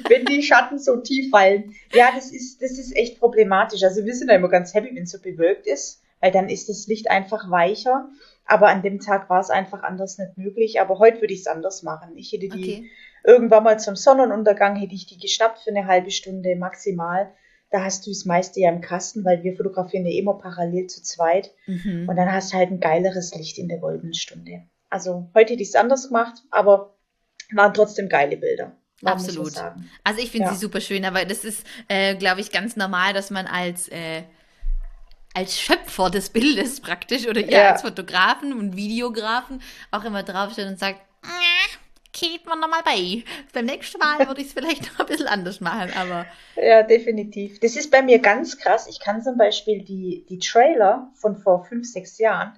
wenn 0.08 0.25
die 0.25 0.41
Schatten 0.41 0.80
so 0.80 0.97
tief 0.97 1.30
fallen? 1.30 1.75
Ja, 1.93 2.10
das 2.15 2.32
ist, 2.32 2.62
das 2.62 2.71
ist 2.71 2.95
echt 2.95 3.19
problematisch. 3.19 3.84
Also 3.84 4.04
wir 4.04 4.15
sind 4.15 4.30
da 4.30 4.36
immer 4.36 4.49
ganz 4.49 4.73
happy, 4.73 4.95
wenn 4.95 5.04
es 5.04 5.12
so 5.12 5.19
bewölkt 5.19 5.67
ist, 5.67 6.01
weil 6.21 6.32
dann 6.32 6.49
ist 6.49 6.69
das 6.69 6.88
Licht 6.88 7.12
einfach 7.12 7.51
weicher. 7.51 8.10
Aber 8.47 8.69
an 8.69 8.82
dem 8.82 8.99
Tag 8.99 9.30
war 9.30 9.39
es 9.39 9.51
einfach 9.51 9.84
anders 9.84 10.17
nicht 10.17 10.38
möglich. 10.38 10.82
Aber 10.82 10.97
heute 10.97 11.21
würde 11.21 11.36
ich 11.36 11.41
es 11.41 11.47
anders 11.47 11.84
machen. 11.84 12.17
Ich 12.17 12.32
hätte 12.32 12.49
die 12.49 12.80
okay 12.82 12.89
Irgendwann 13.23 13.63
mal 13.63 13.79
zum 13.79 13.95
Sonnenuntergang 13.95 14.75
hätte 14.75 14.95
ich 14.95 15.05
die 15.05 15.17
geschnappt 15.17 15.60
für 15.60 15.69
eine 15.69 15.88
halbe 15.88 16.12
Stunde 16.12 16.55
maximal. 16.55 17.31
Da 17.69 17.84
hast 17.84 18.05
du 18.05 18.12
das 18.12 18.25
meiste 18.25 18.60
ja 18.60 18.69
im 18.69 18.81
Kasten, 18.81 19.23
weil 19.23 19.43
wir 19.43 19.55
fotografieren 19.55 20.05
ja 20.05 20.17
immer 20.19 20.34
parallel 20.34 20.88
zu 20.88 21.01
zweit. 21.03 21.51
Mhm. 21.67 22.07
Und 22.10 22.15
dann 22.15 22.31
hast 22.31 22.51
du 22.51 22.57
halt 22.57 22.71
ein 22.71 22.79
geileres 22.79 23.34
Licht 23.36 23.57
in 23.57 23.69
der 23.69 23.77
goldenen 23.77 24.13
Stunde. 24.13 24.63
Also 24.89 25.29
heute 25.34 25.53
hätte 25.53 25.63
ich 25.63 25.69
es 25.69 25.75
anders 25.75 26.07
gemacht, 26.07 26.43
aber 26.51 26.97
waren 27.53 27.73
trotzdem 27.73 28.10
geile 28.10 28.38
Bilder. 28.38 28.75
Absolut. 29.03 29.53
Also 30.03 30.21
ich 30.21 30.31
finde 30.31 30.47
ja. 30.47 30.53
sie 30.53 30.60
super 30.60 30.81
schön, 30.81 31.05
aber 31.05 31.25
das 31.25 31.43
ist, 31.43 31.65
äh, 31.88 32.15
glaube 32.15 32.41
ich, 32.41 32.51
ganz 32.51 32.75
normal, 32.75 33.13
dass 33.13 33.31
man 33.31 33.47
als 33.47 33.88
äh, 33.88 34.23
als 35.34 35.60
Schöpfer 35.60 36.10
des 36.10 36.29
Bildes 36.29 36.81
praktisch 36.81 37.27
oder 37.27 37.39
ihr 37.39 37.51
ja. 37.51 37.71
als 37.71 37.81
Fotografen 37.81 38.53
und 38.53 38.75
Videografen 38.75 39.62
auch 39.89 40.03
immer 40.03 40.23
draufsteht 40.23 40.67
und 40.67 40.77
sagt, 40.77 40.99
geht 42.13 42.45
man 42.45 42.60
nochmal 42.60 42.82
bei. 42.84 43.24
Beim 43.54 43.65
nächsten 43.65 44.00
Mal 44.00 44.28
würde 44.28 44.41
ich 44.41 44.47
es 44.47 44.54
vielleicht 44.54 44.91
noch 44.91 45.00
ein 45.00 45.06
bisschen 45.06 45.28
anders 45.28 45.60
machen, 45.62 45.91
aber. 45.95 46.26
Ja, 46.56 46.84
definitiv. 46.84 47.60
Das 47.60 47.76
ist 47.76 47.91
bei 47.91 48.02
mir 48.02 48.19
ganz 48.19 48.58
krass. 48.58 48.88
Ich 48.88 49.00
kann 49.00 49.21
zum 49.21 49.38
Beispiel 49.38 49.84
die, 49.84 50.26
die 50.30 50.39
Trailer 50.39 51.12
von 51.15 51.38
vor 51.38 51.65
fünf, 51.65 51.88
sechs 51.88 52.17
Jahren, 52.17 52.54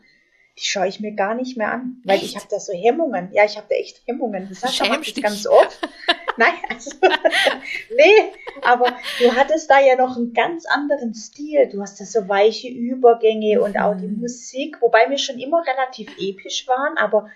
die 0.58 0.66
schaue 0.66 0.88
ich 0.88 1.00
mir 1.00 1.14
gar 1.14 1.34
nicht 1.34 1.58
mehr 1.58 1.72
an, 1.72 2.02
weil 2.04 2.18
echt? 2.18 2.26
ich 2.26 2.36
habe 2.36 2.46
da 2.50 2.60
so 2.60 2.74
Hemmungen. 2.74 3.30
Ja, 3.34 3.44
ich 3.46 3.58
habe 3.58 3.68
da 3.70 3.76
echt 3.76 4.02
Hemmungen. 4.06 4.48
Das 4.50 4.64
hast 4.64 4.80
du 4.80 5.22
ganz 5.22 5.48
oft. 5.48 5.80
Nein, 6.38 6.54
also, 6.70 6.92
nee, 7.96 8.32
aber 8.64 8.98
du 9.20 9.36
hattest 9.36 9.70
da 9.70 9.80
ja 9.80 9.96
noch 9.96 10.16
einen 10.16 10.34
ganz 10.34 10.66
anderen 10.66 11.14
Stil. 11.14 11.70
Du 11.70 11.82
hast 11.82 12.00
da 12.00 12.06
so 12.06 12.28
weiche 12.28 12.70
Übergänge 12.70 13.58
mhm. 13.58 13.64
und 13.64 13.78
auch 13.78 13.96
die 13.96 14.08
mhm. 14.08 14.22
Musik, 14.22 14.78
wobei 14.82 15.10
wir 15.10 15.18
schon 15.18 15.40
immer 15.40 15.64
relativ 15.66 16.10
episch 16.20 16.68
waren, 16.68 16.98
aber 16.98 17.30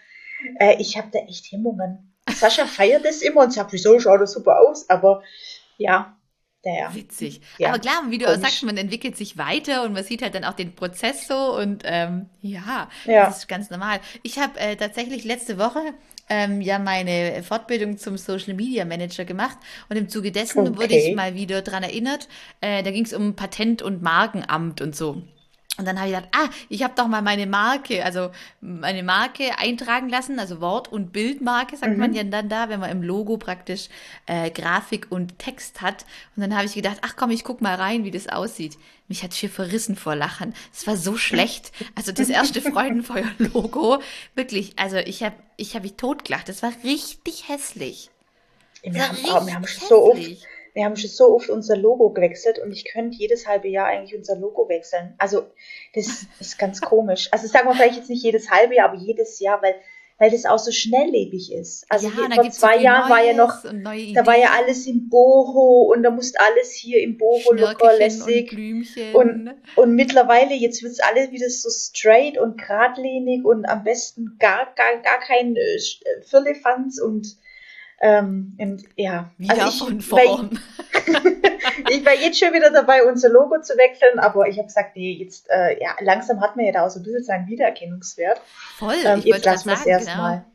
äh, 0.59 0.75
ich 0.79 0.97
habe 0.97 1.09
da 1.11 1.19
echt 1.19 1.51
Hemmungen. 1.51 2.13
Sascha 2.29 2.65
feiert 2.65 3.05
das 3.05 3.21
immer 3.21 3.41
und 3.41 3.53
sagt, 3.53 3.71
wieso 3.73 3.99
schaut 3.99 4.21
das 4.21 4.33
super 4.33 4.59
aus? 4.59 4.89
Aber 4.89 5.23
ja, 5.77 6.17
ja. 6.63 6.93
Witzig. 6.93 7.41
Ja, 7.57 7.69
Aber 7.69 7.79
klar, 7.79 8.03
wie 8.09 8.17
du 8.17 8.27
auch 8.27 8.37
sagst, 8.37 8.63
man 8.63 8.77
entwickelt 8.77 9.15
sich 9.15 9.37
weiter 9.37 9.83
und 9.83 9.93
man 9.93 10.03
sieht 10.03 10.21
halt 10.21 10.35
dann 10.35 10.43
auch 10.43 10.53
den 10.53 10.75
Prozess 10.75 11.27
so 11.27 11.55
und 11.57 11.83
ähm, 11.85 12.29
ja, 12.41 12.89
ja, 13.05 13.25
das 13.25 13.39
ist 13.39 13.47
ganz 13.47 13.69
normal. 13.69 13.99
Ich 14.23 14.37
habe 14.39 14.59
äh, 14.59 14.75
tatsächlich 14.75 15.23
letzte 15.23 15.57
Woche 15.57 15.79
ähm, 16.29 16.61
ja 16.61 16.77
meine 16.79 17.41
Fortbildung 17.43 17.97
zum 17.97 18.17
Social 18.17 18.53
Media 18.53 18.83
Manager 18.85 19.23
gemacht 19.23 19.57
und 19.89 19.95
im 19.95 20.09
Zuge 20.09 20.31
dessen 20.31 20.67
okay. 20.67 20.77
wurde 20.77 20.97
ich 20.97 21.15
mal 21.15 21.35
wieder 21.35 21.61
dran 21.61 21.83
erinnert. 21.83 22.27
Äh, 22.59 22.83
da 22.83 22.91
ging 22.91 23.05
es 23.05 23.13
um 23.13 23.35
Patent- 23.35 23.81
und 23.81 24.01
Markenamt 24.01 24.81
und 24.81 24.95
so. 24.95 25.21
Und 25.77 25.85
dann 25.85 25.99
habe 25.99 26.09
ich 26.09 26.15
gedacht, 26.15 26.33
ah, 26.35 26.49
ich 26.69 26.83
habe 26.83 26.93
doch 26.95 27.07
mal 27.07 27.21
meine 27.21 27.45
Marke, 27.45 28.03
also 28.03 28.31
meine 28.61 29.03
Marke 29.03 29.59
eintragen 29.59 30.09
lassen, 30.09 30.39
also 30.39 30.59
Wort- 30.59 30.91
und 30.91 31.13
Bildmarke, 31.13 31.77
sagt 31.77 31.93
mhm. 31.93 31.99
man 31.99 32.13
ja 32.13 32.23
dann 32.23 32.49
da, 32.49 32.69
wenn 32.69 32.79
man 32.79 32.89
im 32.89 33.03
Logo 33.03 33.37
praktisch 33.37 33.89
äh, 34.25 34.49
Grafik 34.49 35.07
und 35.11 35.37
Text 35.37 35.81
hat. 35.81 36.05
Und 36.35 36.41
dann 36.41 36.55
habe 36.55 36.65
ich 36.65 36.73
gedacht, 36.73 36.97
ach 37.01 37.15
komm, 37.15 37.29
ich 37.29 37.43
guck 37.43 37.61
mal 37.61 37.75
rein, 37.75 38.03
wie 38.03 38.11
das 38.11 38.27
aussieht. 38.27 38.77
Mich 39.07 39.23
hat 39.23 39.33
schier 39.33 39.49
verrissen 39.49 39.95
vor 39.95 40.15
Lachen. 40.15 40.53
Es 40.73 40.87
war 40.87 40.97
so 40.97 41.15
schlecht. 41.15 41.71
Also 41.95 42.11
das 42.11 42.29
erste 42.29 42.61
Freudenfeuer-Logo, 42.61 44.01
wirklich, 44.35 44.73
also 44.77 44.97
ich 44.97 45.23
habe 45.23 45.35
ich 45.57 45.75
hab 45.75 45.83
mich 45.83 45.93
totgelacht. 45.93 46.49
Das 46.49 46.63
war 46.63 46.73
richtig 46.83 47.47
hässlich. 47.47 48.09
Wir 48.83 49.07
haben, 49.07 49.17
wir 49.47 49.53
haben 49.53 49.65
so 49.65 50.11
oft 50.11 50.21
wir 50.77 50.85
haben 50.85 50.95
schon 50.95 51.09
so 51.09 51.35
oft 51.35 51.49
unser 51.49 51.75
Logo 51.75 52.11
gewechselt 52.11 52.59
und 52.59 52.71
ich 52.71 52.85
könnte 52.85 53.17
jedes 53.17 53.47
halbe 53.47 53.67
Jahr 53.67 53.87
eigentlich 53.87 54.15
unser 54.15 54.35
Logo 54.35 54.69
wechseln. 54.69 55.15
Also 55.17 55.47
das 55.95 56.27
ist 56.39 56.59
ganz 56.59 56.81
komisch. 56.81 57.29
Also 57.31 57.47
sagen 57.47 57.67
wir 57.67 57.73
vielleicht 57.73 57.97
jetzt 57.97 58.09
nicht 58.09 58.23
jedes 58.23 58.51
halbe 58.51 58.75
Jahr, 58.75 58.89
aber 58.89 58.97
jedes 58.97 59.39
Jahr, 59.39 59.61
weil 59.61 59.75
weil 60.19 60.31
das 60.31 60.45
auch 60.45 60.57
so 60.57 60.71
schnelllebig 60.71 61.53
ist. 61.53 61.85
Also 61.89 62.07
ja, 62.07 62.29
vor 62.33 62.49
zwei 62.49 62.77
Jahren 62.77 63.07
war 63.07 63.23
ja 63.23 63.33
noch, 63.33 63.63
da 63.63 64.25
war 64.25 64.35
ja 64.35 64.53
alles 64.57 64.87
im 64.87 65.09
Boho 65.09 65.93
und 65.93 66.01
da 66.01 66.09
musste 66.09 66.39
alles 66.39 66.71
hier 66.71 67.03
im 67.03 67.17
Boho 67.17 67.53
locker 67.53 67.95
lässig. 67.97 68.51
Und, 69.13 69.47
und, 69.47 69.55
und, 69.75 69.93
mittlerweile, 69.93 70.55
jetzt 70.55 70.81
wird's 70.81 70.99
alles 70.99 71.31
wieder 71.31 71.47
so 71.49 71.69
straight 71.69 72.39
und 72.39 72.57
geradlinig 72.57 73.45
und 73.45 73.65
am 73.65 73.83
besten 73.83 74.37
gar, 74.39 74.73
gar, 74.75 74.97
gar 75.03 75.19
kein 75.19 75.55
äh, 75.55 75.79
Firlefanz 76.23 76.99
und 76.99 77.37
ähm, 77.99 78.55
und 78.59 78.83
ja, 78.95 79.29
wieder 79.37 79.65
also 79.65 79.69
ich, 79.69 79.77
von 79.79 80.01
Form. 80.01 80.49
ich 81.89 82.05
war 82.05 82.13
jetzt 82.13 82.39
schon 82.39 82.53
wieder 82.53 82.69
dabei, 82.69 83.03
unser 83.03 83.29
Logo 83.29 83.59
zu 83.61 83.73
wechseln, 83.75 84.19
aber 84.19 84.47
ich 84.47 84.57
habe 84.57 84.67
gesagt, 84.67 84.95
nee, 84.95 85.13
jetzt 85.13 85.47
äh, 85.49 85.81
ja, 85.81 85.95
langsam 86.01 86.41
hat 86.41 86.55
man 86.55 86.65
ja 86.65 86.71
da 86.71 86.85
auch 86.85 86.89
so 86.89 86.99
ein 86.99 87.03
bisschen 87.03 87.23
seinen 87.23 87.47
Wiedererkennungswert. 87.47 88.39
Voll, 88.77 88.95
ähm, 89.03 89.19
ich 89.19 89.25
jetzt 89.25 89.45
lassen 89.45 89.69
wir 89.69 89.73
es 89.73 89.85
erstmal. 89.85 90.37
Genau. 90.37 90.45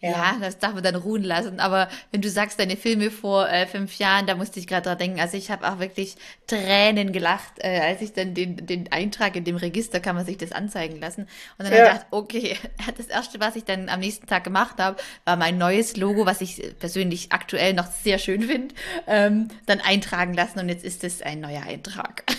Ja. 0.00 0.10
ja. 0.10 0.36
das 0.40 0.58
darf 0.58 0.74
man 0.74 0.82
dann 0.82 0.94
ruhen 0.94 1.22
lassen. 1.22 1.60
Aber 1.60 1.88
wenn 2.12 2.20
du 2.20 2.28
sagst, 2.28 2.58
deine 2.58 2.76
Filme 2.76 3.10
vor 3.10 3.48
äh, 3.48 3.66
fünf 3.66 3.98
Jahren, 3.98 4.26
da 4.26 4.34
musste 4.34 4.60
ich 4.60 4.66
gerade 4.66 4.82
dran 4.82 4.98
denken. 4.98 5.20
Also 5.20 5.36
ich 5.36 5.50
habe 5.50 5.70
auch 5.70 5.78
wirklich 5.78 6.16
Tränen 6.46 7.12
gelacht, 7.12 7.52
äh, 7.58 7.80
als 7.80 8.02
ich 8.02 8.12
dann 8.12 8.34
den, 8.34 8.66
den 8.66 8.92
Eintrag 8.92 9.36
in 9.36 9.44
dem 9.44 9.56
Register 9.56 10.00
kann 10.00 10.16
man 10.16 10.26
sich 10.26 10.38
das 10.38 10.52
anzeigen 10.52 11.00
lassen. 11.00 11.22
Und 11.58 11.64
dann 11.64 11.72
ja. 11.72 11.78
habe 11.78 11.86
ich 11.86 11.92
gedacht, 11.92 12.06
okay, 12.10 12.58
das 12.96 13.06
erste, 13.06 13.40
was 13.40 13.56
ich 13.56 13.64
dann 13.64 13.88
am 13.88 14.00
nächsten 14.00 14.26
Tag 14.26 14.44
gemacht 14.44 14.78
habe, 14.78 14.96
war 15.24 15.36
mein 15.36 15.58
neues 15.58 15.96
Logo, 15.96 16.26
was 16.26 16.40
ich 16.40 16.62
persönlich 16.78 17.32
aktuell 17.32 17.72
noch 17.74 17.86
sehr 17.86 18.18
schön 18.18 18.42
finde, 18.42 18.74
ähm, 19.06 19.48
dann 19.66 19.80
eintragen 19.80 20.34
lassen. 20.34 20.58
Und 20.58 20.68
jetzt 20.68 20.84
ist 20.84 21.04
es 21.04 21.22
ein 21.22 21.40
neuer 21.40 21.62
Eintrag. 21.62 22.24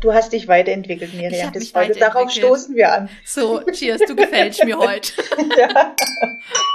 Du 0.00 0.12
hast 0.12 0.32
dich 0.32 0.48
weiterentwickelt, 0.48 1.14
Miriam. 1.14 1.52
Das 1.52 1.74
heute, 1.74 1.98
darauf 1.98 2.30
stoßen 2.30 2.74
wir 2.74 2.92
an. 2.92 3.08
So, 3.24 3.62
cheers, 3.70 4.00
du 4.06 4.16
gefällst 4.16 4.64
mir 4.64 4.78
heute. 4.78 5.12
ja. 5.58 5.94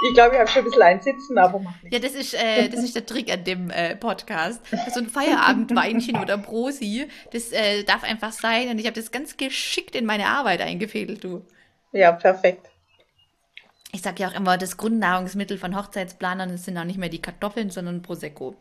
Ich 0.08 0.14
glaube, 0.14 0.34
ich 0.34 0.40
habe 0.40 0.50
schon 0.50 0.62
ein 0.62 0.64
bisschen 0.66 0.82
einsitzen, 0.82 1.38
aber 1.38 1.58
mach 1.58 1.82
nicht. 1.82 1.92
Ja, 1.92 1.98
das 1.98 2.12
ist, 2.12 2.34
äh, 2.34 2.68
das 2.68 2.82
ist 2.82 2.94
der 2.94 3.06
Trick 3.06 3.32
an 3.32 3.44
dem 3.44 3.70
äh, 3.70 3.96
Podcast. 3.96 4.60
So 4.92 5.00
ein 5.00 5.08
Feierabendweinchen 5.08 6.16
oder 6.16 6.38
Brosi, 6.38 7.08
das 7.32 7.52
äh, 7.52 7.84
darf 7.84 8.04
einfach 8.04 8.32
sein. 8.32 8.68
Und 8.68 8.78
ich 8.78 8.86
habe 8.86 8.98
das 8.98 9.10
ganz 9.10 9.36
geschickt 9.36 9.96
in 9.96 10.04
meine 10.04 10.26
Arbeit 10.26 10.60
eingefädelt, 10.60 11.24
du. 11.24 11.44
Ja, 11.92 12.12
perfekt. 12.12 12.70
Ich 13.92 14.02
sage 14.02 14.22
ja 14.22 14.28
auch 14.28 14.34
immer, 14.34 14.56
das 14.56 14.78
Grundnahrungsmittel 14.78 15.58
von 15.58 15.76
Hochzeitsplanern 15.76 16.56
sind 16.56 16.78
auch 16.78 16.84
nicht 16.84 16.98
mehr 16.98 17.10
die 17.10 17.20
Kartoffeln, 17.20 17.70
sondern 17.70 18.00
Prosecco. 18.02 18.56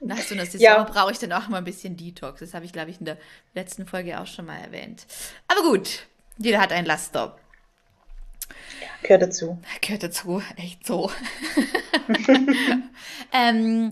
Nach 0.00 0.18
so 0.18 0.34
einer 0.34 0.44
Saison 0.44 0.60
ja. 0.60 0.82
brauche 0.82 1.12
ich 1.12 1.18
dann 1.18 1.32
auch 1.32 1.48
mal 1.48 1.58
ein 1.58 1.64
bisschen 1.64 1.96
Detox. 1.96 2.40
Das 2.40 2.54
habe 2.54 2.64
ich, 2.64 2.72
glaube 2.72 2.90
ich, 2.90 2.98
in 2.98 3.06
der 3.06 3.16
letzten 3.54 3.86
Folge 3.86 4.20
auch 4.20 4.26
schon 4.26 4.46
mal 4.46 4.58
erwähnt. 4.58 5.06
Aber 5.48 5.62
gut, 5.62 6.06
jeder 6.38 6.60
hat 6.60 6.72
einen 6.72 6.86
Laststop. 6.86 7.40
Ja, 8.80 8.88
gehört 9.02 9.22
dazu. 9.22 9.58
Gehört 9.80 10.02
dazu, 10.02 10.42
echt 10.56 10.86
so. 10.86 11.10
ähm, 13.32 13.88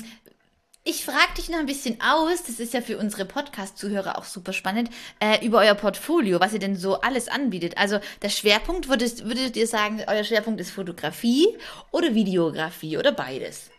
ich 0.87 1.07
frage 1.07 1.33
dich 1.39 1.49
noch 1.49 1.59
ein 1.59 1.67
bisschen 1.67 1.99
aus, 2.03 2.43
das 2.47 2.61
ist 2.61 2.75
ja 2.75 2.83
für 2.83 2.99
unsere 2.99 3.25
Podcast-Zuhörer 3.25 4.19
auch 4.19 4.25
super 4.25 4.53
spannend, 4.53 4.91
äh, 5.19 5.45
über 5.45 5.61
euer 5.61 5.75
Portfolio, 5.75 6.41
was 6.41 6.53
ihr 6.53 6.59
denn 6.59 6.77
so 6.77 7.01
alles 7.01 7.29
anbietet. 7.29 7.79
Also 7.79 8.01
der 8.21 8.29
Schwerpunkt, 8.29 8.91
würdest, 8.91 9.25
würdet 9.25 9.57
ihr 9.57 9.67
sagen, 9.67 10.03
euer 10.07 10.25
Schwerpunkt 10.25 10.61
ist 10.61 10.73
Fotografie 10.73 11.57
oder 11.91 12.15
Videografie 12.15 12.99
oder 12.99 13.13
beides? 13.13 13.71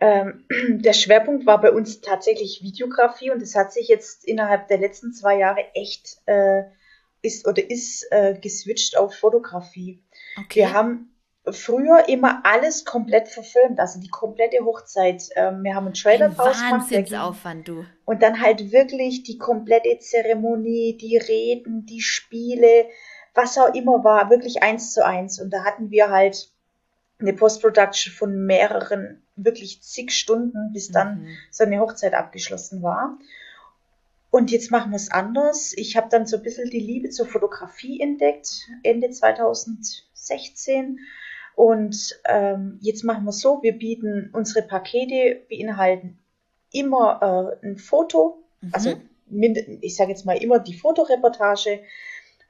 Ähm, 0.00 0.44
der 0.80 0.92
Schwerpunkt 0.92 1.46
war 1.46 1.60
bei 1.60 1.72
uns 1.72 2.00
tatsächlich 2.00 2.62
Videografie 2.62 3.30
und 3.30 3.42
es 3.42 3.54
hat 3.54 3.72
sich 3.72 3.88
jetzt 3.88 4.24
innerhalb 4.24 4.68
der 4.68 4.78
letzten 4.78 5.12
zwei 5.12 5.38
Jahre 5.38 5.64
echt 5.74 6.18
äh, 6.26 6.64
ist 7.22 7.46
oder 7.46 7.68
ist 7.68 8.06
äh, 8.10 8.38
geswitcht 8.40 8.96
auf 8.96 9.14
Fotografie. 9.14 10.02
Okay. 10.38 10.60
Wir 10.60 10.72
haben 10.72 11.10
früher 11.52 12.08
immer 12.08 12.40
alles 12.44 12.84
komplett 12.84 13.28
verfilmt, 13.28 13.80
also 13.80 14.00
die 14.00 14.08
komplette 14.08 14.64
Hochzeit. 14.64 15.28
Ähm, 15.34 15.62
wir 15.64 15.74
haben 15.74 15.86
einen 15.86 15.94
Trailer 15.94 16.26
Ein 16.26 16.34
draus 16.34 16.58
gemacht. 16.58 16.90
du. 17.64 17.84
Und 18.04 18.22
dann 18.22 18.40
halt 18.40 18.72
wirklich 18.72 19.22
die 19.22 19.38
komplette 19.38 19.98
Zeremonie, 19.98 20.96
die 20.96 21.16
Reden, 21.16 21.86
die 21.86 22.02
Spiele, 22.02 22.86
was 23.34 23.58
auch 23.58 23.74
immer 23.74 24.04
war, 24.04 24.30
wirklich 24.30 24.62
eins 24.62 24.92
zu 24.92 25.04
eins. 25.04 25.40
Und 25.40 25.50
da 25.50 25.64
hatten 25.64 25.90
wir 25.90 26.10
halt 26.10 26.50
eine 27.20 27.32
Post-Production 27.32 28.12
von 28.12 28.46
mehreren, 28.46 29.22
wirklich 29.44 29.82
zig 29.82 30.12
Stunden, 30.12 30.72
bis 30.72 30.90
dann 30.90 31.22
mhm. 31.22 31.28
so 31.50 31.64
eine 31.64 31.80
Hochzeit 31.80 32.14
abgeschlossen 32.14 32.82
war. 32.82 33.18
Und 34.30 34.50
jetzt 34.50 34.70
machen 34.70 34.90
wir 34.90 34.96
es 34.96 35.10
anders. 35.10 35.72
Ich 35.76 35.96
habe 35.96 36.08
dann 36.10 36.26
so 36.26 36.36
ein 36.36 36.42
bisschen 36.42 36.68
die 36.68 36.80
Liebe 36.80 37.08
zur 37.10 37.26
Fotografie 37.26 38.00
entdeckt, 38.00 38.68
Ende 38.82 39.10
2016. 39.10 40.98
Und 41.54 42.20
ähm, 42.26 42.78
jetzt 42.82 43.04
machen 43.04 43.24
wir 43.24 43.30
es 43.30 43.40
so, 43.40 43.62
wir 43.62 43.72
bieten 43.72 44.30
unsere 44.32 44.62
Pakete, 44.66 45.40
beinhalten 45.48 46.18
immer 46.72 47.56
äh, 47.62 47.66
ein 47.66 47.78
Foto, 47.78 48.44
mhm. 48.60 48.70
also 48.72 48.94
ich 49.80 49.96
sage 49.96 50.10
jetzt 50.10 50.24
mal 50.24 50.42
immer 50.42 50.58
die 50.58 50.74
Fotoreportage 50.74 51.80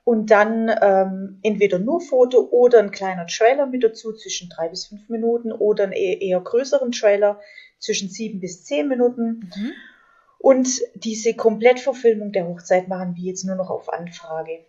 und 0.08 0.30
dann 0.30 0.74
ähm, 0.80 1.38
entweder 1.42 1.78
nur 1.78 2.00
Foto 2.00 2.48
oder 2.50 2.78
ein 2.78 2.92
kleiner 2.92 3.26
Trailer 3.26 3.66
mit 3.66 3.84
dazu 3.84 4.14
zwischen 4.14 4.48
drei 4.48 4.70
bis 4.70 4.86
fünf 4.86 5.06
Minuten 5.10 5.52
oder 5.52 5.84
einen 5.84 5.92
eher, 5.92 6.22
eher 6.22 6.40
größeren 6.40 6.92
Trailer 6.92 7.38
zwischen 7.78 8.08
sieben 8.08 8.40
bis 8.40 8.64
zehn 8.64 8.88
Minuten. 8.88 9.52
Mhm. 9.54 9.72
Und 10.38 10.80
diese 10.94 11.34
Komplettverfilmung 11.34 12.32
der 12.32 12.48
Hochzeit 12.48 12.88
machen 12.88 13.16
wir 13.16 13.24
jetzt 13.24 13.44
nur 13.44 13.56
noch 13.56 13.68
auf 13.68 13.92
Anfrage. 13.92 14.60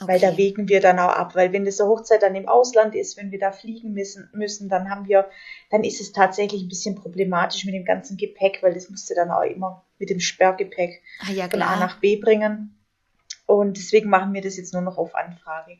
Okay. 0.00 0.12
Weil 0.12 0.18
da 0.18 0.38
wägen 0.38 0.66
wir 0.66 0.80
dann 0.80 0.98
auch 0.98 1.12
ab, 1.12 1.34
weil 1.34 1.52
wenn 1.52 1.66
das 1.66 1.78
eine 1.78 1.90
Hochzeit 1.90 2.22
dann 2.22 2.34
im 2.34 2.48
Ausland 2.48 2.94
ist, 2.94 3.18
wenn 3.18 3.30
wir 3.30 3.38
da 3.38 3.52
fliegen 3.52 3.92
müssen, 3.92 4.30
müssen, 4.32 4.70
dann 4.70 4.88
haben 4.88 5.06
wir, 5.06 5.28
dann 5.70 5.84
ist 5.84 6.00
es 6.00 6.12
tatsächlich 6.12 6.62
ein 6.62 6.68
bisschen 6.70 6.94
problematisch 6.94 7.66
mit 7.66 7.74
dem 7.74 7.84
ganzen 7.84 8.16
Gepäck, 8.16 8.62
weil 8.62 8.72
das 8.72 8.88
musste 8.88 9.14
dann 9.14 9.30
auch 9.30 9.42
immer 9.42 9.84
mit 9.98 10.08
dem 10.08 10.20
Sperrgepäck 10.20 11.02
ah, 11.20 11.32
ja, 11.32 11.50
von 11.50 11.60
A 11.60 11.78
nach 11.78 12.00
B 12.00 12.16
bringen. 12.16 12.72
Und 13.46 13.76
deswegen 13.76 14.10
machen 14.10 14.34
wir 14.34 14.42
das 14.42 14.56
jetzt 14.56 14.72
nur 14.72 14.82
noch 14.82 14.98
auf 14.98 15.14
Anfrage. 15.14 15.78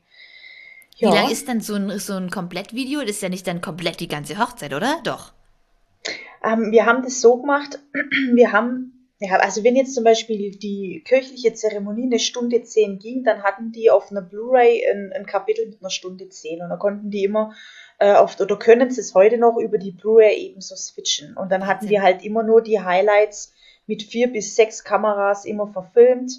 Ja. 0.96 1.10
Wie 1.10 1.14
lang 1.14 1.30
ist 1.30 1.48
dann 1.48 1.60
so 1.60 1.74
ein, 1.74 1.98
so 1.98 2.14
ein 2.14 2.30
Komplettvideo? 2.30 3.00
Das 3.00 3.10
ist 3.10 3.22
ja 3.22 3.28
nicht 3.28 3.46
dann 3.46 3.60
komplett 3.60 4.00
die 4.00 4.08
ganze 4.08 4.38
Hochzeit, 4.38 4.72
oder? 4.72 5.00
Doch. 5.04 5.32
Ähm, 6.44 6.70
wir 6.70 6.86
haben 6.86 7.02
das 7.02 7.20
so 7.20 7.36
gemacht, 7.36 7.80
wir 8.34 8.52
haben 8.52 8.96
ja, 9.18 9.36
also 9.36 9.64
wenn 9.64 9.76
jetzt 9.76 9.94
zum 9.94 10.04
Beispiel 10.04 10.50
die 10.56 11.02
kirchliche 11.06 11.54
Zeremonie 11.54 12.04
eine 12.04 12.18
Stunde 12.18 12.62
zehn 12.62 12.98
ging, 12.98 13.24
dann 13.24 13.42
hatten 13.44 13.72
die 13.72 13.90
auf 13.90 14.10
einer 14.10 14.20
Blu-ray 14.20 14.86
ein, 14.90 15.10
ein, 15.14 15.24
Kapitel 15.24 15.66
mit 15.66 15.80
einer 15.80 15.88
Stunde 15.88 16.28
zehn 16.28 16.60
und 16.60 16.68
da 16.68 16.76
konnten 16.76 17.10
die 17.10 17.24
immer 17.24 17.54
äh, 17.98 18.12
oft 18.14 18.38
oder 18.42 18.58
können 18.58 18.90
sie 18.90 19.00
es 19.00 19.14
heute 19.14 19.38
noch 19.38 19.56
über 19.56 19.78
die 19.78 19.92
Blu-ray 19.92 20.36
ebenso 20.36 20.76
switchen. 20.76 21.34
Und 21.34 21.50
dann 21.50 21.66
hatten 21.66 21.88
wir 21.88 22.02
halt 22.02 22.22
immer 22.24 22.42
nur 22.42 22.60
die 22.60 22.80
Highlights 22.80 23.54
mit 23.86 24.02
vier 24.02 24.30
bis 24.30 24.54
sechs 24.54 24.84
Kameras 24.84 25.46
immer 25.46 25.68
verfilmt. 25.68 26.32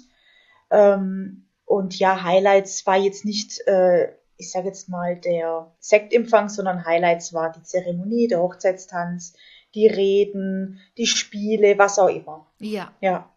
Ähm, 0.70 1.46
und 1.64 1.98
ja, 1.98 2.22
Highlights 2.22 2.86
war 2.86 2.96
jetzt 2.96 3.24
nicht, 3.24 3.66
äh, 3.66 4.12
ich 4.36 4.50
sage 4.50 4.68
jetzt 4.68 4.88
mal, 4.88 5.16
der 5.16 5.72
Sektempfang, 5.80 6.48
sondern 6.48 6.84
Highlights 6.84 7.32
war 7.34 7.52
die 7.52 7.62
Zeremonie, 7.62 8.28
der 8.28 8.40
Hochzeitstanz, 8.40 9.34
die 9.74 9.86
Reden, 9.86 10.80
die 10.96 11.06
Spiele, 11.06 11.78
was 11.78 11.98
auch 11.98 12.08
immer. 12.08 12.46
Ja. 12.58 12.92
Ja. 13.00 13.30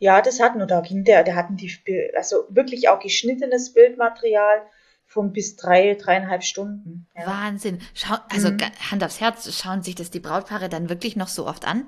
Ja, 0.00 0.22
das 0.22 0.40
hatten 0.40 0.58
wir 0.60 0.66
da 0.66 0.80
ging 0.80 1.04
der, 1.04 1.24
der 1.24 1.34
hatten 1.34 1.56
die, 1.56 1.72
also 2.16 2.44
wirklich 2.48 2.88
auch 2.88 3.00
geschnittenes 3.00 3.72
Bildmaterial 3.72 4.62
von 5.04 5.32
bis 5.32 5.56
drei, 5.56 5.94
dreieinhalb 5.94 6.44
Stunden. 6.44 7.08
Ja. 7.16 7.26
Wahnsinn. 7.26 7.80
Schau, 7.94 8.14
also 8.28 8.50
mhm. 8.50 8.58
Hand 8.90 9.02
aufs 9.02 9.20
Herz, 9.20 9.52
schauen 9.58 9.82
sich 9.82 9.96
das 9.96 10.10
die 10.10 10.20
Brautpaare 10.20 10.68
dann 10.68 10.88
wirklich 10.88 11.16
noch 11.16 11.28
so 11.28 11.46
oft 11.46 11.66
an? 11.66 11.86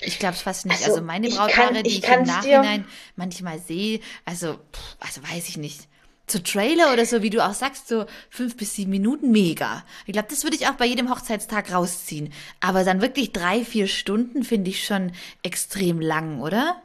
Ich 0.00 0.18
glaube 0.18 0.34
es 0.34 0.42
fast 0.42 0.66
nicht. 0.66 0.78
Also, 0.78 0.92
also 0.92 1.02
meine 1.04 1.28
Brautpaare, 1.28 1.74
kann, 1.74 1.82
die 1.84 1.90
ich, 1.90 2.04
im 2.04 2.22
Nachhinein 2.24 2.82
dir... 2.82 2.88
manchmal 3.16 3.58
sehe, 3.58 4.00
also, 4.24 4.58
also 5.00 5.22
weiß 5.22 5.48
ich 5.48 5.56
nicht 5.56 5.88
zu 6.26 6.42
Trailer 6.42 6.92
oder 6.92 7.04
so, 7.04 7.22
wie 7.22 7.30
du 7.30 7.44
auch 7.44 7.52
sagst, 7.52 7.88
so 7.88 8.06
fünf 8.30 8.56
bis 8.56 8.74
sieben 8.74 8.90
Minuten, 8.90 9.30
mega. 9.30 9.84
Ich 10.06 10.14
glaube, 10.14 10.28
das 10.30 10.42
würde 10.42 10.56
ich 10.56 10.66
auch 10.66 10.74
bei 10.74 10.86
jedem 10.86 11.10
Hochzeitstag 11.10 11.72
rausziehen. 11.72 12.32
Aber 12.60 12.84
dann 12.84 13.02
wirklich 13.02 13.32
drei, 13.32 13.64
vier 13.64 13.86
Stunden 13.86 14.42
finde 14.42 14.70
ich 14.70 14.84
schon 14.84 15.12
extrem 15.42 16.00
lang, 16.00 16.40
oder? 16.40 16.80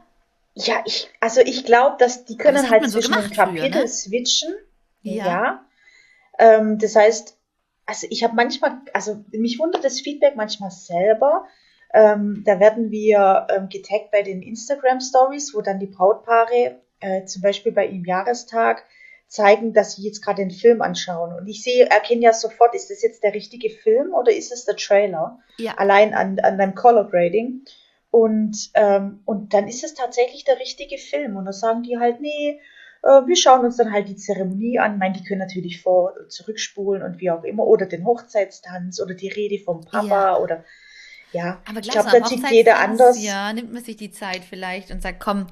Ja, 0.54 0.82
ich, 0.84 1.08
also 1.20 1.40
ich 1.40 1.64
glaube, 1.64 1.96
dass 1.98 2.26
die 2.26 2.36
können 2.36 2.56
das 2.56 2.70
halt 2.70 2.90
zwischen 2.90 3.14
so 3.14 3.20
den 3.20 3.30
Kapiteln 3.30 3.70
ne? 3.70 3.88
switchen. 3.88 4.54
Ja. 5.02 5.26
ja. 5.26 5.64
Ähm, 6.38 6.78
das 6.78 6.96
heißt, 6.96 7.36
also 7.86 8.06
ich 8.10 8.22
habe 8.22 8.34
manchmal, 8.34 8.82
also 8.92 9.24
mich 9.30 9.58
wundert 9.58 9.84
das 9.84 10.00
Feedback 10.00 10.36
manchmal 10.36 10.70
selber. 10.70 11.46
Ähm, 11.92 12.42
da 12.46 12.60
werden 12.60 12.90
wir 12.90 13.46
ähm, 13.50 13.68
getaggt 13.68 14.10
bei 14.12 14.22
den 14.22 14.42
Instagram 14.42 15.00
Stories, 15.00 15.54
wo 15.54 15.60
dann 15.60 15.80
die 15.80 15.86
Brautpaare 15.86 16.80
äh, 17.00 17.24
zum 17.24 17.42
Beispiel 17.42 17.72
bei 17.72 17.86
ihrem 17.86 18.04
Jahrestag 18.04 18.84
zeigen, 19.26 19.72
dass 19.72 19.94
sie 19.94 20.02
jetzt 20.02 20.24
gerade 20.24 20.42
den 20.42 20.50
Film 20.50 20.82
anschauen. 20.82 21.32
Und 21.32 21.46
ich 21.46 21.62
sehe, 21.62 21.88
erkenne 21.88 22.22
ja 22.22 22.32
sofort, 22.32 22.74
ist 22.74 22.90
das 22.90 23.02
jetzt 23.02 23.22
der 23.22 23.32
richtige 23.32 23.70
Film 23.70 24.12
oder 24.12 24.32
ist 24.32 24.52
es 24.52 24.64
der 24.64 24.76
Trailer? 24.76 25.38
Ja. 25.58 25.74
Allein 25.78 26.14
an, 26.14 26.38
an 26.40 26.58
deinem 26.58 26.74
Color 26.74 27.08
Grading. 27.08 27.64
Und, 28.10 28.70
ähm, 28.74 29.22
und 29.24 29.54
dann 29.54 29.68
ist 29.68 29.84
es 29.84 29.94
tatsächlich 29.94 30.44
der 30.44 30.58
richtige 30.58 30.98
Film. 30.98 31.36
Und 31.36 31.44
dann 31.44 31.54
sagen 31.54 31.84
die 31.84 31.96
halt, 31.98 32.20
nee, 32.20 32.60
äh, 33.02 33.26
wir 33.26 33.36
schauen 33.36 33.64
uns 33.64 33.76
dann 33.76 33.92
halt 33.92 34.08
die 34.08 34.16
Zeremonie 34.16 34.80
an. 34.80 34.94
Ich 34.94 34.98
meine, 34.98 35.14
die 35.14 35.24
können 35.24 35.40
natürlich 35.40 35.80
vor- 35.80 36.14
und 36.18 36.32
zurückspulen 36.32 37.02
und 37.02 37.20
wie 37.20 37.30
auch 37.30 37.44
immer. 37.44 37.66
Oder 37.66 37.86
den 37.86 38.04
Hochzeitstanz 38.04 39.00
oder 39.00 39.14
die 39.14 39.28
Rede 39.28 39.62
vom 39.62 39.84
Papa 39.84 40.32
ja. 40.32 40.38
oder 40.38 40.64
ja. 41.32 41.60
Aber 41.68 41.80
ich 41.80 41.88
glaube, 41.88 42.10
da 42.10 42.20
tickt 42.20 42.50
jeder 42.50 42.78
anders. 42.78 43.22
Ja, 43.22 43.52
nimmt 43.52 43.72
man 43.72 43.82
sich 43.82 43.96
die 43.96 44.10
Zeit 44.10 44.42
vielleicht 44.48 44.90
und 44.90 45.02
sagt, 45.02 45.20
komm, 45.20 45.46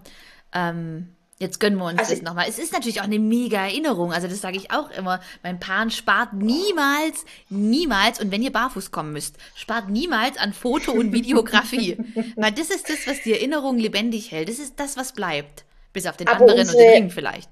ähm, 0.53 1.09
Jetzt 1.41 1.61
gönnen 1.61 1.79
wir 1.79 1.85
uns 1.85 2.01
also, 2.01 2.15
das 2.15 2.23
nochmal. 2.23 2.47
Es 2.49 2.59
ist 2.59 2.73
natürlich 2.73 3.01
auch 3.01 3.05
eine 3.05 3.21
mega 3.21 3.59
Erinnerung. 3.59 4.13
Also 4.13 4.27
das 4.27 4.41
sage 4.41 4.57
ich 4.57 4.73
auch 4.73 4.91
immer. 4.91 5.21
Mein 5.45 5.61
Paar 5.61 5.89
spart 5.91 6.33
niemals, 6.33 7.25
niemals, 7.49 8.21
und 8.21 8.33
wenn 8.33 8.43
ihr 8.43 8.51
barfuß 8.51 8.91
kommen 8.91 9.13
müsst, 9.13 9.37
spart 9.55 9.89
niemals 9.89 10.37
an 10.37 10.53
Foto- 10.53 10.93
und 10.93 11.13
Videografie. 11.13 11.97
Weil 12.37 12.51
das 12.51 12.71
ist 12.71 12.91
das, 12.91 13.07
was 13.07 13.23
die 13.23 13.33
Erinnerung 13.33 13.79
lebendig 13.79 14.33
hält. 14.33 14.49
Das 14.49 14.59
ist 14.59 14.81
das, 14.81 14.97
was 14.97 15.13
bleibt. 15.13 15.65
Bis 15.93 16.07
auf 16.07 16.17
den 16.17 16.27
anderen 16.27 16.59
unsere, 16.59 16.77
und 16.77 16.83
den 16.83 16.93
Ring 16.93 17.11
vielleicht. 17.11 17.51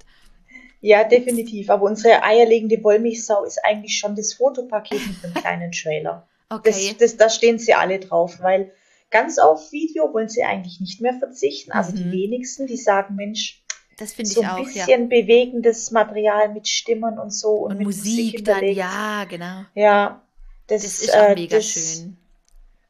Ja, 0.81 1.05
definitiv. 1.05 1.69
Aber 1.69 1.83
unsere 1.83 2.23
eierlegende 2.23 2.83
Wollmilchsau 2.83 3.45
ist 3.45 3.59
eigentlich 3.63 3.97
schon 3.97 4.15
das 4.15 4.33
Fotopaket 4.33 4.99
mit 5.07 5.23
einem 5.23 5.33
kleinen 5.33 5.71
Trailer. 5.71 6.27
Okay. 6.49 6.71
Das, 6.71 6.97
das, 6.97 7.17
da 7.17 7.29
stehen 7.29 7.59
sie 7.59 7.73
alle 7.73 7.99
drauf, 7.99 8.39
weil 8.41 8.71
ganz 9.09 9.37
auf 9.37 9.71
Video 9.71 10.13
wollen 10.13 10.29
sie 10.29 10.43
eigentlich 10.43 10.79
nicht 10.79 11.01
mehr 11.01 11.13
verzichten. 11.13 11.71
Also 11.71 11.91
mhm. 11.91 11.97
die 11.97 12.11
wenigsten, 12.11 12.67
die 12.67 12.77
sagen, 12.77 13.15
Mensch, 13.15 13.61
das 13.97 14.13
finde 14.13 14.29
so 14.29 14.41
ich 14.41 14.47
auch, 14.47 14.57
ja. 14.57 14.63
So 14.63 14.69
ein 14.69 14.73
bisschen 14.73 15.09
bewegendes 15.09 15.91
Material 15.91 16.53
mit 16.53 16.67
Stimmen 16.67 17.17
und 17.17 17.31
so. 17.31 17.49
Und, 17.49 17.77
und 17.77 17.83
Musik, 17.83 18.33
Musik 18.33 18.45
dann, 18.45 18.63
ja, 18.63 19.25
genau. 19.25 19.65
Ja, 19.73 20.21
das, 20.67 20.83
das 20.83 21.01
ist 21.01 21.09
äh, 21.09 21.33
mega 21.33 21.61
schön. 21.61 22.17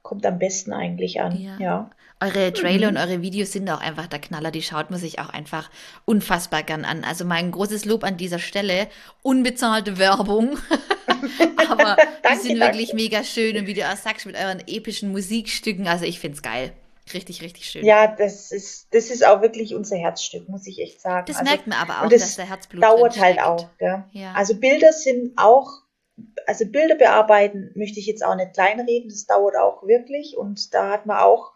Kommt 0.02 0.26
am 0.26 0.38
besten 0.38 0.74
eigentlich 0.74 1.22
an, 1.22 1.40
ja. 1.40 1.58
ja. 1.60 1.90
Eure 2.20 2.52
Trailer 2.52 2.92
mhm. 2.92 2.98
und 2.98 3.04
eure 3.04 3.22
Videos 3.22 3.52
sind 3.52 3.70
auch 3.70 3.80
einfach 3.80 4.08
der 4.08 4.20
Knaller. 4.20 4.50
Die 4.50 4.64
schaut 4.64 4.90
man 4.90 5.00
sich 5.00 5.20
auch 5.20 5.30
einfach 5.30 5.70
unfassbar 6.06 6.64
gern 6.64 6.84
an. 6.84 7.04
Also 7.04 7.26
mein 7.26 7.52
großes 7.52 7.86
Lob 7.86 8.04
an 8.04 8.18
dieser 8.18 8.40
Stelle. 8.40 8.88
Unbezahlte 9.22 9.98
Werbung. 10.00 10.58
Aber 11.70 11.98
die 12.32 12.38
sind 12.40 12.60
wirklich 12.60 12.94
mega 12.94 13.24
schön. 13.24 13.58
Und 13.58 13.68
wie 13.68 13.74
du 13.74 13.88
auch 13.90 13.98
sagst, 13.98 14.26
mit 14.26 14.36
euren 14.36 14.62
epischen 14.68 15.12
Musikstücken. 15.12 15.88
Also 15.88 16.06
ich 16.06 16.20
finde 16.20 16.38
es 16.38 16.42
geil. 16.42 16.72
Richtig, 17.14 17.42
richtig 17.42 17.70
schön. 17.70 17.86
Ja, 17.86 18.08
das 18.08 18.52
ist, 18.52 18.88
das 18.92 19.10
ist 19.10 19.26
auch 19.26 19.42
wirklich 19.42 19.74
unser 19.74 19.96
Herzstück, 19.96 20.50
muss 20.50 20.68
ich 20.68 20.80
echt 20.80 21.02
sagen. 21.02 21.26
Das 21.28 21.38
also, 21.38 21.50
merkt 21.50 21.68
man 21.68 21.78
aber 21.78 22.06
auch, 22.06 22.10
dass 22.10 22.36
der 22.36 22.50
Herzblut 22.50 22.84
dauert 22.84 23.18
halt 23.20 23.40
auch. 23.40 23.70
Gell? 23.78 24.04
Ja. 24.12 24.34
Also 24.34 24.56
Bilder 24.56 24.92
sind 24.92 25.34
auch 25.38 25.68
also 26.46 26.66
Bilder 26.66 26.96
bearbeiten 26.96 27.72
möchte 27.76 28.00
ich 28.00 28.08
jetzt 28.08 28.26
auch 28.26 28.36
nicht 28.36 28.54
kleinreden, 28.54 29.10
das 29.10 29.26
dauert 29.26 29.56
auch 29.56 29.84
wirklich 29.84 30.38
und 30.38 30.74
da 30.74 30.92
hat 30.92 31.06
man 31.06 31.18
auch, 31.18 31.54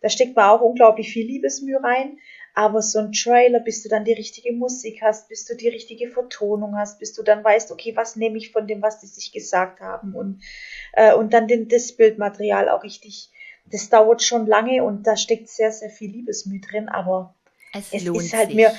da 0.00 0.08
steckt 0.08 0.36
man 0.36 0.50
auch 0.50 0.60
unglaublich 0.60 1.12
viel 1.12 1.26
Liebesmühe 1.26 1.82
rein. 1.82 2.18
Aber 2.60 2.82
so 2.82 2.98
ein 2.98 3.12
Trailer, 3.12 3.60
bis 3.60 3.82
du 3.82 3.88
dann 3.88 4.04
die 4.04 4.12
richtige 4.12 4.52
Musik 4.52 5.00
hast, 5.00 5.30
bis 5.30 5.46
du 5.46 5.56
die 5.56 5.70
richtige 5.70 6.10
Vertonung 6.10 6.76
hast, 6.76 6.98
bis 6.98 7.14
du 7.14 7.22
dann 7.22 7.42
weißt, 7.42 7.72
okay, 7.72 7.96
was 7.96 8.16
nehme 8.16 8.36
ich 8.36 8.52
von 8.52 8.66
dem, 8.66 8.82
was 8.82 9.00
die 9.00 9.06
sich 9.06 9.32
gesagt 9.32 9.80
haben 9.80 10.14
und, 10.14 10.42
äh, 10.92 11.14
und 11.14 11.32
dann 11.32 11.48
den, 11.48 11.68
das 11.68 11.92
Bildmaterial 11.92 12.68
auch 12.68 12.82
richtig, 12.82 13.30
das 13.64 13.88
dauert 13.88 14.22
schon 14.22 14.46
lange 14.46 14.84
und 14.84 15.06
da 15.06 15.16
steckt 15.16 15.48
sehr, 15.48 15.72
sehr 15.72 15.88
viel 15.88 16.10
Liebesmühe 16.10 16.60
drin, 16.60 16.90
aber 16.90 17.34
es, 17.72 17.94
es 17.94 18.04
ist 18.04 18.34
halt 18.34 18.48
sich. 18.48 18.56
mir, 18.56 18.74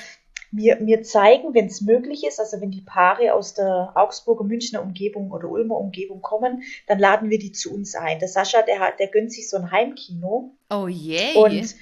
mir, 0.52 0.76
mir 0.80 1.02
zeigen, 1.02 1.56
wenn 1.56 1.66
es 1.66 1.82
möglich 1.82 2.24
ist, 2.24 2.40
also 2.40 2.62
wenn 2.62 2.70
die 2.70 2.82
Paare 2.82 3.34
aus 3.34 3.56
der 3.56 3.94
Augsburger, 3.96 4.44
Münchner 4.44 4.84
Umgebung 4.84 5.32
oder 5.32 5.50
Ulmer 5.50 5.78
Umgebung 5.78 6.22
kommen, 6.22 6.62
dann 6.86 7.00
laden 7.00 7.32
wir 7.32 7.40
die 7.40 7.52
zu 7.52 7.74
uns 7.74 7.96
ein. 7.96 8.20
Der 8.20 8.28
Sascha, 8.28 8.62
der 8.62 8.78
hat, 8.78 9.00
der 9.00 9.08
gönnt 9.08 9.34
sich 9.34 9.50
so 9.50 9.58
ein 9.58 9.72
Heimkino. 9.72 10.52
Oh 10.70 10.88
je. 10.88 11.34
Yeah. 11.34 11.46
Und, 11.46 11.76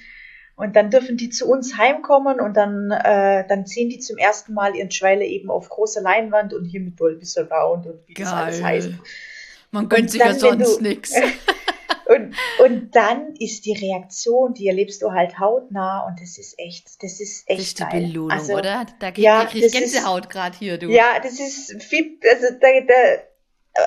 und 0.60 0.76
dann 0.76 0.90
dürfen 0.90 1.16
die 1.16 1.30
zu 1.30 1.48
uns 1.50 1.78
heimkommen 1.78 2.38
und 2.38 2.54
dann, 2.56 2.90
äh, 2.90 3.46
dann 3.48 3.64
sehen 3.66 3.88
die 3.88 3.98
zum 3.98 4.18
ersten 4.18 4.52
Mal 4.52 4.76
ihren 4.76 4.90
Trailer 4.90 5.22
eben 5.24 5.50
auf 5.50 5.68
großer 5.68 6.02
Leinwand 6.02 6.52
und 6.52 6.66
hier 6.66 6.80
mit 6.80 7.00
Dolby 7.00 7.24
Surround 7.24 7.86
und 7.86 8.06
wie 8.06 8.14
Geil. 8.14 8.24
das 8.24 8.32
alles 8.34 8.62
heißt. 8.62 8.90
Man 9.70 9.88
gönnt 9.88 10.10
sich 10.10 10.20
ja 10.20 10.34
sonst 10.34 10.80
nichts. 10.80 11.14
Und, 12.10 12.34
und 12.58 12.96
dann 12.96 13.36
ist 13.36 13.66
die 13.66 13.72
Reaktion, 13.72 14.52
die 14.52 14.66
erlebst 14.66 15.00
du 15.00 15.12
halt 15.12 15.38
hautnah 15.38 16.08
und 16.08 16.20
das 16.20 16.38
ist 16.38 16.58
echt, 16.58 17.00
das 17.04 17.20
ist 17.20 17.48
echt 17.48 17.60
Das 17.60 17.66
ist 17.68 17.78
die 17.78 17.84
geil. 17.84 18.02
Belohnung, 18.02 18.32
also, 18.32 18.54
oder? 18.54 18.84
Da 18.98 19.12
krieg, 19.12 19.22
ja, 19.22 19.44
krieg 19.44 19.64
ich 19.64 19.70
Gänsehaut 19.72 20.28
gerade 20.28 20.58
hier, 20.58 20.76
du. 20.76 20.90
Ja, 20.90 21.20
das 21.22 21.38
ist 21.38 21.80
viel, 21.84 22.18
also 22.28 22.46
da, 22.60 22.68
da, 22.88 22.94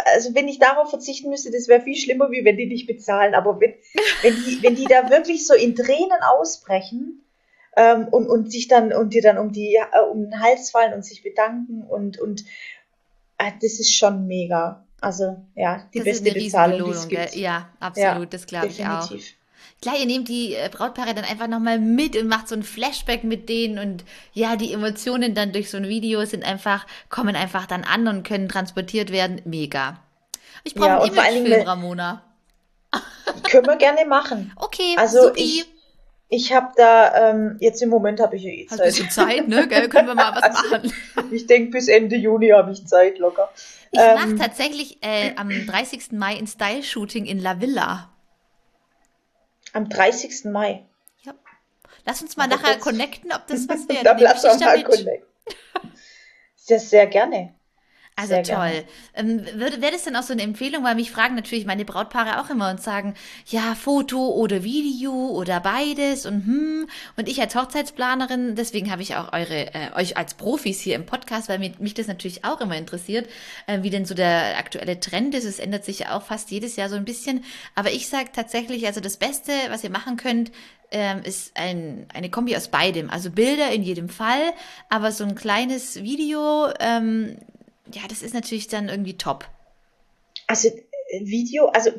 also 0.06 0.34
wenn 0.34 0.48
ich 0.48 0.60
darauf 0.60 0.90
verzichten 0.90 1.30
müsste, 1.30 1.52
das 1.52 1.68
wäre 1.68 1.82
viel 1.82 1.96
schlimmer, 1.96 2.32
wie 2.32 2.46
wenn 2.46 2.58
die 2.58 2.68
nicht 2.68 2.88
bezahlen. 2.88 3.36
Aber 3.36 3.60
wenn, 3.60 3.74
wenn, 4.22 4.36
die, 4.36 4.64
wenn 4.64 4.76
die 4.76 4.86
da 4.86 5.10
wirklich 5.10 5.46
so 5.46 5.54
in 5.54 5.76
Tränen 5.76 6.22
ausbrechen 6.22 7.24
ähm, 7.76 8.08
und, 8.10 8.28
und 8.28 8.52
sich 8.52 8.68
dann 8.68 8.94
und 8.94 9.14
dir 9.14 9.22
dann 9.22 9.38
um 9.38 9.52
die 9.52 9.76
äh, 9.76 10.00
um 10.12 10.24
den 10.24 10.40
Hals 10.40 10.72
fallen 10.72 10.94
und 10.94 11.06
sich 11.06 11.24
bedanken 11.24 11.84
und 11.84 12.20
und 12.20 12.44
äh, 13.38 13.52
das 13.62 13.80
ist 13.80 13.94
schon 13.94 14.28
mega. 14.28 14.86
Also 15.02 15.36
ja, 15.56 15.90
die 15.94 16.00
das 16.00 16.06
beste 16.06 16.32
Bezahlung, 16.32 16.90
die 16.90 16.96
es 16.96 17.08
gibt. 17.08 17.36
Ja, 17.36 17.70
absolut, 17.80 18.06
Ja, 18.06 18.26
das 18.26 18.46
glaube 18.48 18.68
ich 18.68 18.86
auch. 18.86 19.10
Klar, 19.84 19.98
ihr 20.00 20.06
nehmt 20.06 20.30
die 20.30 20.56
äh, 20.56 20.70
Brautpaare 20.72 21.14
dann 21.14 21.26
einfach 21.26 21.48
nochmal 21.48 21.78
mit 21.78 22.16
und 22.16 22.30
macht 22.30 22.48
so 22.48 22.56
ein 22.56 22.64
Flashback 22.64 23.26
mit 23.26 23.50
denen 23.50 23.80
und 23.80 24.06
ja, 24.32 24.56
die 24.56 24.72
Emotionen 24.72 25.36
dann 25.36 25.52
durch 25.52 25.70
so 25.70 25.76
ein 25.76 25.90
Video 25.90 26.24
sind 26.24 26.46
einfach, 26.46 26.88
kommen 27.10 27.36
einfach 27.36 27.66
dann 27.66 27.84
an 27.84 28.08
und 28.08 28.24
können 28.24 28.48
transportiert 28.48 29.12
werden. 29.12 29.42
Mega. 29.44 30.00
Ich 30.64 30.74
brauche 30.74 30.88
Ja, 30.88 31.02
einen 31.02 31.12
Imagefilm, 31.14 31.68
Ramona. 31.68 32.24
Können 33.52 33.66
wir 33.66 33.76
gerne 33.76 34.06
machen. 34.06 34.54
Okay, 34.56 34.96
Also 34.98 35.28
supi. 35.28 35.42
ich, 35.42 35.66
ich 36.30 36.54
habe 36.54 36.70
da, 36.78 37.32
ähm, 37.32 37.58
jetzt 37.60 37.82
im 37.82 37.90
Moment 37.90 38.22
habe 38.22 38.38
ich 38.38 38.44
ja 38.44 38.52
eh 38.52 38.68
Hast 38.70 38.78
Zeit. 38.78 38.86
bisschen 38.88 39.10
Zeit, 39.10 39.48
ne? 39.50 39.68
Gell? 39.68 39.90
Können 39.90 40.08
wir 40.08 40.16
mal 40.16 40.32
was 40.36 40.44
Also, 40.44 40.70
machen. 40.70 40.94
Ich 41.32 41.46
denke, 41.48 41.72
bis 41.72 41.90
Ende 41.90 42.16
Juni 42.16 42.50
habe 42.50 42.72
ich 42.72 42.86
Zeit 42.88 43.20
locker. 43.20 43.50
Ich 43.92 44.00
Ähm, 44.00 44.16
mache 44.16 44.36
tatsächlich 44.38 45.00
äh, 45.04 45.34
am 45.36 45.50
30. 45.50 46.14
Mai 46.14 46.38
ein 46.38 46.48
Style-Shooting 46.48 47.26
in 47.26 47.40
La 47.40 47.60
Villa. 47.60 48.13
Am 49.74 49.90
30. 49.90 50.46
Mai. 50.46 50.86
Ja. 51.24 51.34
Lass 52.06 52.22
uns 52.22 52.38
mal 52.38 52.46
Aber 52.46 52.56
nachher 52.56 52.80
connecten, 52.80 53.32
ob 53.34 53.46
das 53.48 53.68
was. 53.68 53.88
Dann 54.04 54.16
Nehme 54.16 54.30
lass 54.30 54.46
uns 54.46 54.60
mal 54.62 54.82
connecten. 54.84 55.28
Sehr, 56.56 56.80
sehr 56.80 57.08
gerne. 57.08 57.54
Also 58.16 58.36
Sehr 58.36 58.44
toll. 58.44 58.84
Ähm, 59.16 59.44
wäre 59.56 59.92
das 59.92 60.04
denn 60.04 60.16
auch 60.16 60.24
so 60.24 60.34
eine 60.34 60.44
Empfehlung, 60.44 60.84
weil 60.84 60.94
mich 60.94 61.10
fragen 61.10 61.34
natürlich 61.34 61.66
meine 61.66 61.84
Brautpaare 61.84 62.42
auch 62.42 62.50
immer 62.52 62.70
und 62.70 62.80
sagen, 62.80 63.16
ja, 63.48 63.74
Foto 63.74 64.30
oder 64.30 64.64
Video 64.64 65.12
oder 65.12 65.60
beides 65.60 66.28
und 66.28 66.46
hm. 66.46 66.88
Und 67.18 67.28
ich 67.28 67.42
als 67.42 67.56
Hochzeitsplanerin, 67.56 68.56
deswegen 68.56 68.92
habe 68.92 69.02
ich 69.02 69.16
auch 69.16 69.34
eure, 69.34 69.74
äh, 69.74 69.92
euch 69.96 70.16
als 70.16 70.36
Profis 70.36 70.80
hier 70.80 70.96
im 70.96 71.08
Podcast, 71.08 71.50
weil 71.50 71.58
mich, 71.58 71.80
mich 71.80 71.96
das 71.96 72.08
natürlich 72.08 72.46
auch 72.46 72.62
immer 72.62 72.78
interessiert, 72.78 73.28
äh, 73.66 73.82
wie 73.82 73.90
denn 73.90 74.06
so 74.06 74.14
der 74.14 74.58
aktuelle 74.60 75.00
Trend 75.00 75.34
ist. 75.34 75.46
Es 75.46 75.58
ändert 75.58 75.84
sich 75.84 76.00
ja 76.00 76.16
auch 76.16 76.24
fast 76.24 76.52
jedes 76.52 76.76
Jahr 76.76 76.90
so 76.90 76.96
ein 76.96 77.06
bisschen. 77.06 77.44
Aber 77.74 77.92
ich 77.92 78.10
sage 78.10 78.30
tatsächlich, 78.32 78.86
also 78.86 79.02
das 79.02 79.18
Beste, 79.18 79.52
was 79.70 79.84
ihr 79.84 79.90
machen 79.90 80.18
könnt, 80.18 80.52
ähm, 80.94 81.24
ist 81.24 81.58
ein, 81.58 82.06
eine 82.14 82.30
Kombi 82.30 82.56
aus 82.56 82.68
beidem. 82.68 83.10
Also 83.10 83.32
Bilder 83.32 83.72
in 83.72 83.82
jedem 83.82 84.10
Fall, 84.10 84.54
aber 84.90 85.12
so 85.12 85.24
ein 85.24 85.36
kleines 85.36 86.04
Video, 86.04 86.70
ähm, 86.80 87.38
ja, 87.92 88.02
das 88.08 88.22
ist 88.22 88.34
natürlich 88.34 88.68
dann 88.68 88.90
irgendwie 88.90 89.18
top. 89.18 89.46
Also 90.48 90.70
äh, 90.70 91.26
Video, 91.26 91.68
also 91.68 91.92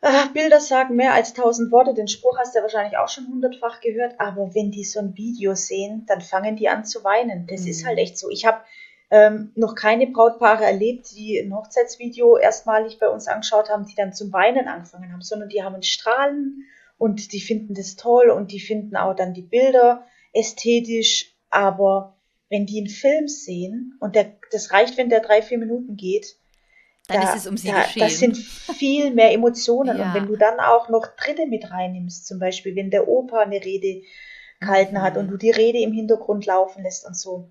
ah, 0.00 0.26
Bilder 0.32 0.60
sagen 0.60 0.96
mehr 0.96 1.14
als 1.14 1.32
tausend 1.34 1.70
Worte. 1.72 1.94
Den 1.94 2.08
Spruch 2.08 2.38
hast 2.38 2.54
du 2.54 2.58
ja 2.58 2.62
wahrscheinlich 2.62 2.98
auch 2.98 3.08
schon 3.08 3.26
hundertfach 3.28 3.80
gehört. 3.80 4.18
Aber 4.20 4.54
wenn 4.54 4.70
die 4.70 4.84
so 4.84 5.00
ein 5.00 5.16
Video 5.16 5.54
sehen, 5.54 6.04
dann 6.06 6.20
fangen 6.20 6.56
die 6.56 6.68
an 6.68 6.84
zu 6.84 7.04
weinen. 7.04 7.46
Das 7.46 7.62
Mhm. 7.62 7.68
ist 7.68 7.86
halt 7.86 7.98
echt 7.98 8.18
so. 8.18 8.30
Ich 8.30 8.44
habe 8.44 8.62
ähm, 9.10 9.52
noch 9.56 9.74
keine 9.74 10.06
Brautpaare 10.06 10.64
erlebt, 10.64 11.10
die 11.12 11.38
ein 11.38 11.54
Hochzeitsvideo 11.54 12.38
erstmalig 12.38 12.98
bei 12.98 13.08
uns 13.08 13.28
angeschaut 13.28 13.68
haben, 13.68 13.86
die 13.86 13.94
dann 13.94 14.14
zum 14.14 14.32
Weinen 14.32 14.68
angefangen 14.68 15.12
haben, 15.12 15.20
sondern 15.20 15.50
die 15.50 15.62
haben 15.62 15.82
Strahlen 15.82 16.64
und 16.96 17.32
die 17.32 17.40
finden 17.40 17.74
das 17.74 17.96
toll 17.96 18.30
und 18.30 18.52
die 18.52 18.60
finden 18.60 18.96
auch 18.96 19.14
dann 19.14 19.34
die 19.34 19.42
Bilder 19.42 20.06
ästhetisch. 20.32 21.34
Aber 21.50 22.16
wenn 22.52 22.66
die 22.66 22.78
einen 22.78 22.88
Film 22.88 23.28
sehen 23.28 23.96
und 23.98 24.14
der, 24.14 24.34
das 24.50 24.70
reicht, 24.72 24.98
wenn 24.98 25.08
der 25.08 25.20
drei, 25.20 25.40
vier 25.42 25.56
Minuten 25.58 25.96
geht, 25.96 26.36
Dann 27.08 27.22
da, 27.22 27.30
ist 27.32 27.40
es 27.40 27.46
um 27.46 27.56
sie 27.56 27.68
da, 27.68 27.82
geschehen. 27.82 28.00
Das 28.00 28.18
sind 28.18 28.36
viel 28.36 29.10
mehr 29.10 29.32
Emotionen. 29.32 29.96
Ja. 29.98 30.04
Und 30.08 30.14
wenn 30.14 30.26
du 30.26 30.36
dann 30.36 30.60
auch 30.60 30.88
noch 30.90 31.06
Dritte 31.16 31.46
mit 31.46 31.70
reinnimmst, 31.70 32.26
zum 32.26 32.38
Beispiel, 32.38 32.76
wenn 32.76 32.90
der 32.90 33.08
Opa 33.08 33.40
eine 33.40 33.64
Rede 33.64 34.02
gehalten 34.60 35.00
hat 35.00 35.14
Mhm. 35.14 35.20
und 35.20 35.28
du 35.28 35.36
die 35.38 35.50
Rede 35.50 35.78
im 35.78 35.92
Hintergrund 35.92 36.44
laufen 36.46 36.82
lässt 36.82 37.06
und 37.06 37.16
so, 37.18 37.48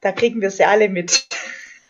da 0.00 0.12
kriegen 0.12 0.40
wir 0.40 0.50
sie 0.50 0.64
alle 0.64 0.88
mit. 0.88 1.26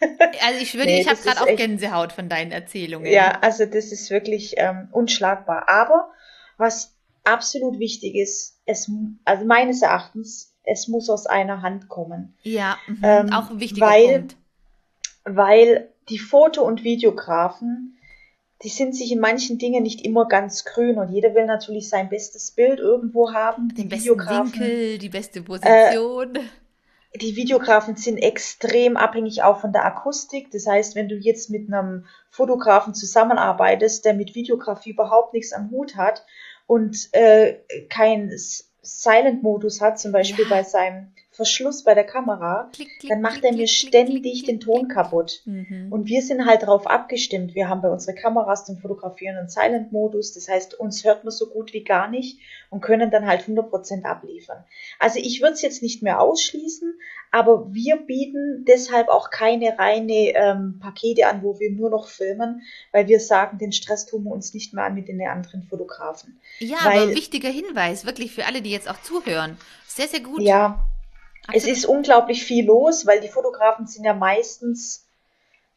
also 0.42 0.60
ich 0.60 0.72
würde, 0.74 0.86
Nee, 0.86 1.00
ich 1.02 1.08
habe 1.08 1.20
gerade 1.20 1.42
auch 1.42 1.46
echt- 1.46 1.58
Gänsehaut 1.58 2.12
von 2.12 2.28
deinen 2.30 2.52
Erzählungen. 2.52 3.12
Ja, 3.12 3.38
also 3.42 3.66
das 3.66 3.92
ist 3.92 4.08
wirklich 4.10 4.54
ähm, 4.56 4.88
unschlagbar. 4.92 5.68
Aber 5.68 6.10
was 6.56 6.94
absolut 7.22 7.78
wichtig 7.78 8.14
ist, 8.14 8.60
es, 8.64 8.90
also 9.26 9.44
meines 9.44 9.82
Erachtens, 9.82 10.53
es 10.64 10.88
muss 10.88 11.08
aus 11.10 11.26
einer 11.26 11.62
Hand 11.62 11.88
kommen. 11.88 12.34
Ja, 12.42 12.76
mhm. 12.86 12.98
Ähm, 13.02 13.32
auch 13.32 13.50
ein 13.50 13.60
wichtiger 13.60 13.86
weil- 13.86 14.18
Punkt. 14.18 14.36
weil 15.24 15.88
die 16.08 16.18
Foto- 16.18 16.64
und 16.64 16.84
Videografen, 16.84 17.98
die 18.62 18.68
sind 18.68 18.94
sich 18.94 19.10
in 19.12 19.20
manchen 19.20 19.58
Dingen 19.58 19.82
nicht 19.82 20.04
immer 20.04 20.26
ganz 20.28 20.64
grün 20.64 20.98
und 20.98 21.10
jeder 21.10 21.34
will 21.34 21.46
natürlich 21.46 21.88
sein 21.88 22.08
bestes 22.08 22.50
Bild 22.50 22.78
irgendwo 22.78 23.32
haben. 23.32 23.68
Den 23.68 23.88
Die 23.88 23.96
besten 23.96 24.18
Winkel, 24.18 24.98
die 24.98 25.08
beste 25.08 25.42
Position. 25.42 26.38
die 27.20 27.36
Videografen 27.36 27.96
sind 27.96 28.18
extrem 28.18 28.96
abhängig 28.96 29.42
auch 29.42 29.60
von 29.60 29.72
der 29.72 29.84
Akustik. 29.84 30.50
Das 30.50 30.66
heißt, 30.66 30.94
wenn 30.94 31.08
du 31.08 31.14
jetzt 31.16 31.50
mit 31.50 31.72
einem 31.72 32.06
Fotografen 32.30 32.94
zusammenarbeitest, 32.94 34.04
der 34.04 34.14
mit 34.14 34.34
Videografie 34.34 34.90
überhaupt 34.90 35.32
nichts 35.34 35.52
am 35.52 35.70
Hut 35.70 35.96
hat 35.96 36.24
und 36.66 37.08
äh, 37.12 37.58
keinen 37.88 38.30
S- 38.30 38.70
Silent-Modus 38.84 39.80
hat, 39.80 39.98
zum 39.98 40.12
Beispiel 40.12 40.46
Ja. 40.46 40.50
bei 40.50 40.62
seinem 40.64 41.13
Verschluss 41.34 41.82
bei 41.82 41.94
der 41.94 42.04
Kamera, 42.04 42.70
Klick, 42.72 42.88
klick, 43.00 43.10
dann 43.10 43.20
macht 43.20 43.40
klick, 43.40 43.44
er 43.50 43.52
mir 43.56 43.66
ständig 43.66 44.44
den 44.44 44.60
Ton 44.60 44.86
kaputt. 44.88 45.42
Mhm. 45.44 45.88
Und 45.90 46.06
wir 46.06 46.22
sind 46.22 46.46
halt 46.46 46.62
darauf 46.62 46.86
abgestimmt. 46.86 47.54
Wir 47.56 47.68
haben 47.68 47.82
bei 47.82 47.88
unseren 47.90 48.14
Kameras 48.14 48.64
zum 48.64 48.78
Fotografieren 48.78 49.36
einen 49.36 49.48
Silent-Modus. 49.48 50.32
Das 50.34 50.48
heißt, 50.48 50.74
uns 50.78 51.04
hört 51.04 51.24
man 51.24 51.32
so 51.32 51.46
gut 51.48 51.72
wie 51.72 51.82
gar 51.82 52.08
nicht 52.08 52.38
und 52.70 52.80
können 52.82 53.10
dann 53.10 53.26
halt 53.26 53.42
100% 53.42 54.04
abliefern. 54.04 54.64
Also 55.00 55.18
ich 55.18 55.40
würde 55.42 55.54
es 55.54 55.62
jetzt 55.62 55.82
nicht 55.82 56.02
mehr 56.02 56.20
ausschließen, 56.20 56.94
aber 57.32 57.66
wir 57.74 57.96
bieten 57.96 58.64
deshalb 58.68 59.08
auch 59.08 59.30
keine 59.30 59.76
reine 59.76 60.12
ähm, 60.36 60.78
Pakete 60.80 61.26
an, 61.26 61.42
wo 61.42 61.58
wir 61.58 61.72
nur 61.72 61.90
noch 61.90 62.06
filmen, 62.06 62.62
weil 62.92 63.08
wir 63.08 63.18
sagen, 63.18 63.58
den 63.58 63.72
Stress 63.72 64.06
tun 64.06 64.22
wir 64.22 64.30
uns 64.30 64.54
nicht 64.54 64.72
mehr 64.72 64.84
an 64.84 64.94
mit 64.94 65.08
den 65.08 65.20
anderen 65.26 65.64
Fotografen. 65.64 66.38
Ja, 66.60 66.76
weil- 66.84 67.02
aber 67.02 67.14
wichtiger 67.16 67.48
Hinweis, 67.48 68.06
wirklich 68.06 68.30
für 68.32 68.46
alle, 68.46 68.62
die 68.62 68.70
jetzt 68.70 68.88
auch 68.88 69.02
zuhören. 69.02 69.58
Sehr, 69.88 70.06
sehr 70.06 70.20
gut. 70.20 70.40
Ja, 70.42 70.86
es 71.52 71.66
ist 71.66 71.86
unglaublich 71.86 72.44
viel 72.44 72.66
los, 72.66 73.06
weil 73.06 73.20
die 73.20 73.28
Fotografen 73.28 73.86
sind 73.86 74.04
ja 74.04 74.14
meistens 74.14 75.06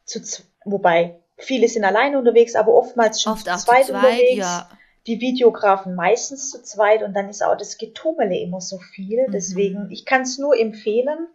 zu, 0.04 0.20
wobei 0.64 1.16
viele 1.36 1.68
sind 1.68 1.84
alleine 1.84 2.18
unterwegs, 2.18 2.54
aber 2.54 2.74
oftmals 2.74 3.22
schon 3.22 3.34
oft 3.34 3.44
zu 3.44 3.52
auch 3.52 3.58
zu 3.58 3.64
zweit, 3.66 3.86
zweit, 3.86 3.96
unterwegs. 3.96 4.36
ja. 4.38 4.68
Die 5.06 5.20
Videografen 5.20 5.94
meistens 5.94 6.50
zu 6.50 6.62
zweit 6.62 7.02
und 7.02 7.14
dann 7.14 7.30
ist 7.30 7.42
auch 7.42 7.56
das 7.56 7.78
Getummele 7.78 8.38
immer 8.38 8.60
so 8.60 8.78
viel. 8.78 9.26
Mhm. 9.26 9.32
Deswegen, 9.32 9.90
ich 9.90 10.04
kann 10.04 10.22
es 10.22 10.38
nur 10.38 10.58
empfehlen. 10.58 11.28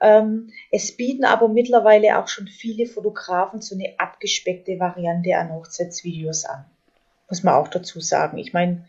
Ähm, 0.00 0.50
es 0.72 0.96
bieten 0.96 1.24
aber 1.24 1.48
mittlerweile 1.48 2.18
auch 2.18 2.26
schon 2.26 2.48
viele 2.48 2.86
Fotografen 2.86 3.62
so 3.62 3.76
eine 3.76 3.94
abgespeckte 3.98 4.80
Variante 4.80 5.36
an 5.36 5.52
Hochzeitsvideos 5.52 6.44
an. 6.44 6.64
Muss 7.28 7.44
man 7.44 7.54
auch 7.54 7.68
dazu 7.68 8.00
sagen. 8.00 8.38
Ich 8.38 8.52
meine, 8.52 8.84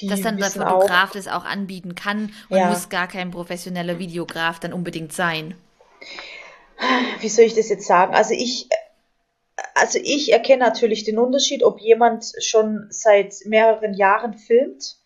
die 0.00 0.08
Dass 0.10 0.20
dann 0.22 0.38
der 0.38 0.46
wissen 0.46 0.62
auch, 0.62 0.82
Fotograf 0.82 1.12
das 1.12 1.28
auch 1.28 1.44
anbieten 1.44 1.94
kann 1.94 2.32
und 2.50 2.58
Ja. 2.58 2.68
muss 2.68 2.88
gar 2.88 3.08
kein 3.08 3.30
professioneller 3.30 3.98
Videograf 3.98 4.58
dann 4.60 4.72
unbedingt 4.72 5.12
sein. 5.12 5.54
wie 7.20 7.28
soll 7.28 7.44
ich 7.44 7.54
das 7.54 7.68
jetzt 7.68 7.86
sagen? 7.86 8.14
Also 8.14 8.34
ich, 8.34 8.68
also 9.74 9.98
ich 10.02 10.32
erkenne 10.32 10.64
natürlich 10.64 11.04
den 11.04 11.18
Unterschied, 11.18 11.62
ob 11.62 11.80
jemand 11.80 12.32
schon 12.40 12.86
seit 12.90 13.34
mehreren 13.46 13.94
Jahren 13.94 14.34
filmt, 14.34 14.96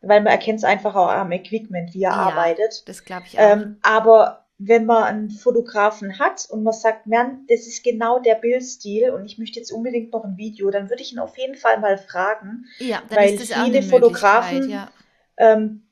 weil 0.00 0.20
man 0.20 0.32
erkennt 0.32 0.58
es 0.58 0.64
einfach 0.64 0.94
auch 0.94 1.08
am 1.08 1.32
Equipment, 1.32 1.94
wie 1.94 2.02
er 2.02 2.12
Ja, 2.12 2.18
arbeitet. 2.18 2.82
Das 2.88 3.04
glaube 3.04 3.24
ich 3.26 3.38
auch. 3.38 3.42
Ähm, 3.42 3.78
aber 3.82 4.41
wenn 4.64 4.86
man 4.86 5.04
einen 5.04 5.30
Fotografen 5.30 6.18
hat 6.18 6.46
und 6.48 6.62
man 6.62 6.72
sagt, 6.72 7.06
man, 7.06 7.46
das 7.48 7.66
ist 7.66 7.82
genau 7.82 8.20
der 8.20 8.36
Bildstil 8.36 9.10
und 9.10 9.24
ich 9.24 9.38
möchte 9.38 9.58
jetzt 9.58 9.72
unbedingt 9.72 10.12
noch 10.12 10.24
ein 10.24 10.36
Video, 10.36 10.70
dann 10.70 10.88
würde 10.88 11.02
ich 11.02 11.12
ihn 11.12 11.18
auf 11.18 11.36
jeden 11.36 11.56
Fall 11.56 11.80
mal 11.80 11.98
fragen, 11.98 12.66
ja, 12.78 13.02
dann 13.08 13.18
weil 13.18 13.38
viele 13.38 13.54
eine 13.56 13.82
Fotografen- 13.82 14.70
ja. 14.70 14.88
ähm, 15.36 15.82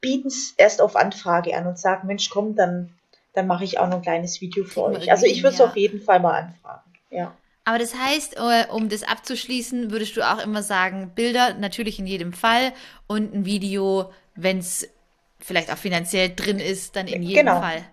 bieten 0.00 0.28
es 0.28 0.54
erst 0.56 0.82
auf 0.82 0.94
Anfrage 0.94 1.56
an 1.56 1.66
und 1.66 1.78
sagen, 1.78 2.06
Mensch, 2.06 2.28
komm, 2.28 2.54
dann, 2.54 2.92
dann 3.32 3.46
mache 3.46 3.64
ich 3.64 3.78
auch 3.78 3.88
noch 3.88 3.96
ein 3.96 4.02
kleines 4.02 4.40
Video 4.40 4.64
für 4.64 4.84
Kriegen 4.84 4.96
euch. 4.96 5.10
Also 5.10 5.26
ich 5.26 5.42
würde 5.42 5.54
es 5.54 5.58
ja. 5.58 5.66
auf 5.66 5.76
jeden 5.76 6.00
Fall 6.00 6.20
mal 6.20 6.42
anfragen. 6.42 6.92
Ja. 7.10 7.34
Aber 7.64 7.78
das 7.78 7.94
heißt, 7.94 8.36
äh, 8.36 8.66
um 8.70 8.88
das 8.88 9.02
abzuschließen, 9.02 9.90
würdest 9.90 10.16
du 10.16 10.22
auch 10.22 10.42
immer 10.42 10.62
sagen, 10.62 11.12
Bilder 11.14 11.54
natürlich 11.54 11.98
in 11.98 12.06
jedem 12.06 12.32
Fall 12.32 12.72
und 13.06 13.34
ein 13.34 13.44
Video, 13.44 14.12
wenn 14.34 14.58
es 14.58 14.88
vielleicht 15.40 15.72
auch 15.72 15.78
finanziell 15.78 16.34
drin 16.34 16.58
ist, 16.58 16.94
dann 16.96 17.06
in 17.06 17.22
jedem 17.22 17.46
Genau. 17.46 17.60
Fall. 17.60 17.84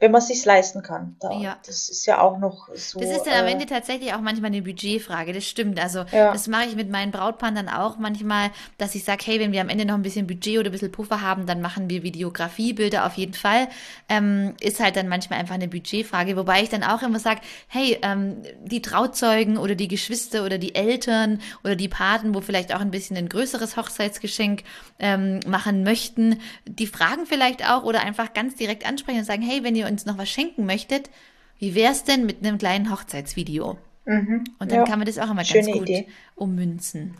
Wenn 0.00 0.12
man 0.12 0.22
es 0.22 0.28
sich 0.28 0.42
leisten 0.46 0.82
kann. 0.82 1.16
Da, 1.20 1.30
Ja. 1.30 1.58
Das 1.66 1.90
ist 1.90 2.06
ja 2.06 2.22
auch 2.22 2.38
noch 2.38 2.68
so. 2.74 2.98
Das 2.98 3.10
ist 3.10 3.24
dann 3.24 3.34
am 3.34 3.46
äh, 3.46 3.52
Ende 3.52 3.66
tatsächlich 3.66 4.14
auch 4.14 4.20
manchmal 4.22 4.46
eine 4.48 4.62
Budgetfrage, 4.62 5.34
das 5.34 5.46
stimmt. 5.46 5.78
Also 5.78 6.04
Ja. 6.10 6.32
das 6.32 6.48
mache 6.48 6.64
ich 6.64 6.74
mit 6.74 6.90
meinen 6.90 7.12
Brautpaaren 7.12 7.54
dann 7.54 7.68
auch 7.68 7.98
manchmal, 7.98 8.50
dass 8.78 8.94
ich 8.94 9.04
sage, 9.04 9.22
hey, 9.26 9.38
wenn 9.40 9.52
wir 9.52 9.60
am 9.60 9.68
Ende 9.68 9.84
noch 9.84 9.94
ein 9.94 10.02
bisschen 10.02 10.26
Budget 10.26 10.58
oder 10.58 10.70
ein 10.70 10.72
bisschen 10.72 10.90
Puffer 10.90 11.20
haben, 11.20 11.44
dann 11.44 11.60
machen 11.60 11.90
wir 11.90 12.02
Videografiebilder 12.02 13.04
auf 13.04 13.14
jeden 13.14 13.34
Fall. 13.34 13.68
Ähm, 14.08 14.54
ist 14.60 14.80
halt 14.80 14.96
dann 14.96 15.06
manchmal 15.06 15.38
einfach 15.38 15.54
eine 15.54 15.68
Budgetfrage, 15.68 16.34
wobei 16.34 16.62
ich 16.62 16.70
dann 16.70 16.82
auch 16.82 17.02
immer 17.02 17.18
sage, 17.18 17.42
hey, 17.68 17.98
ähm, 18.00 18.38
die 18.64 18.80
Trauzeugen 18.80 19.58
oder 19.58 19.74
die 19.74 19.88
Geschwister 19.88 20.46
oder 20.46 20.56
die 20.56 20.74
Eltern 20.74 21.42
oder 21.62 21.76
die 21.76 21.88
Paten, 21.88 22.34
wo 22.34 22.40
vielleicht 22.40 22.74
auch 22.74 22.80
ein 22.80 22.90
bisschen 22.90 23.18
ein 23.18 23.28
größeres 23.28 23.76
Hochzeitsgeschenk 23.76 24.62
ähm, 24.98 25.40
machen 25.46 25.82
möchten, 25.82 26.40
die 26.64 26.86
fragen 26.86 27.26
vielleicht 27.26 27.68
auch 27.68 27.84
oder 27.84 28.00
einfach 28.00 28.32
ganz 28.32 28.56
direkt 28.56 28.86
ansprechen 28.86 29.18
und 29.18 29.24
sagen, 29.26 29.42
hey, 29.42 29.62
wenn 29.62 29.76
ihr 29.76 29.89
uns 29.90 30.06
noch 30.06 30.18
was 30.18 30.28
schenken 30.28 30.66
möchtet, 30.66 31.10
wie 31.58 31.74
wär's 31.74 32.04
denn 32.04 32.26
mit 32.26 32.38
einem 32.38 32.58
kleinen 32.58 32.90
Hochzeitsvideo? 32.90 33.78
mhm. 34.10 34.44
Und 34.58 34.70
dann 34.70 34.80
ja. 34.80 34.84
kann 34.84 34.98
man 34.98 35.06
das 35.06 35.18
auch 35.18 35.30
immer 35.30 35.36
ganz 35.36 35.48
Schöne 35.48 35.72
gut 35.72 35.88
Idee. 35.88 36.08
ummünzen. 36.34 37.16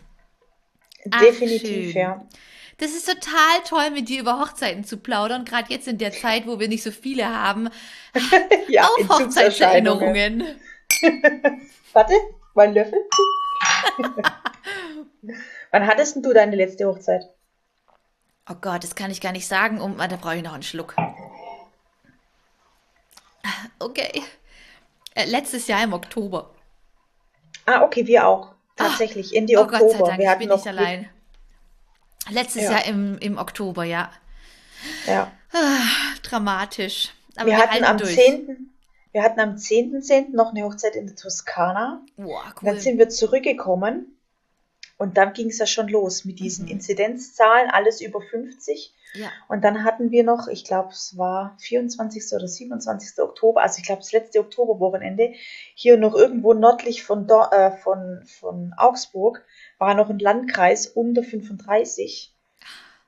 Ach, 1.09 1.21
Definitiv, 1.21 1.91
schön. 1.91 2.01
ja. 2.01 2.25
Das 2.77 2.91
ist 2.91 3.07
total 3.07 3.61
toll, 3.65 3.91
mit 3.91 4.09
dir 4.09 4.21
über 4.21 4.39
Hochzeiten 4.39 4.83
zu 4.83 4.97
plaudern, 4.97 5.45
gerade 5.45 5.71
jetzt 5.71 5.87
in 5.87 5.99
der 5.99 6.11
Zeit, 6.11 6.47
wo 6.47 6.59
wir 6.59 6.67
nicht 6.67 6.81
so 6.83 6.91
viele 6.91 7.27
haben. 7.27 7.69
ja 8.69 8.87
Auf. 8.87 9.09
Hochzeitserinnerungen. 9.09 10.43
Warte, 11.93 12.13
mein 12.55 12.73
Löffel. 12.73 12.99
Wann 15.71 15.87
hattest 15.87 16.15
denn 16.15 16.23
du 16.23 16.33
deine 16.33 16.55
letzte 16.55 16.85
Hochzeit? 16.87 17.29
Oh 18.49 18.55
Gott, 18.59 18.83
das 18.83 18.95
kann 18.95 19.11
ich 19.11 19.21
gar 19.21 19.31
nicht 19.31 19.47
sagen. 19.47 19.79
Um, 19.79 19.97
da 19.97 20.07
brauche 20.07 20.37
ich 20.37 20.43
noch 20.43 20.53
einen 20.53 20.63
Schluck. 20.63 20.95
Okay. 23.79 24.23
Äh, 25.15 25.25
letztes 25.25 25.67
Jahr 25.67 25.83
im 25.83 25.93
Oktober. 25.93 26.51
Ah, 27.65 27.81
okay, 27.83 28.05
wir 28.07 28.27
auch. 28.27 28.53
Tatsächlich, 28.75 29.35
Ende 29.35 29.57
oh 29.57 29.61
Oktober. 29.61 29.79
Gott 29.79 29.91
sei 29.91 29.97
Dank, 30.03 30.19
wir 30.19 30.31
ich 30.31 30.37
bin 30.39 30.49
nicht 30.49 30.67
allein. 30.67 31.09
Letztes 32.29 32.63
Ja. 32.63 32.71
Jahr 32.71 32.85
im, 32.85 33.17
im 33.19 33.37
Oktober, 33.37 33.83
ja. 33.83 34.11
Ja. 35.05 35.31
Dramatisch. 36.23 37.13
Aber 37.35 37.47
Wir 37.47 37.57
wir, 37.57 37.63
hatten 37.63 37.83
am 37.83 37.97
durch. 37.97 38.15
10. 38.15 38.69
Wir 39.11 39.23
hatten 39.23 39.39
am 39.39 39.55
10.10. 39.55 40.29
noch 40.35 40.51
eine 40.51 40.63
Hochzeit 40.63 40.95
in 40.95 41.07
der 41.07 41.15
Toskana. 41.15 42.01
Boah, 42.15 42.43
Und 42.59 42.65
dann 42.67 42.75
cool. 42.75 42.81
sind 42.81 42.97
wir 42.97 43.09
zurückgekommen 43.09 44.17
und 44.97 45.17
dann 45.17 45.33
ging 45.33 45.49
es 45.49 45.57
ja 45.57 45.65
schon 45.65 45.87
los 45.89 46.23
mit 46.25 46.39
diesen 46.39 46.65
Mhm. 46.65 46.71
Inzidenzzahlen, 46.71 47.69
alles 47.69 47.99
über 48.01 48.21
50. 48.21 48.93
Ja. 49.13 49.29
Und 49.47 49.63
dann 49.63 49.83
hatten 49.83 50.11
wir 50.11 50.23
noch, 50.23 50.47
ich 50.47 50.63
glaube, 50.63 50.89
es 50.89 51.17
war 51.17 51.55
24. 51.59 52.23
oder 52.33 52.47
27. 52.47 53.19
Oktober, 53.19 53.61
also 53.61 53.79
ich 53.79 53.85
glaube, 53.85 54.01
das 54.01 54.11
letzte 54.11 54.39
Oktoberwochenende, 54.39 55.33
hier 55.75 55.97
noch 55.97 56.15
irgendwo 56.15 56.53
nördlich 56.53 57.03
von, 57.03 57.27
Do 57.27 57.43
äh, 57.51 57.71
von, 57.71 58.23
von 58.25 58.73
Augsburg, 58.77 59.43
war 59.77 59.93
noch 59.93 60.09
ein 60.09 60.19
Landkreis 60.19 60.87
unter 60.87 61.23
35. 61.23 62.33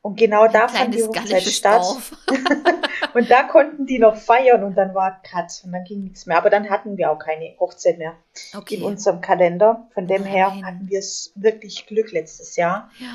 Und 0.01 0.17
genau 0.19 0.47
da 0.47 0.65
Ein 0.65 0.69
fand 0.69 0.95
die 0.95 1.03
Hochzeit 1.03 1.43
statt. 1.43 1.85
Und 3.13 3.29
da 3.29 3.43
konnten 3.43 3.85
die 3.85 3.99
noch 3.99 4.15
feiern 4.15 4.63
und 4.63 4.75
dann 4.75 4.95
war 4.95 5.21
Cut 5.21 5.61
und 5.63 5.71
dann 5.71 5.83
ging 5.83 6.03
nichts 6.03 6.25
mehr. 6.25 6.37
Aber 6.37 6.49
dann 6.49 6.69
hatten 6.69 6.97
wir 6.97 7.11
auch 7.11 7.19
keine 7.19 7.55
Hochzeit 7.59 7.99
mehr 7.99 8.15
Okay. 8.55 8.75
in 8.75 8.83
unserem 8.83 9.21
Kalender. 9.21 9.87
Von 9.93 10.07
dem 10.07 10.23
her 10.23 10.49
Nein. 10.49 10.65
hatten 10.65 10.89
wir 10.89 10.99
es 10.99 11.31
wirklich 11.35 11.85
Glück 11.85 12.11
letztes 12.11 12.55
Jahr. 12.55 12.89
Ja. 12.99 13.07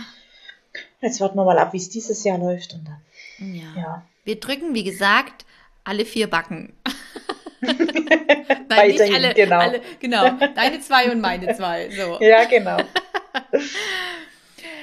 Jetzt 1.00 1.20
warten 1.20 1.36
wir 1.36 1.44
mal 1.44 1.58
ab, 1.58 1.72
wie 1.72 1.78
es 1.78 1.88
dieses 1.88 2.24
Jahr 2.24 2.38
läuft 2.38 2.74
und 2.74 2.84
dann, 2.84 3.54
ja. 3.54 3.74
ja. 3.76 4.02
Wir 4.24 4.40
drücken, 4.40 4.74
wie 4.74 4.84
gesagt, 4.84 5.46
alle 5.84 6.04
vier 6.04 6.28
Backen. 6.28 6.72
Nein, 7.60 8.66
Weiterhin, 8.68 9.14
alle, 9.14 9.34
genau. 9.34 9.58
alle. 9.58 9.80
Genau. 10.00 10.30
Deine 10.54 10.80
zwei 10.80 11.10
und 11.10 11.20
meine 11.20 11.54
zwei. 11.56 11.90
So. 11.90 12.18
Ja, 12.20 12.44
genau. 12.44 12.76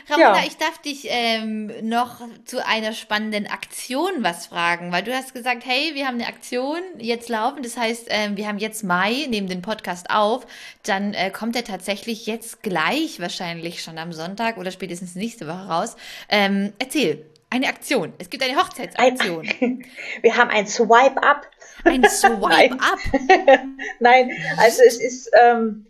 Ramona, 0.09 0.37
Ja. 0.39 0.43
ich 0.45 0.57
darf 0.57 0.77
dich 0.79 1.07
ähm, 1.09 1.71
noch 1.81 2.21
zu 2.45 2.65
einer 2.65 2.93
spannenden 2.93 3.47
Aktion 3.47 4.11
was 4.19 4.47
fragen, 4.47 4.91
weil 4.91 5.03
du 5.03 5.13
hast 5.13 5.33
gesagt, 5.33 5.65
hey, 5.65 5.91
wir 5.93 6.07
haben 6.07 6.15
eine 6.15 6.27
Aktion 6.27 6.79
jetzt 6.97 7.29
laufen. 7.29 7.63
Das 7.63 7.77
heißt, 7.77 8.07
ähm, 8.09 8.37
wir 8.37 8.47
haben 8.47 8.57
jetzt 8.57 8.83
Mai, 8.83 9.25
nehmen 9.29 9.47
den 9.47 9.61
Podcast 9.61 10.09
auf. 10.09 10.45
Dann 10.83 11.13
äh, 11.13 11.31
kommt 11.31 11.55
er 11.55 11.63
tatsächlich 11.63 12.25
jetzt 12.27 12.61
gleich, 12.63 13.19
wahrscheinlich 13.19 13.81
schon 13.81 13.97
am 13.97 14.13
Sonntag 14.13 14.57
oder 14.57 14.71
spätestens 14.71 15.15
nächste 15.15 15.47
Woche 15.47 15.67
raus. 15.67 15.95
Ähm, 16.29 16.73
erzähl, 16.79 17.25
eine 17.49 17.67
Aktion. 17.67 18.13
Es 18.17 18.29
gibt 18.29 18.43
eine 18.43 18.57
Hochzeitsaktion. 18.57 19.47
Wir 20.21 20.35
haben 20.35 20.49
ein 20.49 20.67
Swipe-Up. 20.67 21.47
Ein 21.83 22.03
Swipe-Up. 22.09 22.99
Nein, 23.99 24.31
also 24.57 24.81
es 24.85 24.99
ist, 24.99 25.29
ähm, 25.41 25.85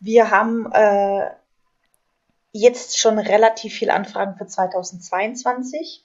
wir 0.00 0.30
haben 0.30 0.70
äh, 0.72 1.30
jetzt 2.52 2.98
schon 2.98 3.18
relativ 3.18 3.74
viel 3.74 3.90
Anfragen 3.90 4.36
für 4.36 4.46
2022 4.46 6.04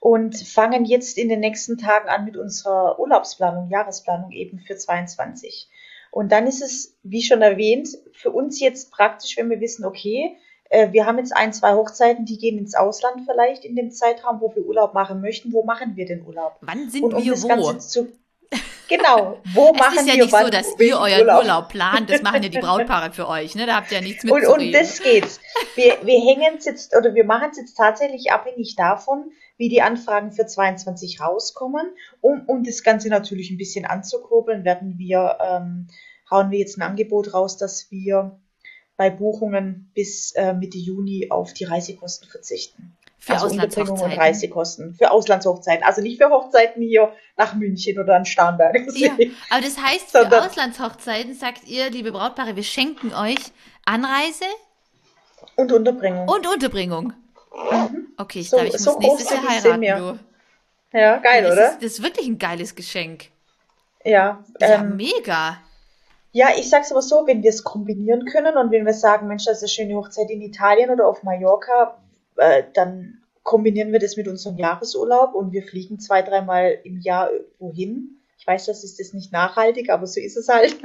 und 0.00 0.36
fangen 0.36 0.84
jetzt 0.84 1.16
in 1.18 1.28
den 1.28 1.40
nächsten 1.40 1.78
Tagen 1.78 2.08
an 2.08 2.24
mit 2.24 2.36
unserer 2.36 2.98
Urlaubsplanung, 2.98 3.70
Jahresplanung 3.70 4.32
eben 4.32 4.58
für 4.58 4.76
22. 4.76 5.68
Und 6.10 6.30
dann 6.32 6.46
ist 6.46 6.62
es, 6.62 6.96
wie 7.02 7.22
schon 7.22 7.40
erwähnt, 7.40 7.88
für 8.12 8.30
uns 8.30 8.60
jetzt 8.60 8.90
praktisch, 8.90 9.36
wenn 9.36 9.48
wir 9.48 9.60
wissen, 9.60 9.84
okay, 9.84 10.36
äh, 10.68 10.92
wir 10.92 11.06
haben 11.06 11.18
jetzt 11.18 11.34
ein, 11.36 11.52
zwei 11.52 11.74
Hochzeiten, 11.74 12.24
die 12.24 12.38
gehen 12.38 12.58
ins 12.58 12.74
Ausland 12.74 13.22
vielleicht 13.26 13.64
in 13.64 13.76
dem 13.76 13.90
Zeitraum, 13.90 14.40
wo 14.40 14.54
wir 14.54 14.64
Urlaub 14.66 14.94
machen 14.94 15.20
möchten. 15.20 15.52
Wo 15.52 15.64
machen 15.64 15.96
wir 15.96 16.06
den 16.06 16.26
Urlaub? 16.26 16.56
Wann 16.62 16.90
sind 16.90 17.04
Und 17.04 17.14
um 17.14 17.22
wir 17.22 17.32
wo? 17.32 17.72
Zu. 18.52 18.58
Genau, 18.88 19.38
wo 19.54 19.72
Es 19.72 19.78
machen 19.80 19.98
ist 20.00 20.06
ja 20.06 20.14
wir 20.14 20.24
nicht 20.24 20.36
so, 20.36 20.48
dass 20.50 20.78
ihr 20.78 20.98
euren 20.98 21.28
Urlaub. 21.28 21.68
plant. 21.70 22.10
Das 22.10 22.20
machen 22.22 22.42
ja 22.42 22.48
die 22.50 22.58
Brautpaare 22.60 23.10
für 23.12 23.26
euch. 23.26 23.54
Ne? 23.54 23.64
Da 23.66 23.76
habt 23.76 23.90
ihr 23.90 23.98
ja 23.98 24.04
nichts 24.04 24.24
Und, 24.24 24.34
mitzureden. 24.34 24.66
und 24.66 24.72
das 24.72 25.00
geht's. 25.02 25.40
Wir, 25.76 25.96
wir 26.02 26.20
hängen 26.20 26.58
jetzt 26.62 26.94
oder 26.94 27.14
wir 27.14 27.24
machen 27.24 27.48
es 27.52 27.56
jetzt 27.58 27.74
tatsächlich 27.74 28.30
abhängig 28.32 28.76
davon, 28.76 29.30
wie 29.56 29.68
die 29.70 29.80
Anfragen 29.80 30.32
für 30.32 30.44
22 30.46 31.20
rauskommen. 31.20 31.86
Um, 32.20 32.42
um 32.46 32.64
das 32.64 32.82
Ganze 32.82 33.08
natürlich 33.08 33.50
ein 33.50 33.56
bisschen 33.56 33.86
anzukurbeln, 33.86 34.64
werden 34.64 34.98
wir, 34.98 35.38
ähm, 35.40 35.86
hauen 36.30 36.50
wir 36.50 36.58
jetzt 36.58 36.76
ein 36.76 36.82
Angebot 36.82 37.32
raus, 37.32 37.56
dass 37.56 37.90
wir 37.90 38.38
bei 38.96 39.10
Buchungen 39.10 39.90
bis 39.94 40.32
äh, 40.32 40.52
Mitte 40.52 40.78
Juni 40.78 41.28
auf 41.30 41.52
die 41.54 41.64
Reisekosten 41.64 42.28
verzichten. 42.28 42.96
für 43.18 43.34
also 43.34 43.46
Unterbringung 43.46 43.90
und 43.90 43.94
Auslandshochzeiten. 43.98 44.20
Reisekosten. 44.20 44.94
Für 44.94 45.10
Auslandshochzeiten. 45.10 45.84
Also 45.84 46.02
nicht 46.02 46.22
für 46.22 46.28
Hochzeiten 46.30 46.82
hier 46.82 47.12
nach 47.36 47.54
München 47.54 47.98
oder 47.98 48.16
an 48.16 48.24
Starnberg. 48.26 48.76
Ja, 48.94 49.12
aber 49.50 49.60
das 49.62 49.78
heißt, 49.82 50.10
für 50.10 50.22
Sondern- 50.22 50.44
Auslandshochzeiten 50.48 51.34
sagt 51.34 51.66
ihr, 51.66 51.90
liebe 51.90 52.12
Brautpaare, 52.12 52.54
wir 52.56 52.62
schenken 52.64 53.12
euch 53.14 53.38
Anreise 53.84 54.44
Und 55.56 55.72
Unterbringung. 55.72 56.28
und 56.28 56.46
Unterbringung. 56.46 57.12
Okay, 58.18 58.40
ich 58.40 58.50
So- 58.50 58.56
glaube, 58.58 58.70
ich 58.74 58.78
so 58.82 58.92
muss 58.98 59.18
nächstes 59.18 59.30
Jahr 59.30 59.48
heiraten, 59.48 59.82
ja, 60.94 61.16
geil, 61.18 61.42
das 61.44 61.52
oder? 61.52 61.68
Ist, 61.72 61.76
das 61.76 61.84
ist 61.92 62.02
wirklich 62.02 62.26
ein 62.26 62.38
geiles 62.38 62.74
Geschenk. 62.74 63.28
ja, 64.04 64.44
Ja, 64.60 64.68
ähm, 64.82 64.96
mega. 64.96 65.58
Ja, 66.32 66.48
ich 66.56 66.70
sag's 66.70 66.90
aber 66.90 67.02
so, 67.02 67.26
wenn 67.26 67.42
wir 67.42 67.50
es 67.50 67.62
kombinieren 67.62 68.24
können 68.24 68.56
und 68.56 68.70
wenn 68.70 68.86
wir 68.86 68.94
sagen, 68.94 69.28
Mensch, 69.28 69.44
das 69.44 69.58
ist 69.58 69.62
eine 69.62 69.68
schöne 69.68 69.94
Hochzeit 69.96 70.30
in 70.30 70.40
Italien 70.40 70.90
oder 70.90 71.06
auf 71.06 71.22
Mallorca, 71.22 71.98
äh, 72.36 72.64
dann 72.72 73.22
kombinieren 73.42 73.92
wir 73.92 73.98
das 73.98 74.16
mit 74.16 74.28
unserem 74.28 74.56
Jahresurlaub 74.56 75.34
und 75.34 75.52
wir 75.52 75.62
fliegen 75.62 76.00
zwei, 76.00 76.22
dreimal 76.22 76.78
im 76.84 77.00
Jahr 77.00 77.30
irgendwo 77.30 77.72
hin. 77.72 78.18
Ich 78.38 78.46
weiß, 78.46 78.66
das 78.66 78.82
ist 78.82 78.98
das 78.98 79.12
nicht 79.12 79.30
nachhaltig, 79.30 79.90
aber 79.90 80.06
so 80.06 80.20
ist 80.20 80.36
es 80.36 80.48
halt. 80.48 80.76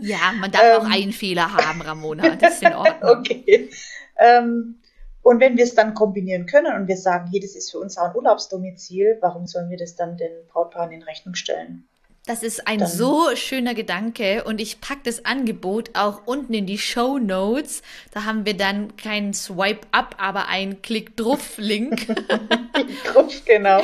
Ja, 0.00 0.32
man 0.38 0.50
darf 0.50 0.78
auch 0.78 0.84
ähm, 0.84 0.92
einen 0.92 1.12
Fehler 1.12 1.52
haben, 1.52 1.80
Ramona. 1.80 2.36
Das 2.36 2.54
ist 2.54 2.62
in 2.62 2.74
Ordnung. 2.74 3.10
okay. 3.18 3.70
Ähm, 4.16 4.76
und 5.22 5.40
wenn 5.40 5.56
wir 5.56 5.64
es 5.64 5.74
dann 5.74 5.94
kombinieren 5.94 6.46
können 6.46 6.74
und 6.74 6.88
wir 6.88 6.96
sagen, 6.96 7.28
hey, 7.30 7.40
das 7.40 7.54
ist 7.56 7.70
für 7.70 7.78
uns 7.78 7.98
auch 7.98 8.10
ein 8.10 8.16
Urlaubsdomizil, 8.16 9.18
warum 9.20 9.46
sollen 9.46 9.70
wir 9.70 9.76
das 9.76 9.96
dann 9.96 10.16
den 10.16 10.32
Brautpaaren 10.48 10.92
in 10.92 11.02
Rechnung 11.02 11.34
stellen? 11.34 11.88
Das 12.26 12.42
ist 12.42 12.66
ein 12.68 12.80
Dann. 12.80 12.88
so 12.88 13.34
schöner 13.34 13.74
Gedanke 13.74 14.44
und 14.44 14.60
ich 14.60 14.80
packe 14.80 15.00
das 15.04 15.24
Angebot 15.24 15.90
auch 15.94 16.26
unten 16.26 16.52
in 16.52 16.66
die 16.66 16.78
Show 16.78 17.18
Notes. 17.18 17.82
Da 18.12 18.24
haben 18.24 18.44
wir 18.44 18.56
dann 18.56 18.96
keinen 18.96 19.32
Swipe 19.32 19.86
up, 19.90 20.16
aber 20.18 20.48
einen 20.48 20.82
Klick 20.82 21.16
drauf 21.16 21.56
Link. 21.56 22.06
drauf, 23.12 23.42
genau. 23.46 23.80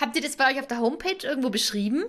Habt 0.00 0.16
ihr 0.16 0.22
das 0.22 0.36
bei 0.36 0.52
euch 0.52 0.60
auf 0.60 0.66
der 0.66 0.80
Homepage 0.80 1.26
irgendwo 1.26 1.50
beschrieben? 1.50 2.04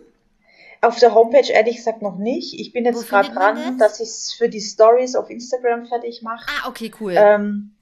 Auf 0.81 0.97
der 0.99 1.13
Homepage 1.13 1.51
ehrlich 1.51 1.77
gesagt 1.77 2.01
noch 2.01 2.17
nicht. 2.17 2.59
Ich 2.59 2.73
bin 2.73 2.85
jetzt 2.85 3.07
gerade 3.07 3.31
dran, 3.31 3.77
das? 3.77 3.77
dass 3.77 3.99
ich 3.99 4.09
es 4.09 4.33
für 4.33 4.49
die 4.49 4.61
Stories 4.61 5.15
auf 5.15 5.29
Instagram 5.29 5.85
fertig 5.85 6.21
mache. 6.21 6.45
Ah, 6.47 6.67
okay, 6.67 6.91
cool. 6.99 7.13
Ähm, 7.15 7.75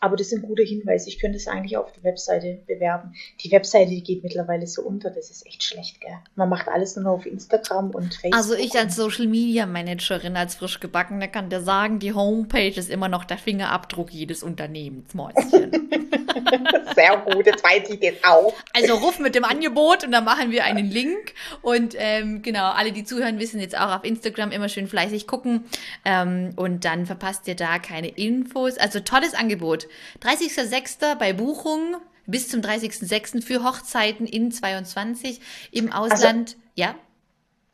aber 0.00 0.16
das 0.16 0.28
ist 0.28 0.34
ein 0.34 0.42
guter 0.42 0.62
Hinweis. 0.62 1.06
Ich 1.06 1.18
könnte 1.18 1.36
es 1.36 1.48
eigentlich 1.48 1.76
auf 1.76 1.92
der 1.92 2.04
Webseite 2.04 2.60
bewerben. 2.66 3.14
Die 3.42 3.50
Webseite, 3.50 3.90
die 3.90 4.02
geht 4.02 4.22
mittlerweile 4.22 4.66
so 4.66 4.82
unter. 4.82 5.10
Das 5.10 5.30
ist 5.30 5.46
echt 5.46 5.62
schlecht, 5.62 6.00
gell? 6.00 6.18
Man 6.34 6.48
macht 6.48 6.68
alles 6.68 6.96
nur 6.96 7.04
noch 7.04 7.12
auf 7.12 7.26
Instagram 7.26 7.90
und 7.90 8.14
Facebook. 8.14 8.34
Also 8.34 8.54
ich 8.54 8.76
als 8.76 8.96
Social 8.96 9.26
Media 9.26 9.66
Managerin, 9.66 10.36
als 10.36 10.54
frisch 10.54 10.80
gebackene, 10.80 11.28
kann 11.28 11.50
dir 11.50 11.60
sagen, 11.60 11.98
die 11.98 12.12
Homepage 12.12 12.74
ist 12.74 12.90
immer 12.90 13.08
noch 13.08 13.24
der 13.24 13.38
Fingerabdruck 13.38 14.10
jedes 14.12 14.42
Unternehmens, 14.42 15.14
Mäuschen. 15.14 15.88
Sehr 16.94 17.16
gut, 17.18 17.46
jetzt 17.46 17.62
weiß 17.62 17.90
ich 17.90 18.00
das 18.00 18.24
auch. 18.24 18.54
Also 18.74 18.94
ruf 18.94 19.18
mit 19.18 19.34
dem 19.34 19.44
Angebot 19.44 20.04
und 20.04 20.12
dann 20.12 20.24
machen 20.24 20.50
wir 20.50 20.64
einen 20.64 20.90
Link. 20.90 21.34
Und 21.62 21.94
ähm, 21.98 22.42
genau, 22.42 22.70
alle, 22.70 22.92
die 22.92 23.04
zuhören, 23.04 23.38
wissen 23.38 23.60
jetzt 23.60 23.76
auch 23.78 23.96
auf 23.96 24.04
Instagram 24.04 24.50
immer 24.50 24.68
schön 24.68 24.86
fleißig 24.86 25.26
gucken. 25.26 25.64
Ähm, 26.04 26.50
und 26.56 26.84
dann 26.84 27.06
verpasst 27.06 27.46
ihr 27.48 27.56
da 27.56 27.78
keine 27.78 28.08
Infos. 28.08 28.78
Also 28.78 29.00
tolles 29.00 29.34
Angebot. 29.34 29.87
30.06. 30.22 31.16
bei 31.16 31.32
Buchung 31.32 31.96
bis 32.26 32.48
zum 32.48 32.60
30.06. 32.60 33.42
für 33.42 33.64
Hochzeiten 33.64 34.26
in 34.26 34.52
22 34.52 35.40
im 35.72 35.92
also 35.92 36.14
Ausland. 36.14 36.50
Also, 36.50 36.62
ja. 36.74 36.94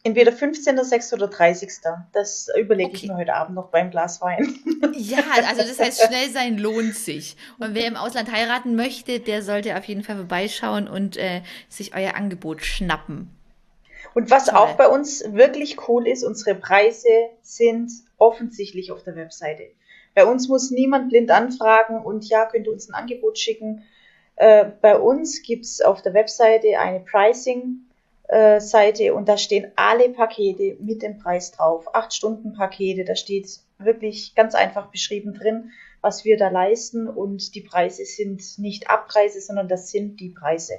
Entweder 0.07 0.33
15.06. 0.33 1.15
oder 1.15 1.29
30. 1.29 1.71
Das 2.13 2.49
überlege 2.59 2.91
okay. 2.91 2.97
ich 2.97 3.09
mir 3.09 3.17
heute 3.17 3.35
Abend 3.35 3.55
noch 3.55 3.69
beim 3.71 3.91
Glas 3.91 4.21
Wein. 4.21 4.55
Ja, 4.97 5.25
also 5.49 5.63
das 5.63 5.81
heißt, 5.81 6.07
schnell 6.07 6.31
sein 6.31 6.57
lohnt 6.57 6.95
sich. 6.95 7.37
Und 7.59 7.75
wer 7.75 7.87
im 7.87 7.97
Ausland 7.97 8.31
heiraten 8.31 8.77
möchte, 8.77 9.19
der 9.19 9.43
sollte 9.43 9.77
auf 9.77 9.85
jeden 9.85 10.05
Fall 10.05 10.15
vorbeischauen 10.15 10.87
und 10.87 11.17
äh, 11.17 11.43
sich 11.69 11.97
euer 11.97 12.15
Angebot 12.15 12.63
schnappen. 12.65 13.29
Und 14.15 14.31
was 14.31 14.47
Toll. 14.47 14.57
auch 14.57 14.77
bei 14.77 14.87
uns 14.87 15.25
wirklich 15.33 15.89
cool 15.89 16.07
ist, 16.07 16.23
unsere 16.23 16.55
Preise 16.55 17.09
sind 17.43 17.91
offensichtlich 18.19 18.93
auf 18.93 19.03
der 19.03 19.17
Webseite. 19.17 19.65
Bei 20.15 20.27
uns 20.27 20.49
muss 20.49 20.71
niemand 20.71 21.11
blind 21.11 21.31
anfragen 21.31 21.99
und 21.99 22.29
ja, 22.29 22.47
könnt 22.47 22.67
ihr 22.67 22.73
uns 22.73 22.89
ein 22.89 22.95
Angebot 22.95 23.39
schicken. 23.39 23.85
Äh, 24.37 24.67
bei 24.81 24.99
uns 24.99 25.43
gibt 25.43 25.65
es 25.65 25.81
auf 25.81 26.03
der 26.03 26.15
Webseite 26.15 26.79
eine 26.79 27.01
Pricing-Seite 27.01 29.05
äh, 29.05 29.11
und 29.11 29.29
da 29.29 29.37
stehen 29.37 29.73
alle 29.77 30.09
Pakete 30.11 30.77
mit 30.81 31.03
dem 31.03 31.19
Preis 31.19 31.53
drauf. 31.53 31.95
Acht 31.95 32.15
Stunden 32.15 32.55
Pakete, 32.55 33.05
da 33.05 33.17
steht 33.17 33.49
wirklich 33.79 34.35
ganz 34.35 34.55
einfach 34.55 34.91
beschrieben 34.91 35.35
drin, 35.35 35.73
was 36.01 36.25
wir 36.25 36.37
da 36.37 36.49
leisten 36.49 37.09
und 37.09 37.55
die 37.55 37.63
Preise 37.63 38.05
sind 38.05 38.59
nicht 38.59 38.91
Abpreise, 38.91 39.41
sondern 39.41 39.69
das 39.69 39.91
sind 39.91 40.21
die 40.21 40.31
Preise. 40.31 40.75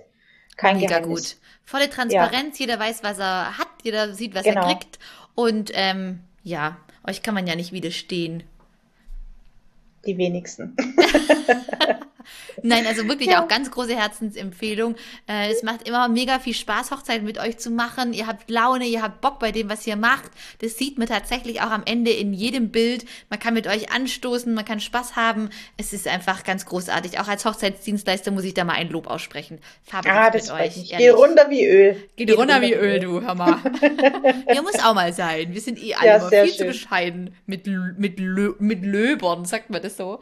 Kein 0.55 0.77
Mega 0.77 0.99
Geheimnis. 0.99 1.31
gut. 1.31 1.37
Volle 1.65 1.89
Transparenz, 1.89 2.59
ja. 2.59 2.65
jeder 2.65 2.79
weiß, 2.79 3.03
was 3.03 3.19
er 3.19 3.57
hat, 3.57 3.67
jeder 3.83 4.13
sieht, 4.13 4.35
was 4.35 4.43
genau. 4.43 4.61
er 4.61 4.67
kriegt 4.67 4.99
und 5.33 5.71
ähm, 5.73 6.21
ja, 6.43 6.77
euch 7.05 7.21
kann 7.21 7.33
man 7.33 7.47
ja 7.47 7.55
nicht 7.55 7.73
widerstehen 7.73 8.43
die 10.07 10.17
wenigsten. 10.17 10.75
Nein, 12.61 12.85
also 12.87 13.07
wirklich 13.07 13.29
ja. 13.29 13.43
auch 13.43 13.47
ganz 13.47 13.71
große 13.71 13.95
Herzensempfehlung. 13.95 14.95
Äh, 15.27 15.51
es 15.51 15.63
macht 15.63 15.87
immer 15.87 16.07
mega 16.07 16.39
viel 16.39 16.53
Spaß, 16.53 16.91
Hochzeiten 16.91 17.25
mit 17.25 17.39
euch 17.39 17.57
zu 17.57 17.69
machen. 17.69 18.13
Ihr 18.13 18.27
habt 18.27 18.49
Laune, 18.49 18.85
ihr 18.85 19.01
habt 19.01 19.21
Bock 19.21 19.39
bei 19.39 19.51
dem, 19.51 19.69
was 19.69 19.85
ihr 19.87 19.95
macht. 19.95 20.31
Das 20.61 20.77
sieht 20.77 20.97
man 20.97 21.07
tatsächlich 21.07 21.61
auch 21.61 21.71
am 21.71 21.83
Ende 21.85 22.11
in 22.11 22.33
jedem 22.33 22.69
Bild. 22.69 23.05
Man 23.29 23.39
kann 23.39 23.53
mit 23.53 23.67
euch 23.67 23.91
anstoßen, 23.91 24.53
man 24.53 24.65
kann 24.65 24.79
Spaß 24.79 25.15
haben. 25.15 25.49
Es 25.77 25.93
ist 25.93 26.07
einfach 26.07 26.43
ganz 26.43 26.65
großartig. 26.65 27.19
Auch 27.19 27.27
als 27.27 27.45
Hochzeitsdienstleister 27.45 28.31
muss 28.31 28.43
ich 28.43 28.53
da 28.53 28.63
mal 28.63 28.73
ein 28.73 28.89
Lob 28.89 29.07
aussprechen. 29.07 29.59
Fabelhaft 29.83 30.27
ah, 30.27 30.31
das 30.31 30.51
mit 30.51 30.61
euch. 30.61 30.97
Geht 30.97 31.13
runter 31.13 31.49
wie 31.49 31.65
Öl. 31.65 31.93
Geht, 32.15 32.27
Geht 32.27 32.37
runter, 32.37 32.55
runter, 32.55 32.67
wie 32.67 32.73
Öl, 32.73 32.99
du, 32.99 33.21
hör 33.21 33.35
mal. 33.35 33.59
ja, 34.53 34.61
muss 34.61 34.79
auch 34.83 34.93
mal 34.93 35.13
sein. 35.13 35.53
Wir 35.53 35.61
sind 35.61 35.81
eh 35.81 35.95
alle 35.95 36.07
ja, 36.07 36.19
viel 36.19 36.47
schön. 36.47 36.57
zu 36.57 36.65
bescheiden 36.65 37.35
mit, 37.45 37.67
mit, 37.97 38.19
mit 38.59 38.83
Löbern, 38.83 39.45
sagt 39.45 39.69
man 39.69 39.81
das 39.81 39.97
so. 39.97 40.19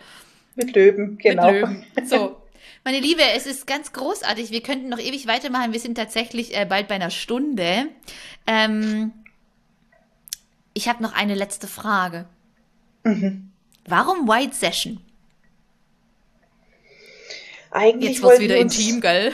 Mit 0.56 0.76
Löwen, 0.76 1.18
genau. 1.18 1.51
Mit 1.51 1.62
Löwen. 1.62 1.86
So. 2.06 2.38
Meine 2.86 2.99
Liebe, 2.99 3.22
es 3.36 3.45
ist 3.45 3.66
ganz 3.66 3.93
großartig. 3.93 4.51
Wir 4.51 4.62
könnten 4.62 4.89
noch 4.89 4.99
ewig 4.99 5.26
weitermachen. 5.26 5.72
Wir 5.72 5.80
sind 5.80 5.95
tatsächlich 5.95 6.58
äh, 6.58 6.66
bald 6.66 6.89
bei 6.89 6.95
einer 6.95 7.12
Stunde. 7.12 7.88
Ähm, 8.45 9.14
ich 10.74 10.89
habe 10.89 11.01
noch 11.01 11.14
eine 11.14 11.36
letzte 11.36 11.68
Frage. 11.68 12.26
Mhm. 13.04 13.51
Warum 13.88 14.28
White 14.28 14.54
Session? 14.54 14.99
Eigentlich 17.72 18.12
Jetzt 18.12 18.22
wird 18.22 18.39
wieder 18.39 18.58
intim, 18.58 19.01
gell? 19.01 19.34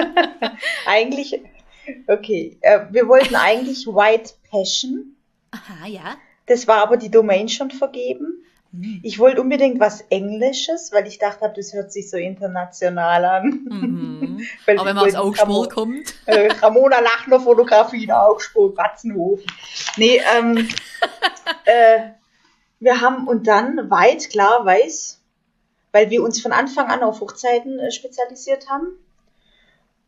eigentlich, 0.86 1.40
okay. 2.06 2.58
Äh, 2.60 2.80
wir 2.90 3.08
wollten 3.08 3.34
eigentlich 3.34 3.86
White 3.86 4.34
Passion. 4.50 5.16
Aha, 5.52 5.86
ja. 5.86 6.16
Das 6.46 6.66
war 6.66 6.82
aber 6.82 6.96
die 6.96 7.10
Domain 7.10 7.48
schon 7.48 7.70
vergeben. 7.70 8.44
Mhm. 8.72 9.00
Ich 9.02 9.18
wollte 9.18 9.40
unbedingt 9.40 9.80
was 9.80 10.02
Englisches, 10.10 10.92
weil 10.92 11.06
ich 11.06 11.18
dachte, 11.18 11.52
das 11.54 11.72
hört 11.72 11.92
sich 11.92 12.08
so 12.08 12.16
international 12.16 13.24
an. 13.24 13.44
Mhm. 13.68 14.46
Aber 14.76 14.86
wenn 14.86 14.96
man 14.96 15.08
aus 15.08 15.14
Augsburg 15.14 15.48
Ramo 15.48 15.68
kommt. 15.68 16.14
Äh, 16.26 16.52
Ramona 16.52 17.00
Lachner 17.00 17.40
Fotografie 17.40 18.04
in 18.04 18.12
Augsburg, 18.12 18.76
Batzenhofen. 18.76 19.46
Nee, 19.96 20.20
ähm, 20.36 20.68
äh, 21.64 22.10
wir 22.78 23.00
haben 23.00 23.26
und 23.26 23.46
dann 23.46 23.90
weit, 23.90 24.30
klar, 24.30 24.64
weiß, 24.64 25.20
weil 25.92 26.10
wir 26.10 26.22
uns 26.22 26.40
von 26.40 26.52
Anfang 26.52 26.88
an 26.88 27.02
auf 27.02 27.20
Hochzeiten 27.20 27.78
äh, 27.80 27.90
spezialisiert 27.90 28.68
haben. 28.68 28.86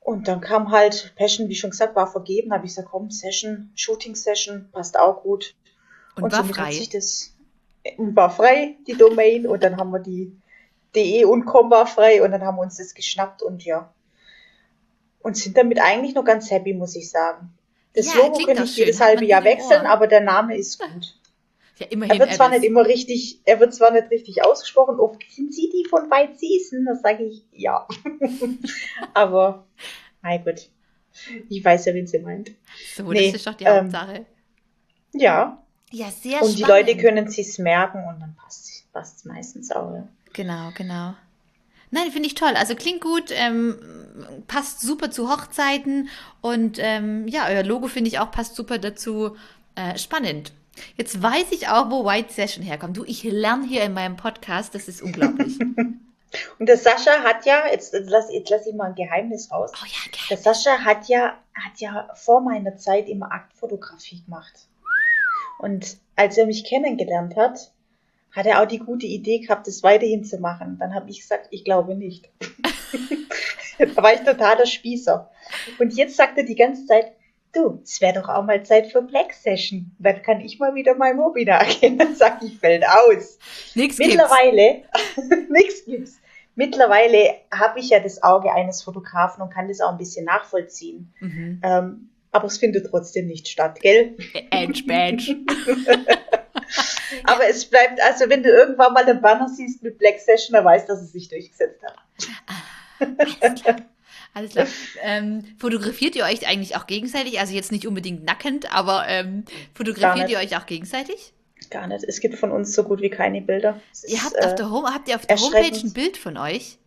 Und 0.01 0.27
dann 0.27 0.41
kam 0.41 0.71
halt 0.71 1.13
Passion, 1.17 1.49
wie 1.49 1.55
schon 1.55 1.71
gesagt, 1.71 1.95
war 1.95 2.11
vergeben. 2.11 2.53
habe 2.53 2.67
ich 2.67 2.73
gesagt, 2.73 2.89
komm, 2.91 3.11
Session, 3.11 3.71
Shooting 3.75 4.17
Session, 4.17 4.69
passt 4.73 4.99
auch 4.99 5.23
gut. 5.23 5.55
Und, 6.17 6.25
und 6.25 6.33
war 6.33 6.45
frei. 6.45 6.67
Hat 6.67 6.73
sich 6.73 6.89
das, 6.89 7.32
war 7.99 8.31
frei, 8.31 8.77
die 8.87 8.95
Domain, 8.95 9.47
und 9.47 9.63
dann 9.63 9.77
haben 9.77 9.91
wir 9.91 10.01
die 10.01 10.37
DE 10.95 11.25
und 11.25 11.45
com 11.45 11.71
war 11.71 11.87
frei 11.87 12.23
und 12.23 12.33
dann 12.33 12.43
haben 12.43 12.57
wir 12.57 12.63
uns 12.63 12.77
das 12.77 12.95
geschnappt 12.95 13.43
und 13.43 13.65
ja. 13.65 13.93
Und 15.21 15.37
sind 15.37 15.57
damit 15.57 15.81
eigentlich 15.81 16.15
noch 16.15 16.25
ganz 16.25 16.51
happy, 16.51 16.75
muss 16.75 16.97
ich 16.97 17.11
sagen. 17.11 17.53
Das 17.95 18.07
ja, 18.07 18.21
Logo 18.21 18.45
könnte 18.45 18.65
ich 18.65 18.77
jedes 18.77 19.01
halbe 19.01 19.25
Jahr 19.25 19.45
wechseln, 19.45 19.87
aber 19.87 20.07
der 20.07 20.21
Name 20.21 20.57
ist 20.57 20.81
gut. 20.81 21.19
Ja, 21.79 21.87
immerhin 21.89 22.15
er 22.15 22.27
wird 22.27 22.35
zwar 22.35 22.49
nicht 22.49 22.65
immer 22.65 22.87
richtig, 22.87 23.41
er 23.45 23.61
wird 23.61 23.75
zwar 23.75 23.93
nicht 23.93 24.11
richtig 24.11 24.45
ausgesprochen, 24.45 25.01
oft 25.01 25.23
sind 25.31 25.55
Sie 25.55 25.71
die 25.71 25.87
von 25.89 26.11
White 26.11 26.39
Season? 26.39 26.85
Da 26.85 26.95
sage 26.97 27.25
ich 27.25 27.45
ja. 27.53 27.87
aber, 29.15 29.67
mein 30.21 30.45
Gott. 30.45 30.69
Ich 31.49 31.65
weiß 31.65 31.85
ja, 31.87 31.95
wen 31.95 32.07
sie 32.07 32.19
meint. 32.21 32.53
So, 32.95 33.05
nee, 33.13 33.27
das 33.27 33.37
ist 33.37 33.47
doch 33.47 33.55
die 33.55 33.65
ähm, 33.65 33.85
Hauptsache. 33.85 34.27
Ja, 35.13 35.62
ja, 35.93 36.11
sehr 36.11 36.43
Und 36.43 36.59
die 36.59 36.63
Leute 36.63 36.97
können 36.97 37.29
sich's 37.29 37.59
merken 37.59 38.05
und 38.09 38.21
dann 38.21 38.35
passt 38.93 39.19
es 39.19 39.25
meistens 39.25 39.71
auch. 39.71 39.95
Ja. 39.95 40.09
Genau, 40.33 40.71
genau. 40.75 41.15
Nein, 41.91 42.11
finde 42.11 42.27
ich 42.27 42.35
toll. 42.35 42.55
Also 42.57 42.75
klingt 42.75 43.03
gut, 43.03 43.31
ähm, 43.31 43.79
passt 44.47 44.81
super 44.81 45.11
zu 45.11 45.31
Hochzeiten 45.31 46.09
und 46.41 46.79
ähm, 46.81 47.29
ja, 47.29 47.47
euer 47.49 47.63
Logo 47.63 47.87
finde 47.87 48.09
ich 48.09 48.19
auch 48.19 48.31
passt 48.31 48.57
super 48.57 48.79
dazu. 48.79 49.37
Äh, 49.75 49.99
spannend. 49.99 50.53
Jetzt 50.97 51.23
weiß 51.23 51.53
ich 51.53 51.69
auch, 51.69 51.91
wo 51.91 52.05
White 52.05 52.33
Session 52.33 52.65
herkommt. 52.65 52.97
Du, 52.97 53.05
ich 53.05 53.23
lerne 53.25 53.67
hier 53.67 53.83
in 53.83 53.93
meinem 53.93 54.17
Podcast, 54.17 54.75
das 54.75 54.89
ist 54.89 55.03
unglaublich. 55.03 55.59
und 56.59 56.67
der 56.67 56.79
Sascha 56.79 57.23
hat 57.23 57.45
ja, 57.45 57.67
jetzt, 57.71 57.93
jetzt 57.93 58.09
lass, 58.09 58.33
jetzt 58.33 58.51
lass 58.51 58.67
ich 58.67 58.75
mal 58.75 58.89
ein 58.89 58.95
Geheimnis 58.95 59.51
raus. 59.51 59.71
Oh 59.75 59.85
ja, 59.85 60.11
Geheimnis. 60.11 60.29
Der 60.29 60.39
Sascha 60.39 60.79
hat 60.79 61.09
ja, 61.09 61.39
hat 61.55 61.79
ja 61.79 62.09
vor 62.15 62.41
meiner 62.41 62.77
Zeit 62.79 63.09
immer 63.09 63.33
Aktfotografie 63.33 64.23
gemacht. 64.23 64.67
Und 65.63 65.97
als 66.17 66.37
er 66.37 66.47
mich 66.47 66.65
kennengelernt 66.65 67.37
hat, 67.37 67.73
hat 68.33 68.47
er 68.47 68.61
auch 68.61 68.67
die 68.67 68.81
gute 68.81 69.07
Idee 69.07 69.39
gehabt, 69.39 69.69
das 69.69 69.85
weiterhin 69.85 70.25
zu 70.25 70.39
machen. 70.39 70.77
Dann 70.81 70.93
habe 70.93 71.09
ich 71.09 71.21
gesagt, 71.21 71.47
ich 71.51 71.65
glaube 71.65 71.95
nicht. 71.95 72.29
da 73.79 74.03
war 74.03 74.13
ich 74.13 74.21
totaler 74.21 74.67
Spießer. 74.67 75.31
Und 75.79 75.95
jetzt 75.95 76.17
sagt 76.17 76.37
er 76.37 76.45
die 76.45 76.57
ganze 76.57 76.87
Zeit, 76.87 77.13
du, 77.53 77.81
es 77.85 78.01
wäre 78.01 78.21
doch 78.21 78.29
auch 78.29 78.43
mal 78.43 78.65
Zeit 78.65 78.91
für 78.91 79.03
Black 79.03 79.33
Session. 79.35 79.95
Dann 80.01 80.21
kann 80.23 80.41
ich 80.41 80.59
mal 80.59 80.75
wieder 80.75 80.97
mein 80.97 81.19
Hobby 81.19 81.45
nachgehen. 81.45 81.97
Dann 81.99 82.17
sag 82.17 82.43
ich, 82.43 82.59
fällt 82.59 82.85
aus. 82.85 83.39
Nix 83.77 83.99
Mittlerweile, 83.99 84.83
nichts 85.49 85.85
gibt's. 85.85 86.19
Mittlerweile 86.57 87.37
habe 87.55 87.79
ich 87.79 87.91
ja 87.91 88.01
das 88.01 88.21
Auge 88.21 88.53
eines 88.53 88.83
Fotografen 88.83 89.43
und 89.43 89.51
kann 89.51 89.69
das 89.69 89.81
auch 89.81 89.93
ein 89.93 89.99
bisschen 89.99 90.25
nachvollziehen. 90.25 91.13
Mhm. 91.21 91.61
Ähm, 91.63 92.09
aber 92.33 92.47
es 92.47 92.59
findet 92.59 92.87
trotzdem 92.91 93.27
nicht 93.27 93.47
statt, 93.47 93.81
gell? 93.81 94.17
Edge 94.51 94.83
Badge. 94.87 95.37
aber 97.25 97.47
es 97.49 97.67
bleibt, 97.67 98.01
also 98.03 98.29
wenn 98.29 98.43
du 98.43 98.49
irgendwann 98.49 98.95
mal 98.95 99.05
einen 99.05 99.21
Banner 99.21 99.49
siehst 99.49 99.83
mit 99.83 99.99
Black 99.99 100.19
Session, 100.19 100.55
dann 100.55 100.65
weißt 100.65 100.89
du, 100.89 100.95
dass 100.95 101.03
es 101.03 101.13
sich 101.13 101.29
durchgesetzt 101.29 101.83
hat. 101.83 101.95
Ah, 102.47 103.77
Alles 104.35 104.53
klar. 104.53 104.67
Ähm, 105.03 105.45
fotografiert 105.59 106.17
ihr 106.17 106.25
euch 106.25 106.49
eigentlich 106.49 106.75
auch 106.77 106.87
gegenseitig? 106.87 107.39
Also 107.39 107.55
jetzt 107.55 107.71
nicht 107.71 107.87
unbedingt 107.87 108.25
nackend, 108.25 108.75
aber 108.75 109.05
ähm, 109.07 109.45
fotografiert 109.75 110.31
ihr 110.31 110.39
euch 110.39 110.57
auch 110.57 110.65
gegenseitig? 110.65 111.35
Gar 111.71 111.87
nicht. 111.87 112.05
Es 112.05 112.21
gibt 112.21 112.37
von 112.37 112.51
uns 112.51 112.75
so 112.75 112.83
gut 112.83 113.03
wie 113.03 113.11
keine 113.11 113.43
Bilder. 113.43 113.81
Es 113.93 114.09
ihr 114.09 114.23
habt, 114.25 114.43
auf 114.43 114.55
der 114.55 114.71
Home, 114.71 114.93
habt 114.93 115.09
ihr 115.09 115.17
auf 115.17 115.27
der 115.27 115.37
Homepage 115.37 115.79
ein 115.79 115.93
Bild 115.93 116.17
von 116.17 116.39
euch? 116.39 116.79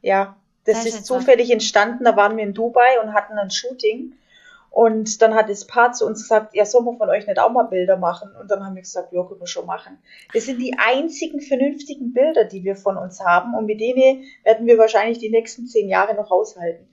Ja, 0.00 0.36
das, 0.64 0.84
das 0.84 0.94
ist 0.94 1.06
zufällig 1.06 1.48
mal. 1.48 1.54
entstanden. 1.54 2.04
Da 2.04 2.16
waren 2.16 2.36
wir 2.36 2.44
in 2.44 2.54
Dubai 2.54 3.00
und 3.02 3.12
hatten 3.12 3.38
ein 3.38 3.50
Shooting. 3.50 4.14
Und 4.72 5.20
dann 5.20 5.34
hat 5.34 5.50
das 5.50 5.66
Paar 5.66 5.92
zu 5.92 6.06
uns 6.06 6.22
gesagt, 6.22 6.54
ja, 6.54 6.64
soll 6.64 6.82
man 6.82 6.96
von 6.96 7.10
euch 7.10 7.26
nicht 7.26 7.38
auch 7.38 7.52
mal 7.52 7.64
Bilder 7.64 7.98
machen? 7.98 8.30
Und 8.40 8.50
dann 8.50 8.64
haben 8.64 8.74
wir 8.74 8.80
gesagt, 8.80 9.12
ja, 9.12 9.22
können 9.22 9.38
wir 9.38 9.46
schon 9.46 9.66
machen. 9.66 9.98
Das 10.32 10.46
sind 10.46 10.58
die 10.60 10.74
einzigen 10.78 11.42
vernünftigen 11.42 12.14
Bilder, 12.14 12.44
die 12.44 12.64
wir 12.64 12.74
von 12.74 12.96
uns 12.96 13.20
haben. 13.20 13.54
Und 13.54 13.66
mit 13.66 13.80
denen 13.80 14.24
werden 14.44 14.66
wir 14.66 14.78
wahrscheinlich 14.78 15.18
die 15.18 15.28
nächsten 15.28 15.66
zehn 15.66 15.90
Jahre 15.90 16.14
noch 16.14 16.30
aushalten. 16.30 16.88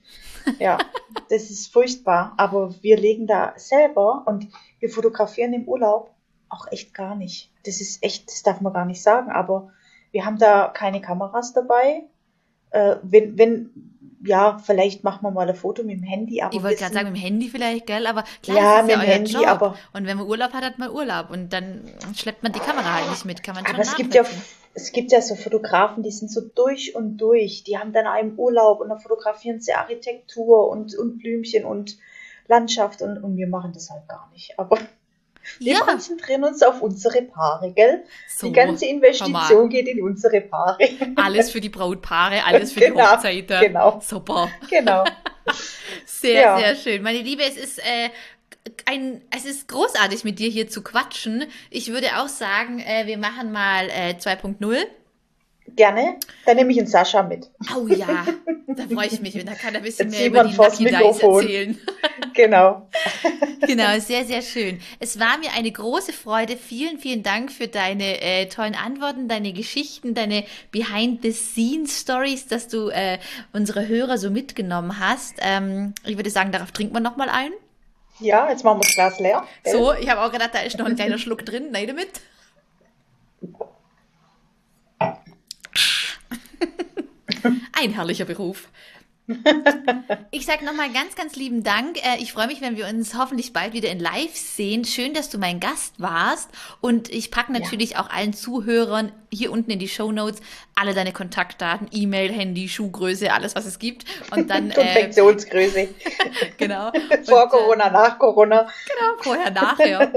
Ja, 0.58 0.76
das 1.30 1.50
ist 1.50 1.72
furchtbar. 1.72 2.34
Aber 2.36 2.74
wir 2.82 2.98
legen 2.98 3.26
da 3.26 3.54
selber 3.56 4.24
und 4.26 4.48
wir 4.78 4.90
fotografieren 4.90 5.54
im 5.54 5.66
Urlaub 5.66 6.10
auch 6.50 6.70
echt 6.70 6.92
gar 6.92 7.14
nicht. 7.14 7.50
Das 7.64 7.80
ist 7.80 8.04
echt, 8.04 8.28
das 8.28 8.42
darf 8.42 8.60
man 8.60 8.74
gar 8.74 8.84
nicht 8.84 9.02
sagen. 9.02 9.30
Aber 9.30 9.70
wir 10.10 10.26
haben 10.26 10.38
da 10.38 10.68
keine 10.68 11.00
Kameras 11.00 11.54
dabei. 11.54 12.02
Äh, 12.72 12.96
wenn, 13.02 13.38
wenn 13.38 13.98
ja, 14.22 14.58
vielleicht 14.58 15.02
machen 15.02 15.22
wir 15.22 15.30
mal 15.30 15.48
ein 15.48 15.54
Foto 15.54 15.82
mit 15.82 15.98
dem 15.98 16.02
Handy. 16.02 16.42
Aber 16.42 16.54
ich 16.54 16.62
wollte 16.62 16.76
gerade 16.76 16.94
sagen, 16.94 17.12
mit 17.12 17.16
dem 17.16 17.22
Handy 17.22 17.48
vielleicht, 17.48 17.86
gell? 17.86 18.06
Aber 18.06 18.24
klar, 18.42 18.56
ja, 18.56 18.82
mit 18.82 18.90
ja 18.90 19.00
dem 19.00 19.08
Handy, 19.08 19.32
Job. 19.32 19.46
aber. 19.46 19.76
Und 19.92 20.06
wenn 20.06 20.18
man 20.18 20.26
Urlaub 20.26 20.52
hat, 20.52 20.62
hat 20.62 20.78
man 20.78 20.90
Urlaub. 20.90 21.30
Und 21.30 21.52
dann 21.52 21.82
schleppt 22.14 22.42
man 22.42 22.52
die 22.52 22.58
Kamera 22.58 22.94
halt 22.94 23.10
nicht 23.10 23.24
mit, 23.24 23.42
kann 23.42 23.54
man 23.54 23.64
schon 23.64 23.74
Aber 23.74 23.82
es 23.82 23.96
gibt 23.96 24.14
ja, 24.14 24.24
es 24.74 24.92
gibt 24.92 25.12
ja 25.12 25.22
so 25.22 25.34
Fotografen, 25.34 26.02
die 26.02 26.10
sind 26.10 26.30
so 26.30 26.42
durch 26.42 26.94
und 26.94 27.16
durch. 27.16 27.64
Die 27.64 27.78
haben 27.78 27.92
dann 27.92 28.06
einen 28.06 28.38
Urlaub 28.38 28.80
und 28.80 28.90
dann 28.90 28.98
fotografieren 28.98 29.60
sie 29.60 29.72
Architektur 29.72 30.68
und, 30.68 30.94
und 30.96 31.18
Blümchen 31.18 31.64
und 31.64 31.96
Landschaft 32.46 33.00
und, 33.00 33.22
und 33.22 33.36
wir 33.36 33.48
machen 33.48 33.72
das 33.72 33.90
halt 33.90 34.06
gar 34.08 34.28
nicht. 34.32 34.58
Aber 34.58 34.78
wir 35.58 35.74
ja. 35.74 35.80
konzentrieren 35.80 36.44
uns 36.44 36.62
auf 36.62 36.80
unsere 36.80 37.22
Paare, 37.22 37.72
gell? 37.72 38.04
So, 38.28 38.48
die 38.48 38.52
ganze 38.52 38.86
Investition 38.86 39.68
geht 39.68 39.88
in 39.88 40.02
unsere 40.02 40.40
Paare. 40.40 40.78
Alles 41.16 41.50
für 41.50 41.60
die 41.60 41.68
Brautpaare, 41.68 42.44
alles 42.44 42.72
für 42.72 42.80
genau, 42.80 42.96
die 42.96 43.02
Hochzeiten. 43.02 43.60
Genau. 43.60 44.00
Super. 44.04 44.50
Genau. 44.68 45.04
sehr, 46.04 46.40
ja. 46.40 46.58
sehr 46.58 46.76
schön. 46.76 47.02
Meine 47.02 47.20
Liebe, 47.20 47.42
es 47.42 47.56
ist 47.56 47.78
äh, 47.78 48.10
ein, 48.86 49.22
es 49.34 49.44
ist 49.44 49.68
großartig 49.68 50.24
mit 50.24 50.38
dir 50.38 50.48
hier 50.48 50.68
zu 50.68 50.82
quatschen. 50.82 51.44
Ich 51.70 51.90
würde 51.90 52.08
auch 52.18 52.28
sagen, 52.28 52.80
äh, 52.80 53.06
wir 53.06 53.18
machen 53.18 53.52
mal 53.52 53.88
äh, 53.88 54.14
2.0. 54.18 54.76
Gerne. 55.76 56.16
Dann 56.46 56.56
nehme 56.56 56.72
ich 56.72 56.78
einen 56.78 56.88
Sascha 56.88 57.22
mit. 57.22 57.48
Oh 57.76 57.86
ja, 57.86 58.26
da 58.66 58.86
freue 58.92 59.06
ich 59.06 59.20
mich. 59.20 59.44
Da 59.44 59.54
kann 59.54 59.74
er 59.74 59.80
ein 59.80 59.84
bisschen 59.84 60.10
mehr 60.10 60.26
über 60.26 60.44
die 60.44 60.56
Lucky 60.56 60.84
Dice 60.84 61.22
erzählen. 61.22 61.78
Genau. 62.40 62.88
genau, 63.66 63.98
sehr, 63.98 64.24
sehr 64.24 64.40
schön. 64.40 64.80
Es 64.98 65.20
war 65.20 65.36
mir 65.36 65.52
eine 65.52 65.70
große 65.70 66.14
Freude. 66.14 66.56
Vielen, 66.56 66.98
vielen 66.98 67.22
Dank 67.22 67.52
für 67.52 67.68
deine 67.68 68.22
äh, 68.22 68.46
tollen 68.46 68.74
Antworten, 68.74 69.28
deine 69.28 69.52
Geschichten, 69.52 70.14
deine 70.14 70.44
Behind-the-Scenes-Stories, 70.72 72.46
dass 72.46 72.68
du 72.68 72.88
äh, 72.88 73.18
unsere 73.52 73.88
Hörer 73.88 74.16
so 74.16 74.30
mitgenommen 74.30 74.98
hast. 74.98 75.34
Ähm, 75.40 75.92
ich 76.06 76.16
würde 76.16 76.30
sagen, 76.30 76.50
darauf 76.50 76.72
trinken 76.72 76.94
wir 76.94 77.00
nochmal 77.00 77.28
ein. 77.28 77.52
Ja, 78.20 78.48
jetzt 78.48 78.64
machen 78.64 78.78
wir 78.78 78.84
das 78.84 78.94
Glas 78.94 79.20
leer. 79.20 79.44
Gell? 79.62 79.74
So, 79.74 79.92
ich 79.92 80.08
habe 80.08 80.22
auch 80.22 80.32
gedacht, 80.32 80.54
da 80.54 80.60
ist 80.60 80.78
noch 80.78 80.86
ein 80.86 80.96
kleiner 80.96 81.18
Schluck 81.18 81.44
drin. 81.44 81.68
Nein, 81.72 81.88
damit. 81.88 82.08
Ein 87.72 87.94
herrlicher 87.94 88.26
Beruf. 88.26 88.68
Ich 90.32 90.46
sage 90.46 90.64
nochmal 90.64 90.92
ganz, 90.92 91.16
ganz 91.16 91.36
lieben 91.36 91.62
Dank. 91.62 91.98
Äh, 91.98 92.18
ich 92.20 92.32
freue 92.32 92.46
mich, 92.46 92.60
wenn 92.60 92.76
wir 92.76 92.86
uns 92.86 93.16
hoffentlich 93.16 93.52
bald 93.52 93.72
wieder 93.72 93.90
in 93.90 93.98
Live 93.98 94.36
sehen. 94.36 94.84
Schön, 94.84 95.12
dass 95.12 95.28
du 95.28 95.38
mein 95.38 95.60
Gast 95.60 95.94
warst. 95.98 96.48
Und 96.80 97.08
ich 97.08 97.30
packe 97.30 97.52
natürlich 97.52 97.90
ja. 97.90 98.00
auch 98.00 98.10
allen 98.10 98.32
Zuhörern 98.32 99.12
hier 99.32 99.52
unten 99.52 99.70
in 99.70 99.78
die 99.78 99.88
Show 99.88 100.12
Notes 100.12 100.40
alle 100.74 100.94
deine 100.94 101.12
Kontaktdaten, 101.12 101.88
E-Mail, 101.92 102.32
Handy, 102.32 102.68
Schuhgröße, 102.68 103.32
alles, 103.32 103.54
was 103.54 103.66
es 103.66 103.78
gibt. 103.78 104.04
Und 104.30 104.50
dann. 104.50 104.72
Konfektionsgröße. 104.72 105.80
Äh, 106.20 106.50
genau. 106.58 106.92
Vor 107.24 107.44
und, 107.44 107.50
Corona, 107.50 107.88
äh, 107.88 107.92
nach 107.92 108.18
Corona. 108.18 108.66
Genau, 108.86 109.22
vorher, 109.22 109.50
nachher. 109.50 110.12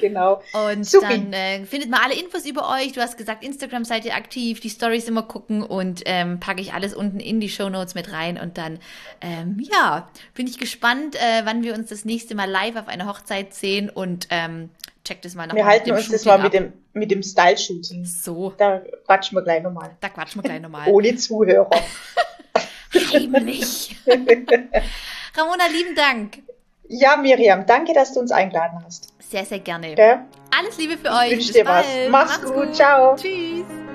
genau. 0.00 0.42
Und 0.52 0.84
Supi. 0.84 1.06
dann 1.06 1.32
äh, 1.32 1.64
findet 1.64 1.90
man 1.90 2.00
alle 2.00 2.14
Infos 2.14 2.46
über 2.46 2.68
euch. 2.70 2.92
Du 2.92 3.00
hast 3.00 3.16
gesagt, 3.16 3.44
Instagram 3.44 3.84
seid 3.84 4.04
ihr 4.04 4.14
aktiv, 4.14 4.60
die 4.60 4.70
Stories 4.70 5.08
immer 5.08 5.22
gucken 5.22 5.62
und 5.62 6.02
ähm, 6.06 6.40
packe 6.40 6.60
ich 6.60 6.72
alles 6.72 6.94
unten 6.94 7.20
in 7.20 7.40
die 7.40 7.48
Show 7.48 7.68
Notes 7.68 7.94
mit 7.94 8.12
rein. 8.12 8.38
Und 8.38 8.58
dann, 8.58 8.78
ähm, 9.20 9.58
ja, 9.60 10.08
bin 10.34 10.46
ich 10.46 10.58
gespannt, 10.58 11.16
äh, 11.16 11.44
wann 11.44 11.62
wir 11.62 11.74
uns 11.74 11.88
das 11.88 12.04
nächste 12.04 12.34
Mal 12.34 12.48
live 12.48 12.76
auf 12.76 12.88
einer 12.88 13.06
Hochzeit 13.06 13.54
sehen 13.54 13.90
und 13.90 14.28
ähm, 14.30 14.70
check 15.10 15.22
das 15.22 15.34
mal 15.34 15.46
noch 15.46 15.54
Wir 15.54 15.66
halten 15.66 15.90
uns 15.90 16.04
Shooting 16.04 16.12
das 16.12 16.24
mal 16.24 16.38
mit 16.38 16.54
dem, 16.54 16.72
mit 16.92 17.10
dem 17.10 17.22
Style-Shooting. 17.22 18.04
So. 18.04 18.54
Da 18.56 18.80
quatschen 19.06 19.36
wir 19.36 19.42
gleich 19.42 19.62
nochmal. 19.62 19.96
Da 20.00 20.08
quatschen 20.08 20.42
wir 20.42 20.48
gleich 20.48 20.60
nochmal. 20.60 20.88
Ohne 20.92 21.16
Zuhörer. 21.16 21.70
Heimlich. 23.12 23.96
Ramona, 25.36 25.66
lieben 25.72 25.94
Dank. 25.94 26.38
Ja, 26.88 27.16
Miriam, 27.16 27.66
danke, 27.66 27.92
dass 27.94 28.12
du 28.14 28.20
uns 28.20 28.32
eingeladen 28.32 28.82
hast. 28.84 29.12
Sehr, 29.20 29.44
sehr 29.44 29.60
gerne. 29.60 29.92
Okay? 29.92 30.18
Alles 30.56 30.76
Liebe 30.76 30.98
für 30.98 31.10
euch. 31.10 31.30
Ich 31.30 31.38
wünsche 31.38 31.52
dir 31.52 31.66
was. 31.66 31.86
Mach's, 32.08 32.38
Mach's 32.38 32.52
gut. 32.52 32.66
gut. 32.66 32.74
Ciao. 32.74 33.14
Tschüss. 33.14 33.89